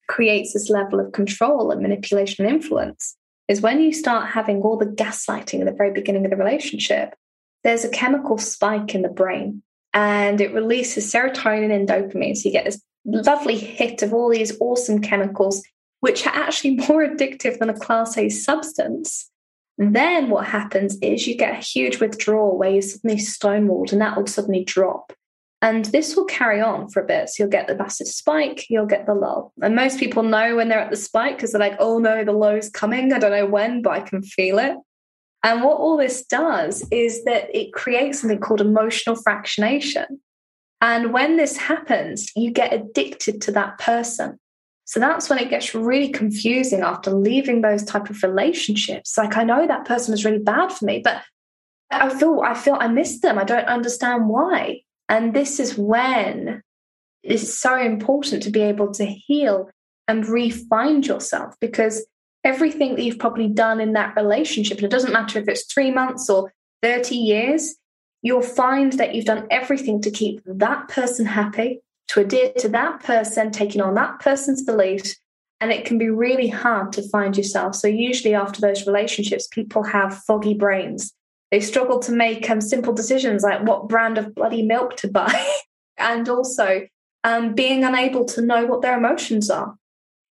creates 0.10 0.52
this 0.52 0.70
level 0.70 1.00
of 1.00 1.14
control 1.14 1.72
and 1.72 1.82
manipulation 1.82 2.46
and 2.46 2.54
influence 2.54 3.16
is 3.48 3.62
when 3.62 3.80
you 3.80 3.94
start 3.94 4.30
having 4.30 4.62
all 4.62 4.76
the 4.76 4.86
gaslighting 4.86 5.62
at 5.62 5.66
the 5.66 5.72
very 5.72 5.94
beginning 5.94 6.26
of 6.26 6.32
the 6.32 6.38
relationship, 6.38 7.16
there's 7.64 7.86
a 7.86 7.90
chemical 7.90 8.38
spike 8.38 8.94
in 8.94 9.04
the 9.04 9.10
brain 9.10 9.64
and 9.96 10.42
it 10.42 10.54
releases 10.54 11.12
serotonin 11.12 11.74
and 11.74 11.88
dopamine. 11.88 12.36
So 12.36 12.50
you 12.50 12.54
get 12.54 12.66
this 12.66 12.82
lovely 13.06 13.58
hit 13.58 14.04
of 14.04 14.14
all 14.14 14.30
these 14.30 14.56
awesome 14.60 15.02
chemicals, 15.02 15.64
which 16.02 16.28
are 16.28 16.36
actually 16.36 16.76
more 16.90 17.08
addictive 17.08 17.58
than 17.58 17.70
a 17.70 17.80
class 17.80 18.18
A 18.18 18.30
substance. 18.30 19.32
Then 19.78 20.30
what 20.30 20.46
happens 20.46 20.98
is 21.02 21.26
you 21.26 21.36
get 21.36 21.54
a 21.54 21.62
huge 21.62 22.00
withdrawal 22.00 22.58
where 22.58 22.70
you're 22.70 22.82
suddenly 22.82 23.18
stonewalled 23.18 23.92
and 23.92 24.02
that 24.02 24.18
will 24.18 24.28
suddenly 24.28 24.64
drop. 24.64 25.14
And 25.62 25.86
this 25.86 26.16
will 26.16 26.26
carry 26.26 26.62
on 26.62 26.90
for 26.90 27.02
a 27.02 27.06
bit. 27.06 27.30
So 27.30 27.44
you'll 27.44 27.52
get 27.52 27.68
the 27.68 27.76
massive 27.76 28.08
spike, 28.08 28.70
you'll 28.70 28.86
get 28.86 29.06
the 29.06 29.14
lull. 29.14 29.54
And 29.62 29.76
most 29.76 30.00
people 30.00 30.24
know 30.24 30.58
when 30.58 30.70
they're 30.70 30.80
at 30.80 30.92
the 30.92 30.98
spike 30.98 31.38
because 31.38 31.54
they're 31.54 31.60
like, 31.60 31.78
oh 31.80 32.00
no, 32.00 32.24
the 32.24 32.34
low's 32.34 32.70
coming. 32.70 33.12
I 33.12 33.20
don't 33.20 33.32
know 33.32 33.46
when, 33.46 33.82
but 33.82 33.92
I 33.92 34.02
can 34.02 34.22
feel 34.22 34.60
it. 34.60 34.76
And 35.46 35.64
what 35.64 35.78
all 35.78 35.96
this 35.96 36.26
does 36.26 36.84
is 36.90 37.24
that 37.26 37.56
it 37.56 37.72
creates 37.72 38.20
something 38.20 38.40
called 38.40 38.62
emotional 38.62 39.16
fractionation. 39.16 40.08
And 40.82 41.14
when 41.14 41.38
this 41.38 41.56
happens, 41.56 42.32
you 42.36 42.50
get 42.50 42.74
addicted 42.74 43.42
to 43.42 43.52
that 43.52 43.78
person. 43.78 44.40
So 44.86 45.00
that's 45.00 45.30
when 45.30 45.38
it 45.38 45.52
gets 45.52 45.76
really 45.76 46.10
confusing 46.10 46.82
after 46.82 47.12
leaving 47.12 47.62
those 47.62 47.84
type 47.84 48.10
of 48.10 48.24
relationships. 48.24 49.16
Like 49.20 49.38
I 49.38 49.44
know 49.44 49.68
that 49.68 49.86
person 49.86 50.14
was 50.14 50.26
really 50.26 50.40
bad 50.40 50.72
for 50.72 50.84
me, 50.84 51.02
but 51.04 51.22
I 51.92 52.10
feel 52.18 52.42
I 52.44 52.56
feel 52.56 52.78
I 52.80 52.88
miss 52.88 53.22
them. 53.22 53.38
I 53.38 53.44
don't 53.44 53.68
understand 53.68 54.28
why. 54.28 54.82
And 55.10 55.36
this 55.36 55.60
is 55.60 55.78
when 55.78 56.64
it's 57.22 57.54
so 57.54 57.80
important 57.80 58.42
to 58.44 58.50
be 58.50 58.62
able 58.62 58.92
to 58.94 59.06
heal 59.06 59.70
and 60.08 60.28
re-find 60.28 61.06
yourself 61.06 61.54
because 61.62 62.04
everything 62.46 62.96
that 62.96 63.04
you've 63.04 63.20
probably 63.20 63.50
done 63.50 63.82
in 63.82 63.94
that 63.94 64.16
relationship, 64.16 64.78
and 64.78 64.86
it 64.86 64.92
doesn't 64.92 65.12
matter 65.12 65.40
if 65.40 65.48
it's 65.48 65.66
three 65.66 65.92
months 65.92 66.30
or 66.30 66.54
30 66.82 67.16
years, 67.16 67.76
you'll 68.22 68.42
find 68.42 68.94
that 68.94 69.14
you've 69.14 69.26
done 69.26 69.48
everything 69.52 70.02
to 70.02 70.12
keep 70.12 70.42
that 70.46 70.88
person 70.88 71.26
happy 71.26 71.82
to 72.08 72.22
adhere 72.22 72.52
to 72.60 72.70
that 72.70 73.04
person, 73.04 73.52
taking 73.52 73.82
on 73.82 73.96
that 73.96 74.20
person's 74.20 74.64
beliefs. 74.64 75.16
And 75.62 75.72
it 75.72 75.86
can 75.86 75.98
be 75.98 76.10
really 76.10 76.48
hard 76.48 76.92
to 76.94 77.10
find 77.10 77.36
yourself. 77.36 77.76
So, 77.76 77.88
usually, 77.88 78.36
after 78.36 78.62
those 78.62 78.86
relationships, 78.86 79.48
people 79.48 79.84
have 79.84 80.24
foggy 80.24 80.54
brains. 80.54 81.14
They 81.50 81.62
struggle 81.62 82.00
to 82.00 82.12
make 82.12 82.50
um, 82.50 82.60
simple 82.60 82.94
decisions 82.94 83.44
like 83.44 83.62
what 83.64 83.88
brand 83.88 84.18
of 84.18 84.36
bloody 84.36 84.64
milk 84.64 84.98
to 84.98 85.08
buy, 85.12 85.34
and 85.98 86.28
also 86.28 86.88
um, 87.24 87.56
being 87.56 87.84
unable 87.84 88.26
to 88.26 88.42
know 88.42 88.66
what 88.66 88.82
their 88.82 88.98
emotions 88.98 89.50
are. 89.50 89.76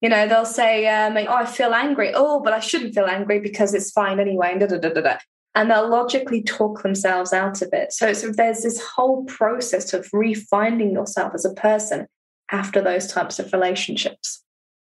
You 0.01 0.09
know, 0.09 0.27
they'll 0.27 0.47
say, 0.47 0.87
um, 0.89 1.17
"Oh, 1.17 1.35
I 1.35 1.45
feel 1.45 1.75
angry." 1.75 2.13
Oh, 2.15 2.41
but 2.41 2.53
I 2.53 2.61
shouldn't 2.61 2.95
feel 2.95 3.07
angry 3.07 3.41
because 3.41 3.75
it's 3.75 3.91
fine 3.91 4.19
anyway. 4.19 4.51
And 4.53 4.61
da 4.61 4.67
da 4.67 4.79
da 4.79 4.89
da 4.91 5.01
da 5.01 5.19
and 5.55 5.71
they'll 5.71 5.89
logically 5.89 6.43
talk 6.43 6.83
themselves 6.83 7.33
out 7.33 7.61
of 7.63 7.71
it. 7.73 7.93
So 7.93 8.13
there's 8.13 8.63
this 8.63 8.81
whole 8.81 9.25
process 9.25 9.93
of 9.93 10.09
refinding 10.11 10.93
yourself 10.93 11.33
as 11.35 11.45
a 11.45 11.55
person 11.55 12.07
after 12.53 12.81
those 12.81 13.09
types 13.13 13.39
of 13.39 13.53
relationships. 13.53 14.43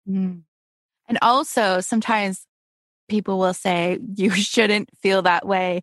Mm. 0.09 0.43
And 1.09 1.19
also, 1.21 1.81
sometimes 1.81 2.47
people 3.09 3.39
will 3.39 3.55
say, 3.55 3.99
you 4.17 4.31
shouldn't 4.31 4.91
feel 5.03 5.23
that 5.23 5.47
way. 5.47 5.83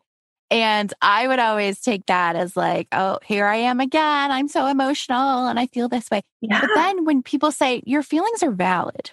And 0.54 0.94
I 1.02 1.28
would 1.28 1.40
always 1.40 1.82
take 1.82 2.06
that 2.06 2.36
as 2.36 2.56
like, 2.56 2.88
oh, 2.92 3.18
here 3.26 3.48
I 3.48 3.56
am 3.56 3.80
again. 3.80 4.30
I'm 4.30 4.48
so 4.48 4.68
emotional 4.68 5.48
and 5.48 5.60
I 5.60 5.66
feel 5.66 5.90
this 5.90 6.12
way. 6.12 6.22
Yeah. 6.42 6.62
But 6.62 6.70
then 6.76 7.06
when 7.06 7.24
people 7.24 7.52
say 7.52 7.82
your 7.88 8.04
feelings 8.04 8.44
are 8.44 8.52
valid. 8.52 9.10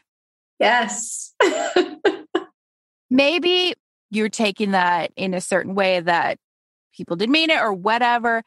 Yes. 0.58 1.32
maybe 3.10 3.72
you're 4.10 4.28
taking 4.28 4.72
that 4.72 5.12
in 5.16 5.32
a 5.32 5.40
certain 5.40 5.74
way 5.74 6.00
that 6.00 6.36
people 6.94 7.16
didn't 7.16 7.32
mean 7.32 7.48
it 7.48 7.58
or 7.58 7.72
whatever. 7.72 8.42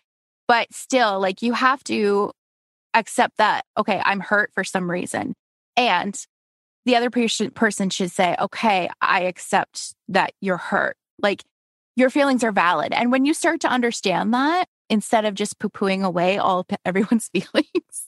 But 0.48 0.72
still, 0.72 1.20
like 1.20 1.42
you 1.42 1.54
have 1.54 1.84
to 1.86 2.32
accept 2.94 3.38
that, 3.38 3.66
okay, 3.76 4.04
I'm 4.06 4.20
hurt 4.20 4.52
for 4.54 4.64
some 4.64 4.92
reason. 4.92 5.34
And 5.76 6.16
the 6.86 6.96
other 6.96 7.10
person 7.10 7.50
person 7.50 7.90
should 7.90 8.12
say, 8.12 8.36
okay, 8.40 8.88
I 9.02 9.22
accept 9.22 9.96
that 10.10 10.34
you're 10.42 10.58
hurt. 10.58 10.96
Like 11.18 11.42
your 11.96 12.10
feelings 12.10 12.44
are 12.44 12.52
valid. 12.52 12.94
And 12.94 13.12
when 13.12 13.26
you 13.26 13.34
start 13.34 13.62
to 13.62 13.70
understand 13.70 14.34
that, 14.34 14.66
instead 14.90 15.26
of 15.26 15.36
just 15.36 15.60
poo 15.60 15.70
pooing 15.70 16.04
away 16.04 16.38
all 16.38 16.66
everyone's 16.86 17.30
feelings, 17.34 18.06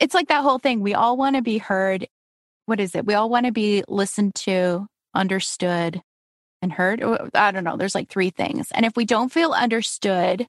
it's 0.00 0.14
like 0.14 0.28
that 0.28 0.42
whole 0.42 0.58
thing. 0.58 0.80
We 0.80 0.94
all 0.94 1.16
want 1.16 1.36
to 1.36 1.42
be 1.42 1.58
heard. 1.58 2.06
What 2.66 2.80
is 2.80 2.94
it? 2.94 3.06
We 3.06 3.14
all 3.14 3.30
want 3.30 3.46
to 3.46 3.52
be 3.52 3.84
listened 3.88 4.34
to, 4.36 4.86
understood, 5.14 6.02
and 6.60 6.72
heard. 6.72 7.02
Oh, 7.02 7.28
I 7.34 7.52
don't 7.52 7.64
know. 7.64 7.76
There's 7.76 7.94
like 7.94 8.08
three 8.08 8.30
things. 8.30 8.68
And 8.72 8.84
if 8.84 8.96
we 8.96 9.04
don't 9.04 9.32
feel 9.32 9.52
understood 9.52 10.46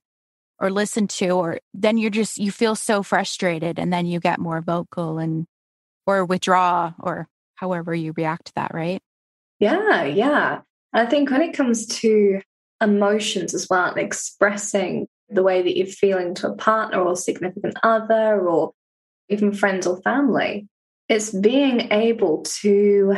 or 0.59 0.72
listened 0.72 1.11
to, 1.11 1.30
or 1.30 1.59
then 1.74 1.97
you're 1.97 2.09
just, 2.09 2.38
you 2.38 2.51
feel 2.51 2.76
so 2.76 3.03
frustrated 3.03 3.78
and 3.78 3.93
then 3.93 4.05
you 4.05 4.20
get 4.20 4.39
more 4.39 4.61
vocal 4.61 5.20
and, 5.20 5.45
or 6.07 6.26
withdraw 6.26 6.93
or 6.99 7.28
however 7.55 7.93
you 7.93 8.13
react 8.18 8.45
to 8.45 8.53
that, 8.55 8.74
right? 8.74 9.01
Yeah. 9.59 10.03
Yeah. 10.03 10.61
I 10.93 11.05
think 11.05 11.30
when 11.30 11.41
it 11.41 11.53
comes 11.53 11.86
to 11.99 12.41
emotions 12.82 13.53
as 13.53 13.67
well, 13.69 13.89
and 13.89 13.97
expressing 13.97 15.07
the 15.30 15.43
way 15.43 15.61
that 15.61 15.78
you're 15.78 15.88
feeling 15.88 16.34
to 16.36 16.49
a 16.49 16.55
partner 16.55 16.99
or 17.01 17.15
significant 17.15 17.78
other 17.84 18.47
or 18.47 18.73
even 19.30 19.53
friends 19.53 19.86
or 19.86 20.01
family, 20.01 20.67
it's 21.09 21.32
being 21.32 21.91
able 21.91 22.43
to 22.43 23.15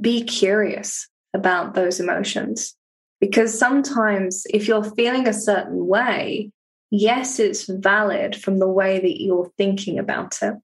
be 0.00 0.22
curious 0.24 1.08
about 1.34 1.74
those 1.74 2.00
emotions. 2.00 2.74
Because 3.20 3.56
sometimes, 3.56 4.46
if 4.50 4.66
you're 4.66 4.84
feeling 4.84 5.28
a 5.28 5.32
certain 5.34 5.86
way, 5.86 6.50
yes, 6.90 7.38
it's 7.38 7.66
valid 7.66 8.34
from 8.34 8.58
the 8.58 8.68
way 8.68 8.98
that 8.98 9.22
you're 9.22 9.50
thinking 9.58 9.98
about 9.98 10.38
it. 10.42 10.54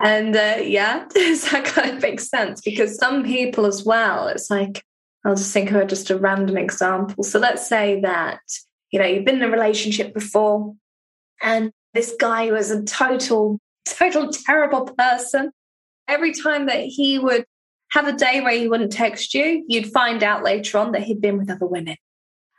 And 0.00 0.36
uh, 0.36 0.58
yeah, 0.62 1.06
that 1.14 1.62
kind 1.64 1.96
of 1.96 2.02
makes 2.02 2.28
sense 2.28 2.60
because 2.60 2.96
some 2.96 3.24
people 3.24 3.64
as 3.64 3.84
well, 3.84 4.28
it's 4.28 4.50
like, 4.50 4.84
I'll 5.24 5.36
just 5.36 5.52
think 5.52 5.70
of 5.70 5.88
just 5.88 6.10
a 6.10 6.18
random 6.18 6.56
example. 6.56 7.24
So 7.24 7.38
let's 7.38 7.66
say 7.66 8.00
that, 8.02 8.40
you 8.90 8.98
know, 8.98 9.06
you've 9.06 9.24
been 9.24 9.36
in 9.36 9.42
a 9.42 9.50
relationship 9.50 10.12
before 10.12 10.74
and 11.42 11.72
this 11.94 12.14
guy 12.18 12.50
was 12.50 12.70
a 12.70 12.82
total, 12.84 13.58
total 13.86 14.30
terrible 14.30 14.86
person. 14.98 15.50
Every 16.06 16.34
time 16.34 16.66
that 16.66 16.84
he 16.84 17.18
would 17.18 17.44
have 17.92 18.06
a 18.06 18.12
day 18.12 18.40
where 18.40 18.52
he 18.52 18.68
wouldn't 18.68 18.92
text 18.92 19.34
you, 19.34 19.64
you'd 19.68 19.92
find 19.92 20.22
out 20.22 20.42
later 20.42 20.78
on 20.78 20.92
that 20.92 21.02
he'd 21.02 21.20
been 21.20 21.38
with 21.38 21.50
other 21.50 21.66
women. 21.66 21.96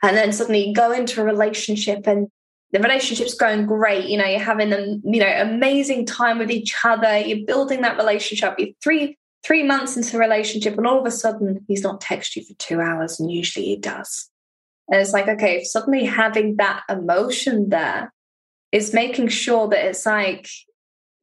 And 0.02 0.16
then 0.16 0.32
suddenly 0.32 0.68
you 0.68 0.74
go 0.74 0.92
into 0.92 1.20
a 1.20 1.24
relationship 1.24 2.06
and 2.06 2.28
the 2.72 2.80
relationship's 2.80 3.34
going 3.34 3.66
great. 3.66 4.06
You 4.06 4.18
know, 4.18 4.24
you're 4.24 4.40
having 4.40 4.72
a 4.72 4.98
you 5.04 5.20
know 5.20 5.40
amazing 5.40 6.06
time 6.06 6.38
with 6.38 6.50
each 6.50 6.74
other. 6.84 7.18
You're 7.18 7.46
building 7.46 7.82
that 7.82 7.96
relationship. 7.96 8.56
You're 8.58 8.70
three 8.82 9.16
three 9.46 9.62
months 9.62 9.96
into 9.96 10.12
the 10.12 10.18
relationship, 10.18 10.76
and 10.76 10.86
all 10.86 10.98
of 10.98 11.06
a 11.06 11.10
sudden 11.10 11.64
he's 11.68 11.82
not 11.82 12.00
text 12.00 12.34
you 12.34 12.42
for 12.42 12.54
two 12.54 12.80
hours, 12.80 13.20
and 13.20 13.30
usually 13.30 13.66
he 13.66 13.76
does. 13.76 14.28
And 14.88 15.00
it's 15.00 15.12
like, 15.12 15.28
okay, 15.28 15.62
suddenly 15.62 16.04
having 16.04 16.56
that 16.56 16.82
emotion 16.88 17.68
there 17.68 18.12
is 18.72 18.92
making 18.92 19.28
sure 19.28 19.68
that 19.68 19.84
it's 19.84 20.04
like 20.06 20.48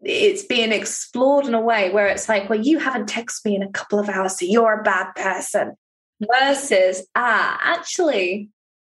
it's 0.02 0.44
being 0.44 0.72
explored 0.72 1.46
in 1.46 1.54
a 1.54 1.62
way 1.62 1.90
where 1.90 2.08
it's 2.08 2.28
like, 2.28 2.50
well, 2.50 2.60
you 2.60 2.78
haven't 2.78 3.10
texted 3.10 3.46
me 3.46 3.56
in 3.56 3.64
a 3.64 3.72
couple 3.72 4.00
of 4.00 4.10
hours, 4.10 4.40
so 4.40 4.46
you're 4.46 4.80
a 4.80 4.84
bad 4.84 5.14
person. 5.16 5.74
Versus, 6.40 7.06
ah, 7.16 7.60
actually, 7.62 8.50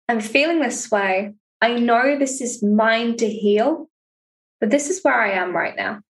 I'm 0.10 0.20
feeling 0.20 0.60
this 0.60 0.92
way. 0.92 1.34
I 1.62 1.76
know 1.76 2.18
this 2.18 2.42
is 2.42 2.62
mine 2.62 3.16
to 3.18 3.30
heal, 3.30 3.90
but 4.60 4.70
this 4.70 4.90
is 4.90 5.02
where 5.02 5.20
I 5.20 5.32
am 5.32 5.56
right 5.56 5.76
now. 5.76 6.02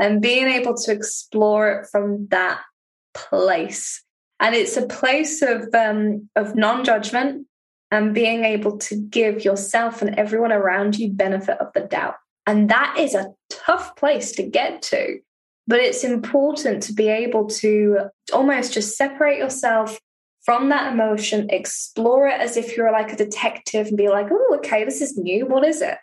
And 0.00 0.22
being 0.22 0.46
able 0.46 0.74
to 0.74 0.92
explore 0.92 1.70
it 1.70 1.88
from 1.90 2.28
that 2.28 2.60
place. 3.14 4.02
And 4.40 4.54
it's 4.54 4.76
a 4.76 4.86
place 4.86 5.42
of 5.42 5.74
um, 5.74 6.28
of 6.36 6.54
non-judgment 6.54 7.46
and 7.90 8.14
being 8.14 8.44
able 8.44 8.78
to 8.78 8.96
give 8.96 9.44
yourself 9.44 10.02
and 10.02 10.14
everyone 10.16 10.52
around 10.52 10.98
you 10.98 11.10
benefit 11.10 11.58
of 11.58 11.72
the 11.74 11.80
doubt. 11.80 12.16
And 12.46 12.68
that 12.70 12.96
is 12.98 13.14
a 13.14 13.32
tough 13.50 13.96
place 13.96 14.32
to 14.32 14.42
get 14.42 14.82
to. 14.82 15.18
But 15.66 15.80
it's 15.80 16.04
important 16.04 16.82
to 16.84 16.92
be 16.92 17.08
able 17.08 17.46
to 17.46 18.08
almost 18.32 18.72
just 18.72 18.96
separate 18.96 19.38
yourself 19.38 19.98
from 20.42 20.70
that 20.70 20.94
emotion, 20.94 21.50
explore 21.50 22.26
it 22.26 22.40
as 22.40 22.56
if 22.56 22.74
you're 22.74 22.90
like 22.90 23.12
a 23.12 23.16
detective 23.16 23.88
and 23.88 23.98
be 23.98 24.08
like, 24.08 24.28
oh, 24.30 24.54
okay, 24.56 24.82
this 24.82 25.02
is 25.02 25.18
new. 25.18 25.44
What 25.44 25.62
is 25.62 25.82
it? 25.82 25.98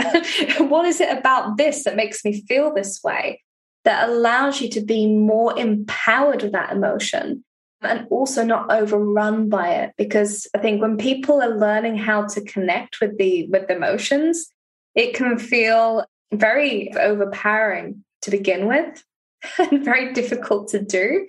what 0.69 0.85
is 0.85 1.01
it 1.01 1.17
about 1.17 1.57
this 1.57 1.83
that 1.85 1.95
makes 1.95 2.23
me 2.23 2.43
feel 2.47 2.71
this 2.71 3.01
way? 3.03 3.41
That 3.85 4.09
allows 4.09 4.61
you 4.61 4.69
to 4.69 4.81
be 4.81 5.07
more 5.07 5.57
empowered 5.57 6.41
with 6.43 6.51
that 6.51 6.71
emotion 6.71 7.43
and 7.81 8.07
also 8.09 8.43
not 8.43 8.71
overrun 8.71 9.47
by 9.47 9.69
it. 9.75 9.93
Because 9.97 10.47
I 10.55 10.57
think 10.57 10.81
when 10.81 10.97
people 10.97 11.41
are 11.41 11.55
learning 11.55 11.97
how 11.97 12.25
to 12.25 12.41
connect 12.41 12.99
with 12.99 13.17
the 13.17 13.47
with 13.47 13.69
emotions, 13.69 14.47
it 14.95 15.13
can 15.13 15.37
feel 15.37 16.05
very 16.33 16.91
overpowering 16.95 18.03
to 18.23 18.31
begin 18.31 18.67
with 18.67 19.03
and 19.59 19.83
very 19.83 20.13
difficult 20.13 20.69
to 20.69 20.81
do 20.81 21.27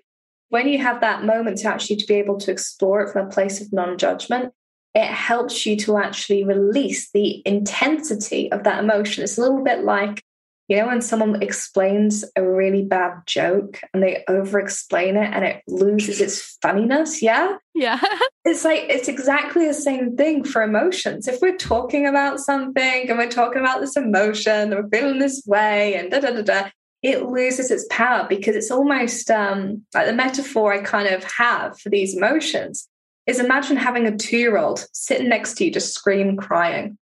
when 0.48 0.68
you 0.68 0.78
have 0.78 1.00
that 1.00 1.24
moment 1.24 1.58
to 1.58 1.68
actually 1.68 1.96
to 1.96 2.06
be 2.06 2.14
able 2.14 2.38
to 2.38 2.50
explore 2.50 3.02
it 3.02 3.12
from 3.12 3.26
a 3.26 3.30
place 3.30 3.60
of 3.60 3.72
non-judgment 3.72 4.52
it 4.94 5.04
helps 5.04 5.66
you 5.66 5.76
to 5.76 5.98
actually 5.98 6.44
release 6.44 7.10
the 7.10 7.42
intensity 7.46 8.50
of 8.52 8.64
that 8.64 8.82
emotion 8.82 9.22
it's 9.22 9.38
a 9.38 9.40
little 9.40 9.62
bit 9.62 9.84
like 9.84 10.22
you 10.68 10.76
know 10.76 10.86
when 10.86 11.00
someone 11.00 11.42
explains 11.42 12.24
a 12.36 12.42
really 12.42 12.82
bad 12.82 13.12
joke 13.26 13.80
and 13.92 14.02
they 14.02 14.24
over 14.28 14.58
explain 14.58 15.16
it 15.16 15.32
and 15.32 15.44
it 15.44 15.62
loses 15.66 16.20
its 16.20 16.58
funniness 16.62 17.22
yeah? 17.22 17.56
Yeah. 17.74 18.00
It's 18.48 18.64
like 18.64 18.84
it's 18.88 19.08
exactly 19.08 19.66
the 19.66 19.74
same 19.74 20.16
thing 20.16 20.44
for 20.44 20.62
emotions. 20.62 21.26
If 21.26 21.40
we're 21.42 21.56
talking 21.56 22.06
about 22.06 22.38
something 22.38 23.10
and 23.10 23.18
we're 23.18 23.28
talking 23.28 23.60
about 23.60 23.80
this 23.80 23.96
emotion 23.96 24.72
and 24.72 24.74
we're 24.74 24.88
feeling 24.88 25.18
this 25.18 25.42
way 25.46 25.96
and 25.96 26.12
da 26.12 26.20
da 26.20 26.30
da 26.30 26.42
da 26.42 26.70
it 27.02 27.24
loses 27.24 27.70
its 27.70 27.86
power 27.90 28.26
because 28.28 28.56
it's 28.56 28.70
almost 28.70 29.30
um, 29.30 29.82
like 29.94 30.06
the 30.06 30.12
metaphor 30.12 30.72
I 30.72 30.78
kind 30.78 31.08
of 31.08 31.24
have 31.24 31.78
for 31.80 31.88
these 31.88 32.16
emotions 32.16 32.88
is 33.26 33.40
imagine 33.40 33.76
having 33.76 34.06
a 34.06 34.16
two 34.16 34.38
year 34.38 34.56
old 34.56 34.86
sitting 34.92 35.28
next 35.28 35.54
to 35.54 35.64
you 35.64 35.72
just 35.72 35.94
scream 35.94 36.36
crying. 36.36 36.96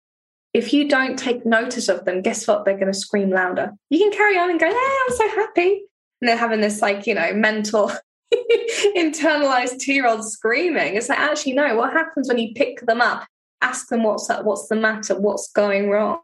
If 0.54 0.72
you 0.72 0.88
don't 0.88 1.18
take 1.18 1.46
notice 1.46 1.90
of 1.90 2.06
them, 2.06 2.22
guess 2.22 2.48
what? 2.48 2.64
They're 2.64 2.78
going 2.78 2.92
to 2.92 2.98
scream 2.98 3.32
louder. 3.32 3.72
You 3.90 4.00
can 4.00 4.12
carry 4.12 4.38
on 4.38 4.52
and 4.52 4.60
go, 4.60 4.68
hey, 4.68 4.98
I'm 5.08 5.16
so 5.16 5.28
happy. 5.30 5.84
And 6.22 6.30
they're 6.30 6.38
having 6.38 6.62
this, 6.62 6.82
like, 6.82 7.08
you 7.08 7.16
know, 7.16 7.34
mental, 7.34 7.92
internalized 8.96 9.80
two 9.80 9.94
year 9.94 10.08
old 10.08 10.30
screaming. 10.30 10.96
It's 10.96 11.10
like, 11.10 11.20
actually, 11.20 11.54
no, 11.54 11.76
what 11.76 11.92
happens 11.92 12.28
when 12.28 12.38
you 12.38 12.54
pick 12.54 12.82
them 12.82 13.02
up, 13.02 13.26
ask 13.62 13.88
them 13.88 14.04
what's 14.04 14.28
that, 14.28 14.46
what's 14.46 14.68
the 14.68 14.76
matter, 14.76 15.20
what's 15.20 15.52
going 15.52 15.90
wrong? 15.90 16.20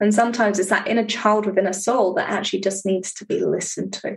And 0.00 0.14
sometimes 0.14 0.58
it's 0.58 0.70
that 0.70 0.86
inner 0.86 1.04
child 1.04 1.46
within 1.46 1.66
a 1.66 1.72
soul 1.72 2.14
that 2.14 2.28
actually 2.28 2.60
just 2.60 2.84
needs 2.84 3.12
to 3.14 3.24
be 3.24 3.40
listened 3.40 3.92
to. 3.94 4.16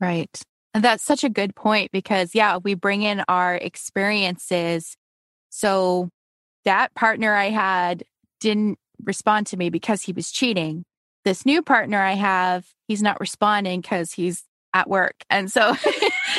Right. 0.00 0.42
And 0.72 0.82
that's 0.82 1.04
such 1.04 1.22
a 1.22 1.28
good 1.28 1.54
point 1.54 1.92
because, 1.92 2.34
yeah, 2.34 2.58
we 2.58 2.74
bring 2.74 3.02
in 3.02 3.22
our 3.28 3.54
experiences. 3.54 4.96
So 5.50 6.10
that 6.64 6.94
partner 6.94 7.34
I 7.34 7.50
had 7.50 8.02
didn't 8.40 8.78
respond 9.06 9.46
to 9.48 9.56
me 9.56 9.70
because 9.70 10.02
he 10.02 10.12
was 10.12 10.30
cheating. 10.30 10.84
This 11.24 11.46
new 11.46 11.62
partner 11.62 12.00
I 12.00 12.12
have, 12.12 12.66
he's 12.88 13.02
not 13.02 13.20
responding 13.20 13.80
because 13.80 14.12
he's 14.12 14.44
at 14.74 14.88
work. 14.88 15.14
And 15.30 15.50
so 15.50 15.74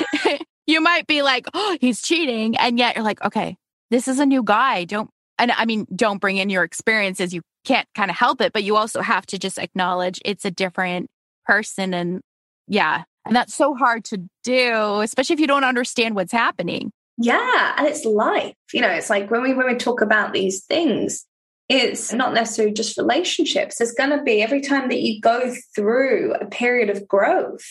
you 0.67 0.81
might 0.81 1.07
be 1.07 1.21
like, 1.21 1.47
oh, 1.53 1.77
he's 1.81 2.01
cheating. 2.01 2.55
And 2.57 2.77
yet 2.77 2.95
you're 2.95 3.03
like, 3.03 3.23
okay, 3.23 3.57
this 3.89 4.07
is 4.07 4.19
a 4.19 4.25
new 4.25 4.43
guy. 4.43 4.85
Don't, 4.85 5.09
and 5.39 5.51
I 5.51 5.65
mean, 5.65 5.87
don't 5.95 6.21
bring 6.21 6.37
in 6.37 6.49
your 6.49 6.63
experiences. 6.63 7.33
You 7.33 7.41
can't 7.65 7.87
kind 7.95 8.11
of 8.11 8.17
help 8.17 8.41
it, 8.41 8.53
but 8.53 8.63
you 8.63 8.75
also 8.75 9.01
have 9.01 9.25
to 9.27 9.39
just 9.39 9.57
acknowledge 9.57 10.21
it's 10.23 10.45
a 10.45 10.51
different 10.51 11.07
person. 11.45 11.93
And 11.93 12.21
yeah, 12.67 13.03
and 13.25 13.35
that's 13.35 13.55
so 13.55 13.73
hard 13.73 14.05
to 14.05 14.23
do, 14.43 15.01
especially 15.01 15.33
if 15.33 15.39
you 15.39 15.47
don't 15.47 15.63
understand 15.63 16.15
what's 16.15 16.31
happening. 16.31 16.91
Yeah. 17.17 17.75
And 17.77 17.87
it's 17.87 18.05
life. 18.05 18.53
You 18.73 18.81
know, 18.81 18.89
it's 18.89 19.09
like 19.09 19.31
when 19.31 19.41
we 19.41 19.53
when 19.53 19.67
we 19.67 19.75
talk 19.75 20.01
about 20.01 20.33
these 20.33 20.63
things, 20.65 21.25
it's 21.67 22.13
not 22.13 22.33
necessarily 22.33 22.73
just 22.73 22.97
relationships. 22.97 23.77
There's 23.77 23.91
going 23.91 24.11
to 24.11 24.23
be 24.23 24.41
every 24.41 24.61
time 24.61 24.89
that 24.89 25.01
you 25.01 25.19
go 25.19 25.53
through 25.75 26.35
a 26.35 26.45
period 26.45 26.89
of 26.89 27.07
growth, 27.07 27.65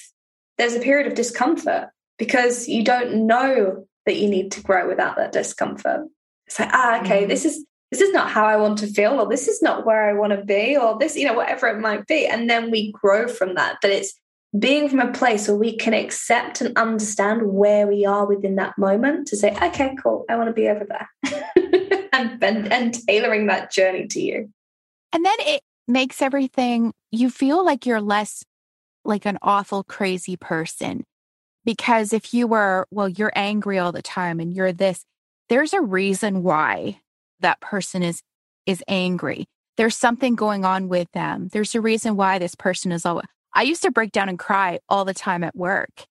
there's 0.59 0.75
a 0.75 0.81
period 0.81 1.07
of 1.07 1.15
discomfort 1.15 1.89
because 2.19 2.69
you 2.69 2.83
don't 2.85 3.27
know 3.27 3.87
that 4.07 4.17
you 4.17 4.29
need 4.29 4.53
to 4.53 4.63
grow 4.63 4.89
without 4.89 5.17
that 5.17 5.33
discomfort. 5.33 6.09
It's 6.47 6.59
like, 6.59 6.71
ah, 6.73 7.01
okay, 7.01 7.21
mm-hmm. 7.21 7.29
this 7.29 7.45
is 7.45 7.65
this 7.91 8.01
is 8.01 8.13
not 8.13 8.29
how 8.29 8.45
I 8.45 8.57
want 8.57 8.79
to 8.79 8.89
feel, 8.89 9.21
or 9.21 9.29
this 9.29 9.47
is 9.47 9.63
not 9.63 9.87
where 9.87 10.09
I 10.09 10.15
want 10.15 10.33
to 10.33 10.45
be, 10.45 10.77
or 10.77 10.99
this, 10.99 11.15
you 11.17 11.27
know, 11.27 11.35
whatever 11.35 11.69
it 11.69 11.79
might 11.79 12.07
be. 12.09 12.27
And 12.27 12.51
then 12.51 12.73
we 12.73 12.91
grow 12.91 13.29
from 13.29 13.55
that. 13.55 13.77
But 13.81 13.93
it's 13.93 14.19
being 14.59 14.89
from 14.89 15.01
a 15.01 15.13
place 15.13 15.49
where 15.49 15.57
we 15.57 15.77
can 15.77 15.95
accept 15.95 16.61
and 16.61 16.77
understand 16.79 17.43
where 17.43 17.87
we 17.87 18.07
are 18.07 18.27
within 18.27 18.57
that 18.57 18.79
moment 18.79 19.27
to 19.29 19.37
say, 19.37 19.57
okay, 19.61 19.97
cool, 20.01 20.25
I 20.29 20.37
want 20.37 20.49
to 20.49 20.53
be 20.53 20.69
over 20.69 20.87
there. 20.87 21.11
and, 22.13 22.43
and, 22.43 22.73
and 22.73 23.07
tailoring 23.09 23.47
that 23.47 23.73
journey 23.73 24.07
to 24.09 24.21
you. 24.21 24.51
And 25.13 25.25
then 25.25 25.37
it 25.41 25.63
makes 25.89 26.23
everything, 26.23 26.93
you 27.11 27.31
feel 27.31 27.65
like 27.65 27.85
you're 27.85 28.01
less 28.01 28.45
like 29.05 29.27
an 29.27 29.39
awful, 29.43 29.83
crazy 29.83 30.37
person. 30.37 31.05
Because 31.65 32.13
if 32.13 32.33
you 32.33 32.47
were, 32.47 32.87
well, 32.91 33.09
you're 33.09 33.33
angry 33.35 33.79
all 33.79 33.93
the 33.93 34.03
time 34.03 34.39
and 34.39 34.55
you're 34.55 34.73
this, 34.73 35.05
there's 35.49 35.73
a 35.73 35.81
reason 35.81 36.43
why 36.43 37.01
that 37.41 37.61
person 37.61 38.03
is 38.03 38.23
is 38.67 38.83
angry. 38.89 39.47
There's 39.77 39.97
something 39.97 40.37
going 40.37 40.65
on 40.65 40.89
with 40.89 41.11
them. 41.13 41.49
There's 41.53 41.75
a 41.75 41.81
reason 41.81 42.17
why 42.17 42.39
this 42.39 42.55
person 42.55 42.93
is 42.93 43.05
all 43.05 43.21
I 43.55 43.63
used 43.63 43.83
to 43.83 43.91
break 43.91 44.13
down 44.13 44.29
and 44.29 44.39
cry 44.39 44.81
all 44.89 45.05
the 45.05 45.15
time 45.15 45.45
at 45.45 45.55
work. 45.55 46.07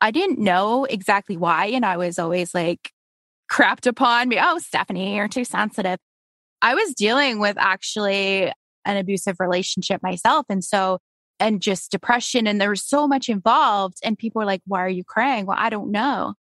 I 0.00 0.10
didn't 0.10 0.38
know 0.38 0.84
exactly 0.84 1.36
why. 1.36 1.66
And 1.66 1.86
I 1.86 1.96
was 1.96 2.18
always 2.18 2.54
like 2.54 2.90
crapped 3.50 3.86
upon 3.86 4.28
me. 4.28 4.38
Oh, 4.40 4.58
Stephanie, 4.58 5.16
you're 5.16 5.28
too 5.28 5.44
sensitive. 5.44 5.98
I 6.60 6.74
was 6.74 6.94
dealing 6.94 7.38
with 7.38 7.56
actually 7.58 8.52
an 8.84 8.96
abusive 8.96 9.36
relationship 9.40 10.02
myself. 10.02 10.46
And 10.48 10.62
so, 10.62 10.98
and 11.40 11.62
just 11.62 11.90
depression. 11.90 12.46
And 12.46 12.60
there 12.60 12.70
was 12.70 12.84
so 12.84 13.08
much 13.08 13.28
involved. 13.28 13.98
And 14.04 14.18
people 14.18 14.40
were 14.40 14.46
like, 14.46 14.60
why 14.66 14.84
are 14.84 14.88
you 14.88 15.02
crying? 15.04 15.46
Well, 15.46 15.56
I 15.58 15.70
don't 15.70 15.90
know. 15.90 16.34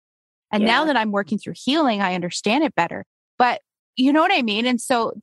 And 0.51 0.63
yeah. 0.63 0.69
now 0.69 0.85
that 0.85 0.97
I'm 0.97 1.11
working 1.11 1.37
through 1.37 1.53
healing, 1.55 2.01
I 2.01 2.13
understand 2.13 2.63
it 2.63 2.75
better. 2.75 3.05
But 3.39 3.61
you 3.95 4.11
know 4.11 4.21
what 4.21 4.33
I 4.33 4.41
mean? 4.41 4.65
And 4.65 4.81
so 4.81 5.13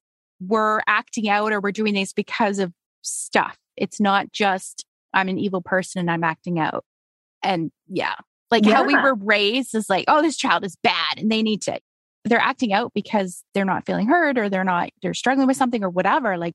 we're 0.41 0.81
acting 0.87 1.29
out 1.29 1.53
or 1.53 1.61
we're 1.61 1.73
doing 1.73 1.95
this 1.95 2.13
because 2.13 2.59
of 2.59 2.73
stuff. 3.03 3.57
It's 3.77 4.01
not 4.01 4.33
just 4.33 4.85
I'm 5.15 5.29
an 5.29 5.39
evil 5.39 5.63
person 5.63 6.01
and 6.01 6.11
I'm 6.11 6.25
acting 6.25 6.59
out. 6.59 6.85
And 7.43 7.71
yeah, 7.89 8.15
like 8.51 8.65
yeah. 8.65 8.75
how 8.75 8.85
we 8.85 8.95
were 8.95 9.15
raised 9.15 9.75
is 9.75 9.89
like, 9.89 10.05
oh, 10.09 10.23
this 10.23 10.37
child 10.37 10.65
is 10.65 10.77
bad 10.83 11.19
and 11.19 11.31
they 11.31 11.43
need 11.43 11.63
to, 11.63 11.81
they're 12.25 12.39
acting 12.39 12.73
out 12.73 12.93
because 12.95 13.43
they're 13.55 13.65
not 13.65 13.87
feeling 13.87 14.09
heard 14.09 14.39
or 14.39 14.49
they're 14.49 14.65
not, 14.65 14.91
they're 15.03 15.15
struggling 15.15 15.47
with 15.47 15.57
something 15.57 15.85
or 15.85 15.91
whatever. 15.91 16.37
Like, 16.37 16.55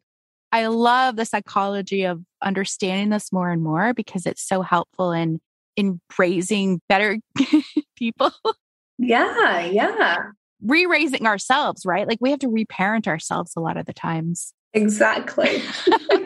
I 0.52 0.68
love 0.68 1.16
the 1.16 1.26
psychology 1.26 2.04
of 2.04 2.22
understanding 2.44 3.10
this 3.10 3.32
more 3.32 3.50
and 3.50 3.64
more 3.64 3.94
because 3.94 4.26
it's 4.26 4.48
so 4.48 4.62
helpful 4.62 5.12
in 5.12 5.40
in 5.76 6.00
raising 6.20 6.80
better 6.88 7.18
people. 7.96 8.32
Yeah, 9.00 9.62
yeah 9.62 10.18
re 10.64 10.86
raising 10.86 11.28
ourselves, 11.28 11.86
right? 11.86 12.08
Like 12.08 12.20
we 12.22 12.32
have 12.32 12.40
to 12.40 12.50
reparent 12.50 13.08
ourselves 13.08 13.54
a 13.56 13.60
lot 13.60 13.78
of 13.78 13.86
the 13.86 13.94
times. 13.94 14.54
Exactly. 14.74 15.62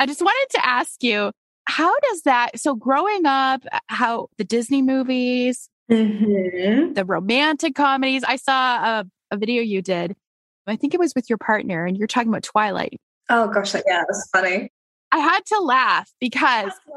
I 0.00 0.06
just 0.06 0.22
wanted 0.22 0.46
to 0.52 0.66
ask 0.66 1.02
you, 1.02 1.30
how 1.66 1.92
does 2.00 2.22
that, 2.22 2.58
so 2.58 2.74
growing 2.74 3.26
up, 3.26 3.62
how 3.88 4.28
the 4.38 4.44
Disney 4.44 4.80
movies, 4.80 5.68
mm-hmm. 5.92 6.94
the 6.94 7.04
romantic 7.04 7.74
comedies, 7.74 8.24
I 8.24 8.36
saw 8.36 8.76
a, 8.82 9.04
a 9.30 9.36
video 9.36 9.60
you 9.62 9.82
did. 9.82 10.16
I 10.66 10.76
think 10.76 10.94
it 10.94 11.00
was 11.00 11.14
with 11.14 11.28
your 11.28 11.36
partner, 11.36 11.84
and 11.84 11.98
you're 11.98 12.06
talking 12.06 12.30
about 12.30 12.44
Twilight. 12.44 12.98
Oh 13.28 13.48
gosh, 13.48 13.74
yeah, 13.74 14.02
that's 14.08 14.28
funny. 14.32 14.70
I 15.12 15.18
had 15.18 15.44
to 15.46 15.58
laugh 15.60 16.10
because 16.18 16.72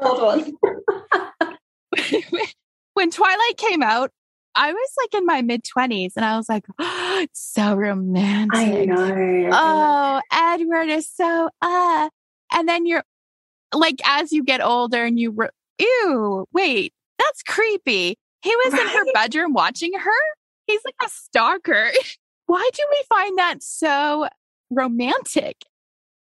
when 2.94 3.10
Twilight 3.10 3.56
came 3.58 3.82
out, 3.82 4.12
I 4.54 4.72
was 4.72 4.90
like 5.02 5.20
in 5.20 5.26
my 5.26 5.42
mid 5.42 5.64
20s 5.64 6.12
and 6.16 6.24
I 6.24 6.36
was 6.36 6.48
like, 6.48 6.64
oh, 6.78 7.18
it's 7.22 7.40
so 7.40 7.74
romantic. 7.74 8.56
I 8.56 8.84
know. 8.84 9.50
Oh, 9.52 10.20
Edward 10.32 10.88
is 10.88 11.08
so, 11.10 11.50
uh. 11.60 12.08
And 12.52 12.68
then 12.68 12.86
you're 12.86 13.04
like 13.72 14.00
as 14.04 14.32
you 14.32 14.44
get 14.44 14.60
older 14.60 15.04
and 15.04 15.18
you, 15.18 15.30
re- 15.30 15.48
ew, 15.78 16.46
wait, 16.52 16.92
that's 17.18 17.42
creepy. 17.42 18.16
He 18.42 18.56
was 18.56 18.72
right? 18.72 18.82
in 18.82 18.88
her 18.88 19.04
bedroom 19.14 19.52
watching 19.52 19.92
her. 19.94 20.10
He's 20.66 20.82
like 20.84 20.96
a 21.04 21.08
stalker. 21.08 21.90
Why 22.46 22.68
do 22.72 22.82
we 22.90 23.02
find 23.08 23.38
that 23.38 23.62
so 23.62 24.28
romantic? 24.70 25.56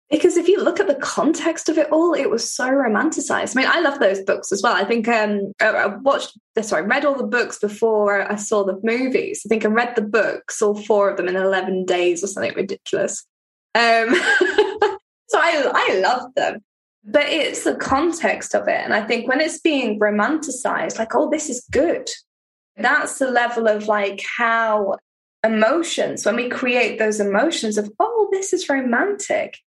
Because 0.10 0.38
if 0.38 0.48
you 0.48 0.62
look 0.62 0.80
at 0.80 0.88
the 0.88 0.96
context 0.96 1.70
of 1.70 1.78
it 1.78 1.92
all, 1.92 2.14
it 2.14 2.30
was 2.30 2.48
so 2.48 2.70
romanticized. 2.70 3.58
I 3.58 3.62
mean, 3.62 3.70
I 3.70 3.80
love 3.80 4.00
those 4.00 4.22
books 4.22 4.52
as 4.52 4.62
well. 4.62 4.76
I 4.76 4.86
think 4.86 5.08
um, 5.08 5.54
I 5.60 5.88
watched, 5.88 6.38
sorry, 6.62 6.84
I 6.84 6.86
read 6.86 7.04
all 7.04 7.16
the 7.16 7.24
books 7.24 7.58
before 7.58 8.32
I 8.32 8.36
saw 8.36 8.64
the 8.64 8.80
movies. 8.84 9.42
I 9.44 9.50
think 9.50 9.66
I 9.66 9.70
read 9.70 9.96
the 9.96 10.04
books, 10.04 10.62
all 10.62 10.76
four 10.76 11.10
of 11.10 11.18
them 11.18 11.28
in 11.28 11.36
11 11.36 11.86
days 11.86 12.24
or 12.24 12.28
something 12.28 12.54
ridiculous. 12.54 13.26
Um, 13.74 14.10
so 15.28 15.40
I, 15.40 15.72
I 15.74 16.00
love 16.00 16.34
them. 16.36 16.64
But 17.06 17.26
it's 17.28 17.66
the 17.66 17.76
context 17.76 18.56
of 18.56 18.68
it. 18.68 18.80
And 18.82 18.94
I 18.94 19.02
think 19.02 19.28
when 19.28 19.42
it's 19.42 19.60
being 19.60 20.00
romanticized, 20.00 20.98
like, 20.98 21.16
oh, 21.16 21.30
this 21.30 21.50
is 21.50 21.68
good. 21.70 22.10
That's 22.78 23.20
the 23.20 23.30
level 23.30 23.68
of 23.68 23.88
like 23.88 24.24
how 24.38 24.98
emotions, 25.44 26.26
when 26.26 26.38
we 26.38 26.50
create 26.50 27.00
those 27.00 27.20
emotions 27.20 27.78
of, 27.78 27.92
oh, 28.00 28.30
this 28.32 28.54
is 28.54 28.70
romantic, 28.70 29.58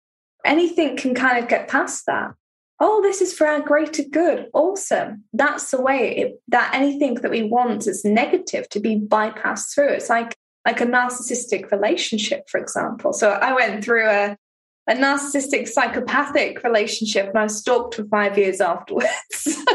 anything 0.47 0.97
can 0.97 1.15
kind 1.15 1.39
of 1.39 1.49
get 1.49 1.69
past 1.69 2.07
that. 2.07 2.33
Oh, 2.81 3.03
this 3.03 3.21
is 3.21 3.35
for 3.35 3.47
our 3.47 3.61
greater 3.61 4.03
good. 4.03 4.49
Awesome. 4.55 5.25
That's 5.33 5.71
the 5.71 5.81
way 5.81 6.17
it, 6.17 6.41
that 6.49 6.75
anything 6.75 7.15
that 7.17 7.31
we 7.31 7.43
want 7.43 7.87
is 7.87 8.05
negative 8.05 8.69
to 8.71 8.81
be 8.81 8.99
bypassed 8.99 9.75
through. 9.75 9.91
It's 9.91 10.09
like 10.09 10.37
like 10.67 10.81
a 10.81 10.87
narcissistic 10.87 11.71
relationship, 11.71 12.49
for 12.51 12.59
example. 12.59 13.13
So 13.13 13.31
I 13.31 13.53
went 13.53 13.85
through 13.85 14.09
a 14.09 14.37
a 14.89 14.95
narcissistic 14.95 15.67
psychopathic 15.69 16.63
relationship 16.63 17.29
and 17.29 17.39
I 17.39 17.43
was 17.45 17.59
stalked 17.59 17.97
for 17.97 18.05
five 18.05 18.39
years 18.39 18.61
afterwards. 18.61 19.09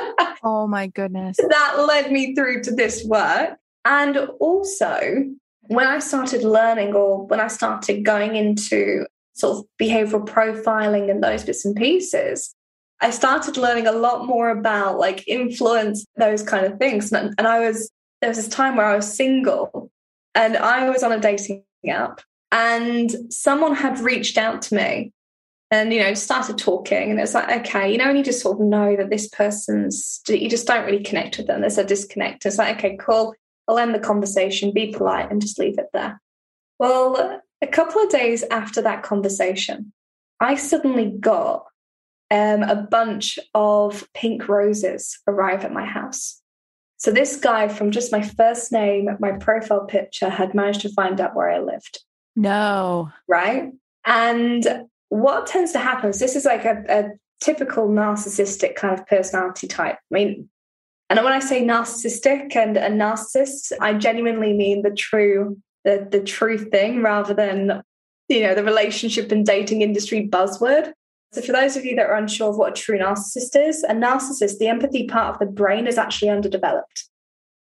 oh 0.44 0.68
my 0.68 0.88
goodness. 0.88 1.38
That 1.38 1.86
led 1.86 2.12
me 2.12 2.34
through 2.34 2.64
to 2.64 2.72
this 2.72 3.04
work. 3.04 3.58
And 3.84 4.18
also, 4.40 5.26
when 5.64 5.88
I 5.88 6.00
started 6.00 6.44
learning 6.44 6.94
or 6.94 7.26
when 7.26 7.40
I 7.40 7.48
started 7.48 8.06
going 8.06 8.36
into 8.36 9.06
sort 9.34 9.58
of 9.58 9.66
behavioral 9.82 10.26
profiling 10.26 11.10
and 11.10 11.24
those 11.24 11.44
bits 11.44 11.66
and 11.66 11.76
pieces, 11.76 12.56
I 13.02 13.10
started 13.10 13.58
learning 13.58 13.88
a 13.88 13.92
lot 13.92 14.28
more 14.28 14.50
about 14.50 15.00
like 15.00 15.28
influence, 15.28 16.06
those 16.16 16.44
kind 16.44 16.66
of 16.66 16.78
things. 16.78 17.12
And, 17.12 17.34
and 17.38 17.48
I 17.48 17.60
was, 17.60 17.92
there 18.22 18.30
was 18.30 18.38
this 18.38 18.48
time 18.48 18.76
where 18.76 18.86
I 18.86 18.96
was 18.96 19.12
single 19.14 19.92
and 20.36 20.56
I 20.56 20.90
was 20.90 21.04
on 21.04 21.12
a 21.12 21.20
dating 21.20 21.64
app 21.88 22.22
and 22.52 23.12
someone 23.30 23.76
had 23.76 24.00
reached 24.00 24.38
out 24.38 24.62
to 24.64 24.76
me 24.76 25.14
and, 25.70 25.94
you 25.94 26.02
know, 26.02 26.14
started 26.14 26.58
talking. 26.58 27.12
And 27.12 27.20
it's 27.20 27.34
like, 27.34 27.66
okay, 27.66 27.92
you 27.92 27.98
know, 27.98 28.10
and 28.10 28.18
you 28.18 28.24
just 28.24 28.42
sort 28.42 28.60
of 28.60 28.66
know 28.66 28.96
that 28.98 29.10
this 29.10 29.30
person's, 29.30 30.22
you 30.28 30.50
just 30.50 30.68
don't 30.68 30.86
really 30.86 31.04
connect 31.04 31.38
with 31.38 31.48
them. 31.48 31.62
There's 31.62 31.78
a 31.78 31.86
disconnect. 31.86 32.46
It's 32.46 32.58
like, 32.58 32.78
okay, 32.78 32.98
cool. 33.00 33.34
I'll 33.68 33.78
end 33.78 33.96
the 33.96 34.00
conversation, 34.00 34.74
be 34.74 34.92
polite, 34.92 35.32
and 35.32 35.42
just 35.42 35.58
leave 35.58 35.78
it 35.78 35.88
there. 35.94 36.20
Well, 36.78 37.42
a 37.62 37.68
couple 37.68 38.02
of 38.02 38.10
days 38.10 38.44
after 38.52 38.82
that 38.82 39.04
conversation, 39.04 39.94
I 40.40 40.56
suddenly 40.56 41.14
got 41.20 41.66
um, 42.32 42.64
a 42.64 42.76
bunch 42.76 43.40
of 43.54 44.08
pink 44.14 44.50
roses 44.50 45.20
arrive 45.28 45.64
at 45.64 45.72
my 45.72 45.86
house. 45.86 46.42
So 46.98 47.12
this 47.12 47.38
guy 47.38 47.68
from 47.68 47.92
just 47.92 48.12
my 48.12 48.22
first 48.22 48.72
name, 48.72 49.10
my 49.20 49.32
profile 49.32 49.86
picture, 49.86 50.30
had 50.30 50.54
managed 50.54 50.82
to 50.82 50.90
find 50.90 51.22
out 51.22 51.36
where 51.36 51.50
I 51.50 51.60
lived. 51.60 52.04
No. 52.36 53.12
Right. 53.28 53.72
And 54.06 54.86
what 55.10 55.48
tends 55.48 55.72
to 55.74 55.80
happen 55.80 56.10
is 56.10 56.20
this 56.20 56.36
is 56.36 56.46
like 56.46 56.66
a, 56.66 56.84
a 56.90 57.10
typical 57.42 57.88
narcissistic 57.88 58.76
kind 58.76 58.98
of 58.98 59.06
personality 59.08 59.68
type. 59.68 59.96
I 59.96 60.14
mean, 60.14 60.50
and 61.10 61.22
when 61.24 61.34
I 61.34 61.40
say 61.40 61.62
narcissistic 61.62 62.56
and 62.56 62.78
a 62.78 62.90
narcissist, 62.90 63.74
I 63.82 63.94
genuinely 63.96 64.54
mean 64.54 64.82
the 64.82 64.92
true 64.92 65.58
the 65.84 66.08
the 66.10 66.22
true 66.22 66.58
thing 66.58 67.02
rather 67.02 67.34
than 67.34 67.82
you 68.30 68.42
know 68.44 68.56
the 68.56 68.64
relationship 68.64 69.32
and 69.32 69.46
dating 69.46 69.82
industry 69.82 70.30
buzzword. 70.30 70.94
So 71.34 71.42
for 71.42 71.52
those 71.52 71.76
of 71.76 71.86
you 71.86 71.96
that 71.96 72.06
are 72.06 72.16
unsure 72.16 72.50
of 72.50 72.58
what 72.58 72.78
a 72.78 72.82
true 72.82 72.98
narcissist 72.98 73.56
is, 73.56 73.84
a 73.84 73.94
narcissist, 73.94 74.58
the 74.58 74.68
empathy 74.68 75.08
part 75.08 75.34
of 75.34 75.40
the 75.40 75.46
brain 75.46 75.88
is 75.88 75.98
actually 75.98 76.30
underdeveloped. 76.30 77.10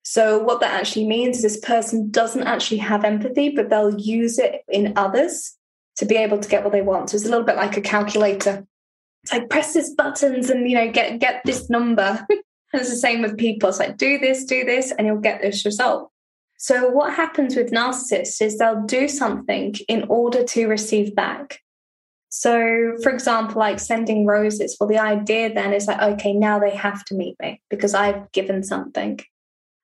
So 0.02 0.38
what 0.38 0.60
that 0.60 0.78
actually 0.78 1.06
means 1.06 1.38
is 1.38 1.42
this 1.42 1.60
person 1.60 2.10
doesn't 2.10 2.44
actually 2.44 2.78
have 2.78 3.04
empathy, 3.04 3.50
but 3.50 3.68
they'll 3.68 3.98
use 3.98 4.38
it 4.38 4.62
in 4.68 4.94
others 4.96 5.56
to 5.96 6.06
be 6.06 6.16
able 6.16 6.38
to 6.38 6.48
get 6.48 6.64
what 6.64 6.72
they 6.72 6.82
want. 6.82 7.10
So 7.10 7.16
it's 7.16 7.26
a 7.26 7.28
little 7.28 7.44
bit 7.44 7.56
like 7.56 7.76
a 7.76 7.82
calculator. 7.82 8.66
It's 9.24 9.32
like 9.32 9.50
press 9.50 9.74
this 9.74 9.90
buttons 9.94 10.48
and 10.48 10.68
you 10.68 10.76
know 10.76 10.90
get 10.90 11.18
get 11.18 11.42
this 11.44 11.68
number. 11.68 12.24
and 12.30 12.40
it's 12.72 12.90
the 12.90 12.96
same 12.96 13.22
with 13.22 13.36
people. 13.36 13.68
It's 13.68 13.78
like 13.78 13.96
do 13.96 14.18
this, 14.18 14.44
do 14.44 14.64
this, 14.64 14.92
and 14.92 15.06
you'll 15.06 15.18
get 15.18 15.42
this 15.42 15.64
result. 15.64 16.10
So, 16.56 16.88
what 16.88 17.14
happens 17.14 17.54
with 17.54 17.70
narcissists 17.70 18.42
is 18.42 18.58
they'll 18.58 18.82
do 18.82 19.06
something 19.08 19.74
in 19.88 20.04
order 20.08 20.42
to 20.42 20.66
receive 20.66 21.14
back. 21.14 21.60
So, 22.30 22.96
for 23.02 23.10
example, 23.10 23.60
like 23.60 23.78
sending 23.78 24.26
roses. 24.26 24.76
Well, 24.78 24.88
the 24.88 24.98
idea 24.98 25.54
then 25.54 25.72
is 25.72 25.86
like, 25.86 26.00
okay, 26.00 26.32
now 26.32 26.58
they 26.58 26.70
have 26.70 27.04
to 27.06 27.14
meet 27.14 27.36
me 27.40 27.62
because 27.70 27.94
I've 27.94 28.30
given 28.32 28.62
something. 28.62 29.20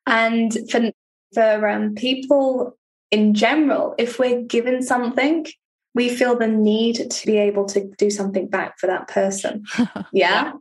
And 0.07 0.57
for 0.70 0.90
for 1.32 1.68
um, 1.68 1.94
people 1.94 2.76
in 3.11 3.34
general, 3.34 3.94
if 3.98 4.18
we're 4.18 4.42
given 4.42 4.82
something, 4.82 5.46
we 5.94 6.09
feel 6.09 6.36
the 6.36 6.48
need 6.48 7.11
to 7.11 7.26
be 7.26 7.38
able 7.38 7.64
to 7.66 7.90
do 7.98 8.11
something 8.11 8.48
back 8.48 8.78
for 8.78 8.86
that 8.86 9.09
person. 9.09 9.64
yeah. 9.78 9.86
yeah. 10.12 10.52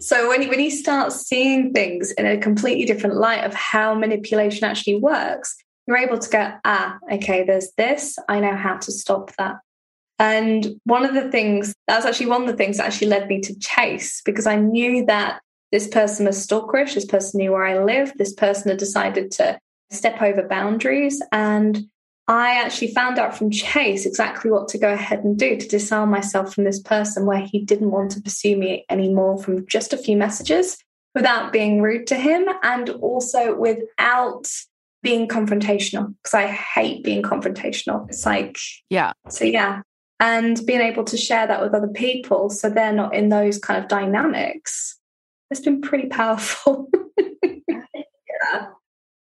So 0.00 0.28
when 0.28 0.48
when 0.48 0.60
you 0.60 0.70
start 0.70 1.12
seeing 1.12 1.72
things 1.72 2.10
in 2.12 2.26
a 2.26 2.38
completely 2.38 2.86
different 2.86 3.16
light 3.16 3.44
of 3.44 3.54
how 3.54 3.94
manipulation 3.94 4.64
actually 4.64 4.96
works, 4.96 5.54
you're 5.86 5.98
able 5.98 6.18
to 6.18 6.30
go, 6.30 6.52
ah, 6.64 6.98
okay, 7.12 7.44
there's 7.44 7.70
this. 7.76 8.16
I 8.28 8.40
know 8.40 8.56
how 8.56 8.78
to 8.78 8.92
stop 8.92 9.34
that. 9.36 9.56
And 10.18 10.80
one 10.84 11.04
of 11.04 11.14
the 11.14 11.30
things 11.30 11.74
that's 11.86 12.06
actually 12.06 12.26
one 12.26 12.42
of 12.42 12.48
the 12.48 12.56
things 12.56 12.76
that 12.76 12.86
actually 12.86 13.08
led 13.08 13.28
me 13.28 13.40
to 13.40 13.58
chase 13.58 14.22
because 14.24 14.46
I 14.46 14.56
knew 14.56 15.04
that 15.06 15.40
this 15.72 15.88
person 15.88 16.26
was 16.26 16.46
stalkerish, 16.46 16.94
this 16.94 17.04
person 17.04 17.38
knew 17.38 17.52
where 17.52 17.64
I 17.64 17.82
lived, 17.82 18.18
this 18.18 18.32
person 18.32 18.70
had 18.70 18.78
decided 18.78 19.30
to 19.32 19.58
step 19.90 20.20
over 20.20 20.46
boundaries. 20.46 21.22
And 21.32 21.86
I 22.28 22.62
actually 22.62 22.92
found 22.94 23.18
out 23.18 23.36
from 23.36 23.50
Chase 23.50 24.06
exactly 24.06 24.50
what 24.50 24.68
to 24.68 24.78
go 24.78 24.92
ahead 24.92 25.24
and 25.24 25.38
do 25.38 25.56
to 25.56 25.68
disarm 25.68 26.10
myself 26.10 26.54
from 26.54 26.64
this 26.64 26.80
person 26.80 27.26
where 27.26 27.40
he 27.40 27.64
didn't 27.64 27.90
want 27.90 28.12
to 28.12 28.20
pursue 28.20 28.56
me 28.56 28.84
anymore 28.88 29.42
from 29.42 29.66
just 29.66 29.92
a 29.92 29.98
few 29.98 30.16
messages 30.16 30.78
without 31.14 31.52
being 31.52 31.82
rude 31.82 32.06
to 32.06 32.14
him 32.14 32.48
and 32.62 32.90
also 32.90 33.56
without 33.56 34.48
being 35.02 35.26
confrontational 35.26 36.14
because 36.22 36.34
I 36.34 36.46
hate 36.46 37.02
being 37.02 37.22
confrontational. 37.22 38.08
It's 38.08 38.24
like, 38.24 38.58
yeah. 38.90 39.12
So, 39.28 39.44
yeah. 39.44 39.82
And 40.20 40.60
being 40.66 40.82
able 40.82 41.04
to 41.04 41.16
share 41.16 41.46
that 41.46 41.62
with 41.62 41.74
other 41.74 41.88
people 41.88 42.50
so 42.50 42.68
they're 42.68 42.92
not 42.92 43.14
in 43.14 43.30
those 43.30 43.58
kind 43.58 43.82
of 43.82 43.88
dynamics 43.88 44.99
has 45.50 45.60
been 45.60 45.80
pretty 45.80 46.08
powerful. 46.08 46.88
yeah. 47.18 48.66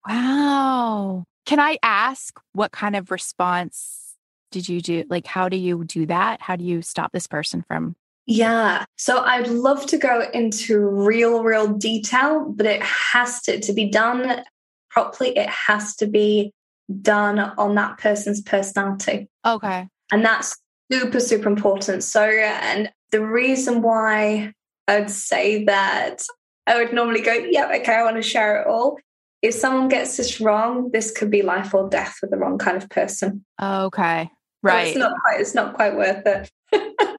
Wow. 0.08 1.26
Can 1.46 1.60
I 1.60 1.78
ask 1.84 2.40
what 2.54 2.72
kind 2.72 2.96
of 2.96 3.12
response 3.12 4.16
did 4.52 4.68
you 4.68 4.82
do? 4.82 5.04
Like, 5.08 5.28
how 5.28 5.50
do 5.50 5.58
you 5.58 5.84
do 5.84 6.06
that? 6.08 6.42
How 6.42 6.56
do 6.56 6.64
you 6.64 6.82
stop 6.82 7.12
this 7.12 7.28
person 7.28 7.64
from? 7.68 7.96
Yeah. 8.26 8.86
So 8.98 9.22
I'd 9.22 9.48
love 9.48 9.86
to 9.88 9.98
go 9.98 10.28
into 10.34 10.80
real, 10.80 11.44
real 11.44 11.68
detail, 11.68 12.46
but 12.48 12.66
it 12.66 12.82
has 12.82 13.42
to, 13.44 13.60
to 13.60 13.74
be 13.74 13.90
done 13.90 14.44
properly. 14.90 15.38
It 15.38 15.50
has 15.50 15.96
to 15.98 16.08
be 16.08 16.54
done 17.02 17.40
on 17.40 17.76
that 17.76 17.98
person's 17.98 18.42
personality. 18.42 19.28
Okay. 19.46 19.88
And 20.12 20.26
that's 20.26 20.56
super, 20.92 21.20
super 21.20 21.50
important. 21.50 22.04
So, 22.04 22.24
and 22.24 22.92
the 23.12 23.24
reason 23.26 23.82
why 23.82 24.54
I'd 24.90 25.12
say 25.12 25.66
that 25.66 26.24
I 26.66 26.78
would 26.78 26.94
normally 26.94 27.22
go, 27.22 27.34
yeah, 27.34 27.72
okay, 27.76 27.94
I 27.94 28.04
want 28.04 28.16
to 28.16 28.24
share 28.24 28.62
it 28.62 28.68
all, 28.68 28.98
if 29.42 29.54
someone 29.54 29.88
gets 29.88 30.18
this 30.18 30.42
wrong, 30.42 30.90
this 30.92 31.12
could 31.12 31.30
be 31.30 31.44
life 31.44 31.74
or 31.74 31.90
death 31.90 32.16
for 32.20 32.28
the 32.28 32.38
wrong 32.38 32.58
kind 32.58 32.76
of 32.76 32.90
person. 32.90 33.46
Okay. 33.62 34.30
Right. 34.64 34.84
So 34.84 34.90
it's 34.90 34.98
not 34.98 35.14
quite 35.22 35.40
it's 35.40 35.56
not 35.56 35.74
quite 35.76 35.96
worth 35.96 36.26
it. 36.26 36.52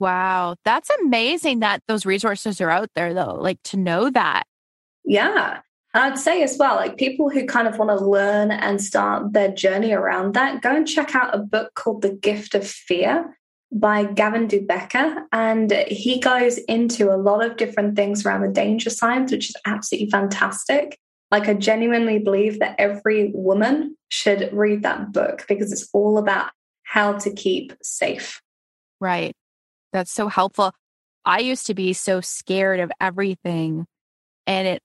wow. 0.00 0.56
That's 0.64 0.90
amazing 1.02 1.60
that 1.60 1.82
those 1.86 2.04
resources 2.04 2.60
are 2.60 2.70
out 2.70 2.90
there 2.94 3.14
though. 3.14 3.34
Like 3.34 3.62
to 3.64 3.76
know 3.76 4.10
that. 4.10 4.44
Yeah. 5.04 5.60
And 5.92 6.04
I'd 6.04 6.18
say 6.18 6.42
as 6.42 6.56
well, 6.58 6.76
like 6.76 6.96
people 6.96 7.30
who 7.30 7.44
kind 7.46 7.68
of 7.68 7.78
want 7.78 7.96
to 7.96 8.04
learn 8.04 8.50
and 8.50 8.80
start 8.80 9.32
their 9.32 9.52
journey 9.52 9.92
around 9.92 10.34
that, 10.34 10.62
go 10.62 10.74
and 10.74 10.88
check 10.88 11.14
out 11.14 11.34
a 11.34 11.38
book 11.38 11.74
called 11.74 12.02
The 12.02 12.12
Gift 12.12 12.54
of 12.54 12.66
Fear 12.66 13.36
by 13.72 14.04
Gavin 14.04 14.46
de 14.46 14.60
Becker. 14.60 15.26
And 15.32 15.72
he 15.88 16.18
goes 16.18 16.58
into 16.58 17.12
a 17.12 17.16
lot 17.16 17.44
of 17.44 17.56
different 17.56 17.96
things 17.96 18.24
around 18.24 18.42
the 18.42 18.48
danger 18.48 18.90
signs, 18.90 19.32
which 19.32 19.50
is 19.50 19.56
absolutely 19.66 20.10
fantastic. 20.10 20.98
Like, 21.30 21.48
I 21.48 21.54
genuinely 21.54 22.18
believe 22.18 22.58
that 22.58 22.74
every 22.78 23.30
woman 23.32 23.96
should 24.08 24.50
read 24.52 24.82
that 24.82 25.12
book 25.12 25.44
because 25.48 25.72
it's 25.72 25.88
all 25.92 26.18
about 26.18 26.50
how 26.82 27.12
to 27.18 27.32
keep 27.32 27.72
safe. 27.82 28.42
Right. 29.00 29.34
That's 29.92 30.10
so 30.10 30.28
helpful. 30.28 30.72
I 31.24 31.38
used 31.40 31.66
to 31.66 31.74
be 31.74 31.92
so 31.92 32.20
scared 32.20 32.80
of 32.80 32.90
everything 33.00 33.86
and 34.46 34.66
it 34.66 34.82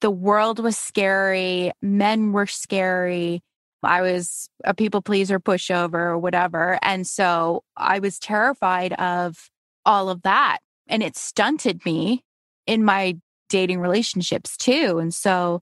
the 0.00 0.10
world 0.10 0.60
was 0.60 0.78
scary, 0.78 1.72
men 1.82 2.32
were 2.32 2.46
scary. 2.46 3.42
I 3.88 4.02
was 4.02 4.48
a 4.64 4.74
people 4.74 5.02
pleaser, 5.02 5.40
pushover, 5.40 5.94
or 5.94 6.18
whatever. 6.18 6.78
And 6.82 7.06
so 7.06 7.62
I 7.76 7.98
was 7.98 8.18
terrified 8.18 8.92
of 8.94 9.50
all 9.86 10.10
of 10.10 10.22
that. 10.22 10.58
And 10.86 11.02
it 11.02 11.16
stunted 11.16 11.84
me 11.84 12.22
in 12.66 12.84
my 12.84 13.16
dating 13.48 13.80
relationships 13.80 14.56
too. 14.56 14.98
And 14.98 15.14
so, 15.14 15.60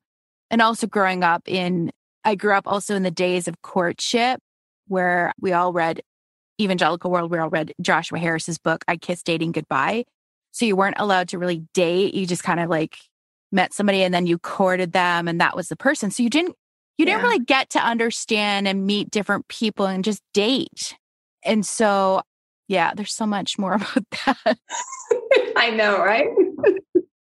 and 0.50 0.60
also 0.60 0.86
growing 0.86 1.22
up 1.22 1.42
in, 1.46 1.90
I 2.24 2.34
grew 2.34 2.54
up 2.54 2.66
also 2.66 2.94
in 2.94 3.02
the 3.02 3.10
days 3.10 3.48
of 3.48 3.62
courtship 3.62 4.40
where 4.88 5.32
we 5.40 5.52
all 5.52 5.72
read 5.72 6.02
Evangelical 6.60 7.10
World, 7.10 7.30
we 7.30 7.38
all 7.38 7.50
read 7.50 7.72
Joshua 7.80 8.18
Harris's 8.18 8.58
book, 8.58 8.84
I 8.88 8.96
Kissed 8.96 9.26
Dating 9.26 9.52
Goodbye. 9.52 10.04
So 10.50 10.64
you 10.64 10.74
weren't 10.74 10.96
allowed 10.98 11.28
to 11.28 11.38
really 11.38 11.62
date. 11.72 12.14
You 12.14 12.26
just 12.26 12.42
kind 12.42 12.58
of 12.58 12.68
like 12.68 12.98
met 13.52 13.72
somebody 13.72 14.02
and 14.02 14.12
then 14.12 14.26
you 14.26 14.38
courted 14.38 14.92
them 14.92 15.28
and 15.28 15.40
that 15.40 15.54
was 15.54 15.68
the 15.68 15.76
person. 15.76 16.10
So 16.10 16.22
you 16.22 16.30
didn't 16.30 16.56
you 16.98 17.06
didn't 17.06 17.22
really 17.22 17.38
get 17.38 17.70
to 17.70 17.78
understand 17.78 18.68
and 18.68 18.86
meet 18.86 19.10
different 19.10 19.48
people 19.48 19.86
and 19.86 20.04
just 20.04 20.22
date. 20.34 20.96
And 21.44 21.64
so 21.64 22.22
yeah, 22.66 22.92
there's 22.94 23.14
so 23.14 23.26
much 23.26 23.58
more 23.58 23.74
about 23.76 24.04
that. 24.26 24.58
I 25.56 25.70
know, 25.70 25.98
right? 25.98 26.28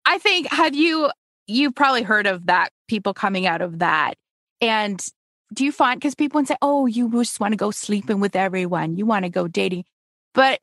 I 0.07 0.19
think 0.19 0.51
have 0.51 0.75
you 0.75 1.11
you've 1.47 1.75
probably 1.75 2.03
heard 2.03 2.27
of 2.27 2.47
that 2.47 2.71
people 2.89 3.14
coming 3.14 3.47
out 3.47 3.61
of 3.61 3.81
that. 3.81 4.14
And 4.61 5.05
do 5.53 5.64
you 5.64 5.73
find 5.73 6.01
because 6.01 6.14
people 6.14 6.39
would 6.41 6.49
say, 6.49 6.57
Oh, 6.62 6.87
you 6.87 7.11
just 7.11 7.41
want 7.41 7.53
to 7.53 7.57
go 7.57 7.71
sleeping 7.71 8.21
with 8.21 8.37
everyone, 8.37 8.97
you 8.97 9.07
want 9.07 9.25
to 9.25 9.31
go 9.31 9.47
dating. 9.49 9.85
But 10.35 10.61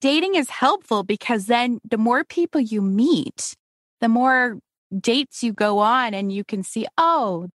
dating 0.00 0.34
is 0.34 0.50
helpful 0.50 1.02
because 1.02 1.46
then 1.46 1.80
the 1.88 1.98
more 1.98 2.24
people 2.24 2.60
you 2.60 2.80
meet, 2.80 3.54
the 4.00 4.08
more 4.08 4.58
dates 4.96 5.42
you 5.42 5.52
go 5.52 5.78
on 5.78 6.14
and 6.14 6.32
you 6.32 6.44
can 6.44 6.62
see, 6.62 6.86
oh, 6.96 7.48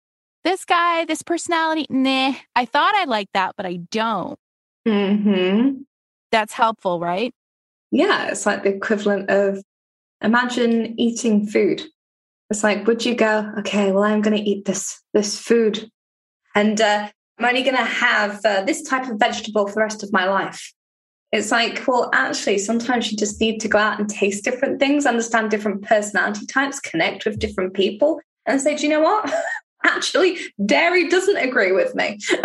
this 0.44 0.64
guy, 0.64 1.04
this 1.04 1.22
personality, 1.22 1.86
nah, 1.90 2.34
I 2.56 2.64
thought 2.64 2.94
I 2.94 3.04
liked 3.04 3.32
that, 3.34 3.54
but 3.56 3.66
I 3.66 3.76
don't. 3.90 4.38
Mm-hmm. 4.86 5.82
That's 6.32 6.52
helpful, 6.52 7.00
right? 7.00 7.34
Yeah, 7.90 8.28
it's 8.28 8.46
like 8.46 8.62
the 8.62 8.74
equivalent 8.74 9.30
of 9.30 9.62
imagine 10.22 10.98
eating 10.98 11.46
food. 11.46 11.82
It's 12.50 12.64
like, 12.64 12.86
would 12.86 13.04
you 13.04 13.14
go, 13.14 13.52
okay, 13.58 13.92
well, 13.92 14.04
I'm 14.04 14.22
going 14.22 14.36
to 14.36 14.42
eat 14.42 14.64
this 14.64 15.00
this 15.12 15.38
food, 15.38 15.88
and 16.54 16.80
uh, 16.80 17.08
I'm 17.38 17.44
only 17.44 17.62
going 17.62 17.76
to 17.76 17.84
have 17.84 18.40
uh, 18.44 18.62
this 18.64 18.82
type 18.82 19.08
of 19.08 19.18
vegetable 19.18 19.66
for 19.66 19.74
the 19.74 19.80
rest 19.80 20.02
of 20.02 20.12
my 20.12 20.28
life. 20.28 20.72
It's 21.32 21.52
like, 21.52 21.84
well, 21.86 22.10
actually, 22.12 22.58
sometimes 22.58 23.10
you 23.10 23.16
just 23.16 23.40
need 23.40 23.60
to 23.60 23.68
go 23.68 23.78
out 23.78 24.00
and 24.00 24.08
taste 24.08 24.44
different 24.44 24.80
things, 24.80 25.06
understand 25.06 25.50
different 25.50 25.82
personality 25.82 26.44
types, 26.46 26.80
connect 26.80 27.24
with 27.24 27.38
different 27.38 27.72
people, 27.72 28.20
and 28.46 28.60
say, 28.60 28.76
do 28.76 28.82
you 28.82 28.88
know 28.88 29.00
what? 29.00 29.32
actually, 29.84 30.38
dairy 30.64 31.08
doesn't 31.08 31.36
agree 31.36 31.72
with 31.72 31.94
me, 31.94 32.18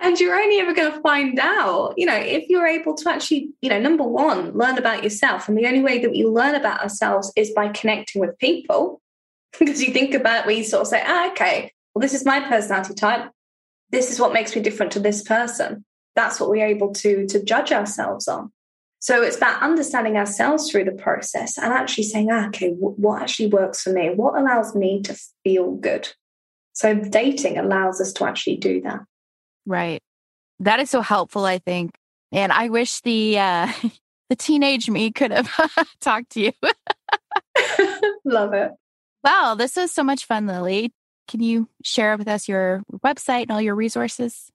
and 0.00 0.20
you're 0.20 0.38
only 0.38 0.58
ever 0.58 0.74
going 0.74 0.92
to 0.92 1.00
find 1.00 1.38
out, 1.38 1.94
you 1.96 2.06
know, 2.06 2.16
if 2.16 2.48
you're 2.48 2.66
able 2.66 2.94
to 2.94 3.10
actually, 3.10 3.50
you 3.60 3.70
know, 3.70 3.80
number 3.80 4.04
one, 4.04 4.52
learn 4.52 4.78
about 4.78 5.02
yourself. 5.02 5.48
And 5.48 5.56
the 5.56 5.66
only 5.66 5.80
way 5.82 5.98
that 6.00 6.10
we 6.10 6.24
learn 6.24 6.54
about 6.54 6.82
ourselves 6.82 7.32
is 7.36 7.50
by 7.52 7.68
connecting 7.68 8.20
with 8.20 8.38
people. 8.38 9.00
because 9.60 9.80
you 9.80 9.92
think 9.92 10.14
about 10.14 10.46
where 10.46 10.54
you 10.56 10.64
sort 10.64 10.82
of 10.82 10.88
say, 10.88 11.00
ah, 11.06 11.30
okay, 11.30 11.70
well, 11.94 12.00
this 12.00 12.12
is 12.12 12.24
my 12.24 12.40
personality 12.40 12.92
type 12.94 13.30
this 13.94 14.10
is 14.10 14.18
what 14.18 14.32
makes 14.32 14.54
me 14.54 14.60
different 14.60 14.92
to 14.92 15.00
this 15.00 15.22
person. 15.22 15.84
That's 16.16 16.40
what 16.40 16.50
we're 16.50 16.66
able 16.66 16.92
to, 16.94 17.26
to 17.28 17.42
judge 17.42 17.70
ourselves 17.72 18.26
on. 18.28 18.52
So 19.04 19.20
it's 19.20 19.36
about 19.36 19.60
understanding 19.62 20.16
ourselves 20.16 20.70
through 20.70 20.84
the 20.84 20.92
process 20.92 21.58
and 21.58 21.74
actually 21.74 22.04
saying, 22.04 22.30
ah, 22.32 22.46
okay, 22.46 22.70
w- 22.70 22.94
what 22.96 23.20
actually 23.20 23.48
works 23.48 23.82
for 23.82 23.92
me? 23.92 24.08
What 24.08 24.34
allows 24.34 24.74
me 24.74 25.02
to 25.02 25.14
feel 25.44 25.72
good? 25.72 26.08
So 26.72 26.94
dating 26.94 27.58
allows 27.58 28.00
us 28.00 28.14
to 28.14 28.24
actually 28.24 28.56
do 28.56 28.80
that. 28.80 29.00
Right. 29.66 30.00
That 30.60 30.80
is 30.80 30.88
so 30.88 31.02
helpful, 31.02 31.44
I 31.44 31.58
think. 31.58 31.90
And 32.32 32.50
I 32.50 32.70
wish 32.70 33.02
the 33.02 33.38
uh, 33.38 33.70
the 34.30 34.36
teenage 34.36 34.88
me 34.88 35.10
could 35.10 35.32
have 35.32 35.50
talked 36.00 36.30
to 36.30 36.40
you. 36.40 36.52
Love 38.24 38.54
it. 38.54 38.70
Wow, 39.22 39.54
this 39.54 39.76
was 39.76 39.92
so 39.92 40.02
much 40.02 40.24
fun, 40.24 40.46
Lily. 40.46 40.94
Can 41.28 41.40
you 41.40 41.68
share 41.82 42.16
with 42.16 42.26
us 42.26 42.48
your 42.48 42.82
website 43.04 43.42
and 43.42 43.50
all 43.50 43.60
your 43.60 43.74
resources? 43.74 44.50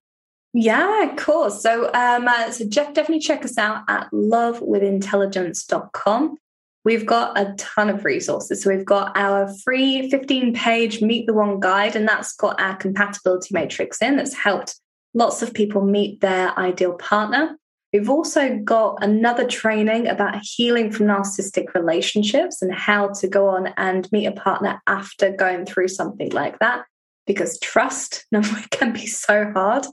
Yeah, 0.54 1.04
of 1.04 1.16
course. 1.16 1.62
So, 1.62 1.94
um, 1.94 2.28
uh, 2.28 2.50
so 2.52 2.68
Jeff, 2.68 2.94
definitely 2.94 3.20
check 3.20 3.46
us 3.46 3.58
out 3.58 3.84
at 3.88 4.12
lovewithintelligence.com. 4.12 6.38
We've 6.86 7.06
got 7.06 7.38
a 7.38 7.54
ton 7.58 7.90
of 7.90 8.04
resources. 8.04 8.64
So, 8.64 8.74
we've 8.74 8.86
got 8.86 9.16
our 9.16 9.54
free 9.64 10.10
15 10.10 10.56
page 10.56 11.04
Meet 11.04 11.28
the 11.28 11.36
One 11.36 11.60
guide, 11.60 11.96
and 11.96 12.08
that's 12.08 12.36
got 12.36 12.60
our 12.60 12.76
compatibility 12.76 13.54
matrix 13.54 14.02
in 14.02 14.16
that's 14.16 14.34
helped 14.34 14.80
lots 15.14 15.44
of 15.44 15.54
people 15.54 15.86
meet 15.86 16.22
their 16.22 16.58
ideal 16.58 16.94
partner. 16.94 17.56
We've 17.94 18.10
also 18.10 18.60
got 18.64 19.04
another 19.04 19.48
training 19.48 20.08
about 20.08 20.42
healing 20.44 20.92
from 20.92 21.08
narcissistic 21.08 21.74
relationships 21.74 22.62
and 22.62 22.72
how 22.74 23.10
to 23.20 23.28
go 23.28 23.50
on 23.50 23.74
and 23.78 24.08
meet 24.12 24.28
a 24.28 24.32
partner 24.32 24.80
after 24.86 25.32
going 25.32 25.66
through 25.66 25.88
something 25.88 26.30
like 26.30 26.60
that. 26.60 26.86
Because 27.26 27.58
trust 27.60 28.28
can 28.72 28.94
be 28.94 29.08
so 29.08 29.52
hard 29.54 29.88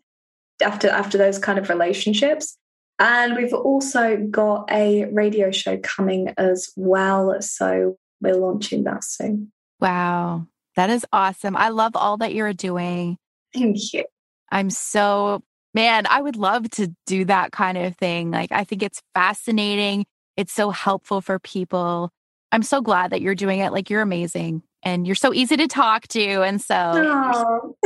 after 0.62 0.88
after 0.88 1.18
those 1.18 1.38
kind 1.38 1.58
of 1.58 1.68
relationships. 1.68 2.56
And 2.98 3.36
we've 3.36 3.52
also 3.52 4.16
got 4.16 4.70
a 4.70 5.04
radio 5.06 5.50
show 5.50 5.76
coming 5.78 6.32
as 6.38 6.72
well. 6.76 7.40
So 7.42 7.96
we're 8.22 8.36
launching 8.36 8.84
that 8.84 9.04
soon. 9.04 9.52
Wow. 9.80 10.46
That 10.76 10.88
is 10.90 11.04
awesome. 11.12 11.56
I 11.56 11.68
love 11.68 11.92
all 11.94 12.16
that 12.18 12.34
you're 12.34 12.54
doing. 12.54 13.18
Thank 13.52 13.92
you. 13.92 14.04
I'm 14.50 14.70
so 14.70 15.42
man, 15.76 16.06
I 16.08 16.22
would 16.22 16.36
love 16.36 16.70
to 16.70 16.90
do 17.06 17.26
that 17.26 17.52
kind 17.52 17.76
of 17.76 17.96
thing. 17.96 18.30
Like, 18.30 18.50
I 18.50 18.64
think 18.64 18.82
it's 18.82 19.02
fascinating. 19.12 20.06
It's 20.34 20.54
so 20.54 20.70
helpful 20.70 21.20
for 21.20 21.38
people. 21.38 22.10
I'm 22.50 22.62
so 22.62 22.80
glad 22.80 23.10
that 23.10 23.20
you're 23.20 23.34
doing 23.34 23.60
it. 23.60 23.72
Like, 23.72 23.90
you're 23.90 24.00
amazing 24.00 24.62
and 24.82 25.06
you're 25.06 25.14
so 25.14 25.34
easy 25.34 25.58
to 25.58 25.68
talk 25.68 26.08
to. 26.08 26.42
And 26.42 26.62
so. 26.62 27.76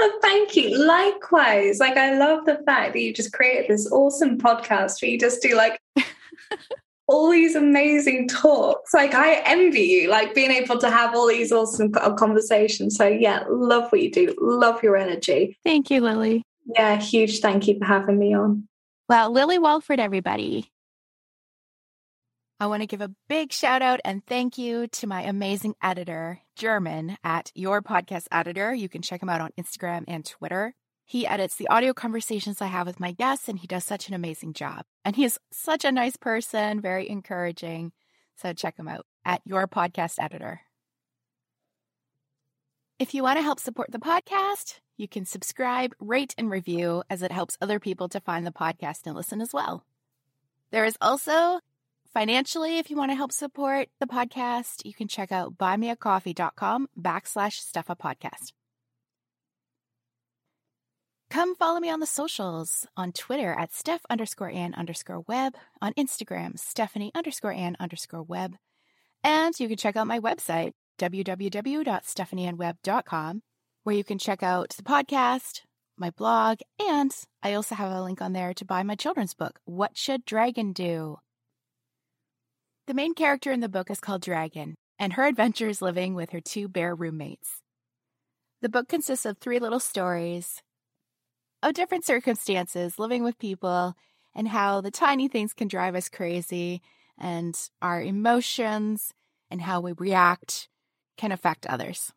Oh, 0.00 0.18
thank 0.22 0.56
you. 0.56 0.76
Likewise. 0.76 1.78
Like, 1.78 1.96
I 1.96 2.18
love 2.18 2.44
the 2.46 2.60
fact 2.66 2.94
that 2.94 3.00
you 3.00 3.12
just 3.12 3.32
created 3.32 3.68
this 3.68 3.90
awesome 3.92 4.38
podcast 4.38 5.00
where 5.00 5.10
you 5.10 5.18
just 5.18 5.40
do 5.40 5.54
like 5.54 5.78
all 7.06 7.30
these 7.30 7.54
amazing 7.54 8.28
talks. 8.28 8.94
Like 8.94 9.14
I 9.14 9.42
envy 9.44 9.82
you, 9.82 10.10
like 10.10 10.34
being 10.34 10.50
able 10.50 10.78
to 10.78 10.90
have 10.90 11.14
all 11.14 11.28
these 11.28 11.52
awesome 11.52 11.92
conversations. 11.92 12.96
So 12.96 13.06
yeah, 13.06 13.44
love 13.48 13.90
what 13.92 14.00
you 14.00 14.10
do. 14.10 14.34
Love 14.40 14.82
your 14.82 14.96
energy. 14.96 15.56
Thank 15.64 15.90
you, 15.90 16.00
Lily. 16.00 16.42
Yeah, 16.66 16.96
huge 16.96 17.40
thank 17.40 17.68
you 17.68 17.78
for 17.78 17.84
having 17.84 18.18
me 18.18 18.34
on. 18.34 18.66
Well, 19.08 19.30
Lily 19.30 19.58
Walford, 19.58 20.00
everybody. 20.00 20.70
I 22.58 22.66
want 22.66 22.82
to 22.82 22.86
give 22.86 23.02
a 23.02 23.12
big 23.28 23.52
shout 23.52 23.82
out 23.82 24.00
and 24.04 24.24
thank 24.24 24.56
you 24.56 24.86
to 24.86 25.06
my 25.06 25.22
amazing 25.22 25.74
editor, 25.82 26.40
German, 26.56 27.16
at 27.24 27.50
Your 27.54 27.82
Podcast 27.82 28.26
Editor. 28.30 28.74
You 28.74 28.88
can 28.88 29.02
check 29.02 29.22
him 29.22 29.28
out 29.28 29.40
on 29.40 29.50
Instagram 29.58 30.04
and 30.08 30.24
Twitter. 30.24 30.74
He 31.04 31.26
edits 31.26 31.56
the 31.56 31.68
audio 31.68 31.92
conversations 31.92 32.62
I 32.62 32.66
have 32.66 32.86
with 32.86 33.00
my 33.00 33.12
guests, 33.12 33.48
and 33.48 33.58
he 33.58 33.66
does 33.66 33.84
such 33.84 34.08
an 34.08 34.14
amazing 34.14 34.54
job. 34.54 34.84
And 35.04 35.16
he 35.16 35.24
is 35.24 35.38
such 35.52 35.84
a 35.84 35.92
nice 35.92 36.16
person, 36.16 36.80
very 36.80 37.08
encouraging. 37.08 37.92
So 38.36 38.52
check 38.52 38.78
him 38.78 38.88
out 38.88 39.06
at 39.24 39.42
your 39.44 39.66
podcast 39.66 40.14
editor. 40.18 40.60
If 42.98 43.12
you 43.12 43.22
want 43.22 43.38
to 43.38 43.42
help 43.42 43.60
support 43.60 43.90
the 43.92 43.98
podcast, 43.98 44.80
you 44.96 45.08
can 45.08 45.26
subscribe, 45.26 45.94
rate, 45.98 46.34
and 46.38 46.50
review 46.50 47.02
as 47.10 47.22
it 47.22 47.32
helps 47.32 47.58
other 47.60 47.80
people 47.80 48.08
to 48.08 48.20
find 48.20 48.46
the 48.46 48.52
podcast 48.52 49.06
and 49.06 49.14
listen 49.14 49.40
as 49.40 49.52
well. 49.52 49.84
There 50.70 50.84
is 50.84 50.96
also 51.00 51.60
financially, 52.14 52.78
if 52.78 52.88
you 52.90 52.96
want 52.96 53.10
to 53.10 53.16
help 53.16 53.32
support 53.32 53.88
the 54.00 54.06
podcast, 54.06 54.86
you 54.86 54.94
can 54.94 55.08
check 55.08 55.32
out 55.32 55.58
buymeacoffee.com 55.58 56.88
backslash 56.98 57.60
Steffa 57.60 57.98
podcast. 57.98 58.52
Come 61.30 61.54
follow 61.56 61.80
me 61.80 61.90
on 61.90 61.98
the 61.98 62.06
socials 62.06 62.86
on 62.96 63.10
Twitter 63.10 63.52
at 63.52 63.74
Steph 63.74 64.02
underscore 64.08 64.50
Ann 64.50 64.72
underscore 64.74 65.24
web, 65.26 65.56
on 65.82 65.92
Instagram, 65.94 66.56
Stephanie 66.56 67.10
underscore 67.12 67.50
Ann 67.52 67.76
underscore 67.80 68.22
web. 68.22 68.54
And 69.24 69.58
you 69.58 69.66
can 69.66 69.76
check 69.76 69.96
out 69.96 70.06
my 70.06 70.20
website, 70.20 70.74
www.stephanieannweb.com, 71.00 73.42
where 73.82 73.96
you 73.96 74.04
can 74.04 74.18
check 74.18 74.44
out 74.44 74.68
the 74.76 74.84
podcast, 74.84 75.62
my 75.98 76.10
blog, 76.10 76.58
and 76.78 77.10
I 77.42 77.54
also 77.54 77.74
have 77.74 77.90
a 77.90 78.02
link 78.02 78.22
on 78.22 78.32
there 78.32 78.54
to 78.54 78.64
buy 78.64 78.84
my 78.84 78.94
children's 78.94 79.34
book, 79.34 79.58
What 79.64 79.96
Should 79.96 80.24
Dragon 80.24 80.72
Do? 80.72 81.18
The 82.86 82.94
main 82.94 83.14
character 83.14 83.50
in 83.50 83.60
the 83.60 83.68
book 83.68 83.90
is 83.90 84.00
called 84.00 84.22
Dragon, 84.22 84.74
and 84.98 85.14
her 85.14 85.24
adventures 85.24 85.80
living 85.80 86.14
with 86.14 86.30
her 86.30 86.40
two 86.40 86.68
bear 86.68 86.94
roommates. 86.94 87.62
The 88.60 88.68
book 88.68 88.88
consists 88.88 89.24
of 89.24 89.38
three 89.38 89.58
little 89.58 89.80
stories 89.80 90.62
of 91.62 91.72
different 91.72 92.04
circumstances, 92.04 92.98
living 92.98 93.24
with 93.24 93.38
people, 93.38 93.94
and 94.34 94.48
how 94.48 94.82
the 94.82 94.90
tiny 94.90 95.28
things 95.28 95.54
can 95.54 95.66
drive 95.66 95.94
us 95.94 96.10
crazy, 96.10 96.82
and 97.16 97.58
our 97.80 98.02
emotions 98.02 99.14
and 99.50 99.62
how 99.62 99.80
we 99.80 99.92
react 99.92 100.68
can 101.16 101.32
affect 101.32 101.66
others. 101.66 102.12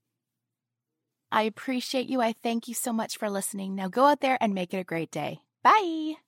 I 1.32 1.44
appreciate 1.44 2.08
you. 2.08 2.22
I 2.22 2.34
thank 2.34 2.68
you 2.68 2.74
so 2.74 2.92
much 2.92 3.18
for 3.18 3.30
listening. 3.30 3.76
Now 3.76 3.88
go 3.88 4.06
out 4.06 4.22
there 4.22 4.38
and 4.42 4.54
make 4.54 4.74
it 4.74 4.80
a 4.80 4.84
great 4.84 5.12
day. 5.12 5.40
Bye. 5.64 6.27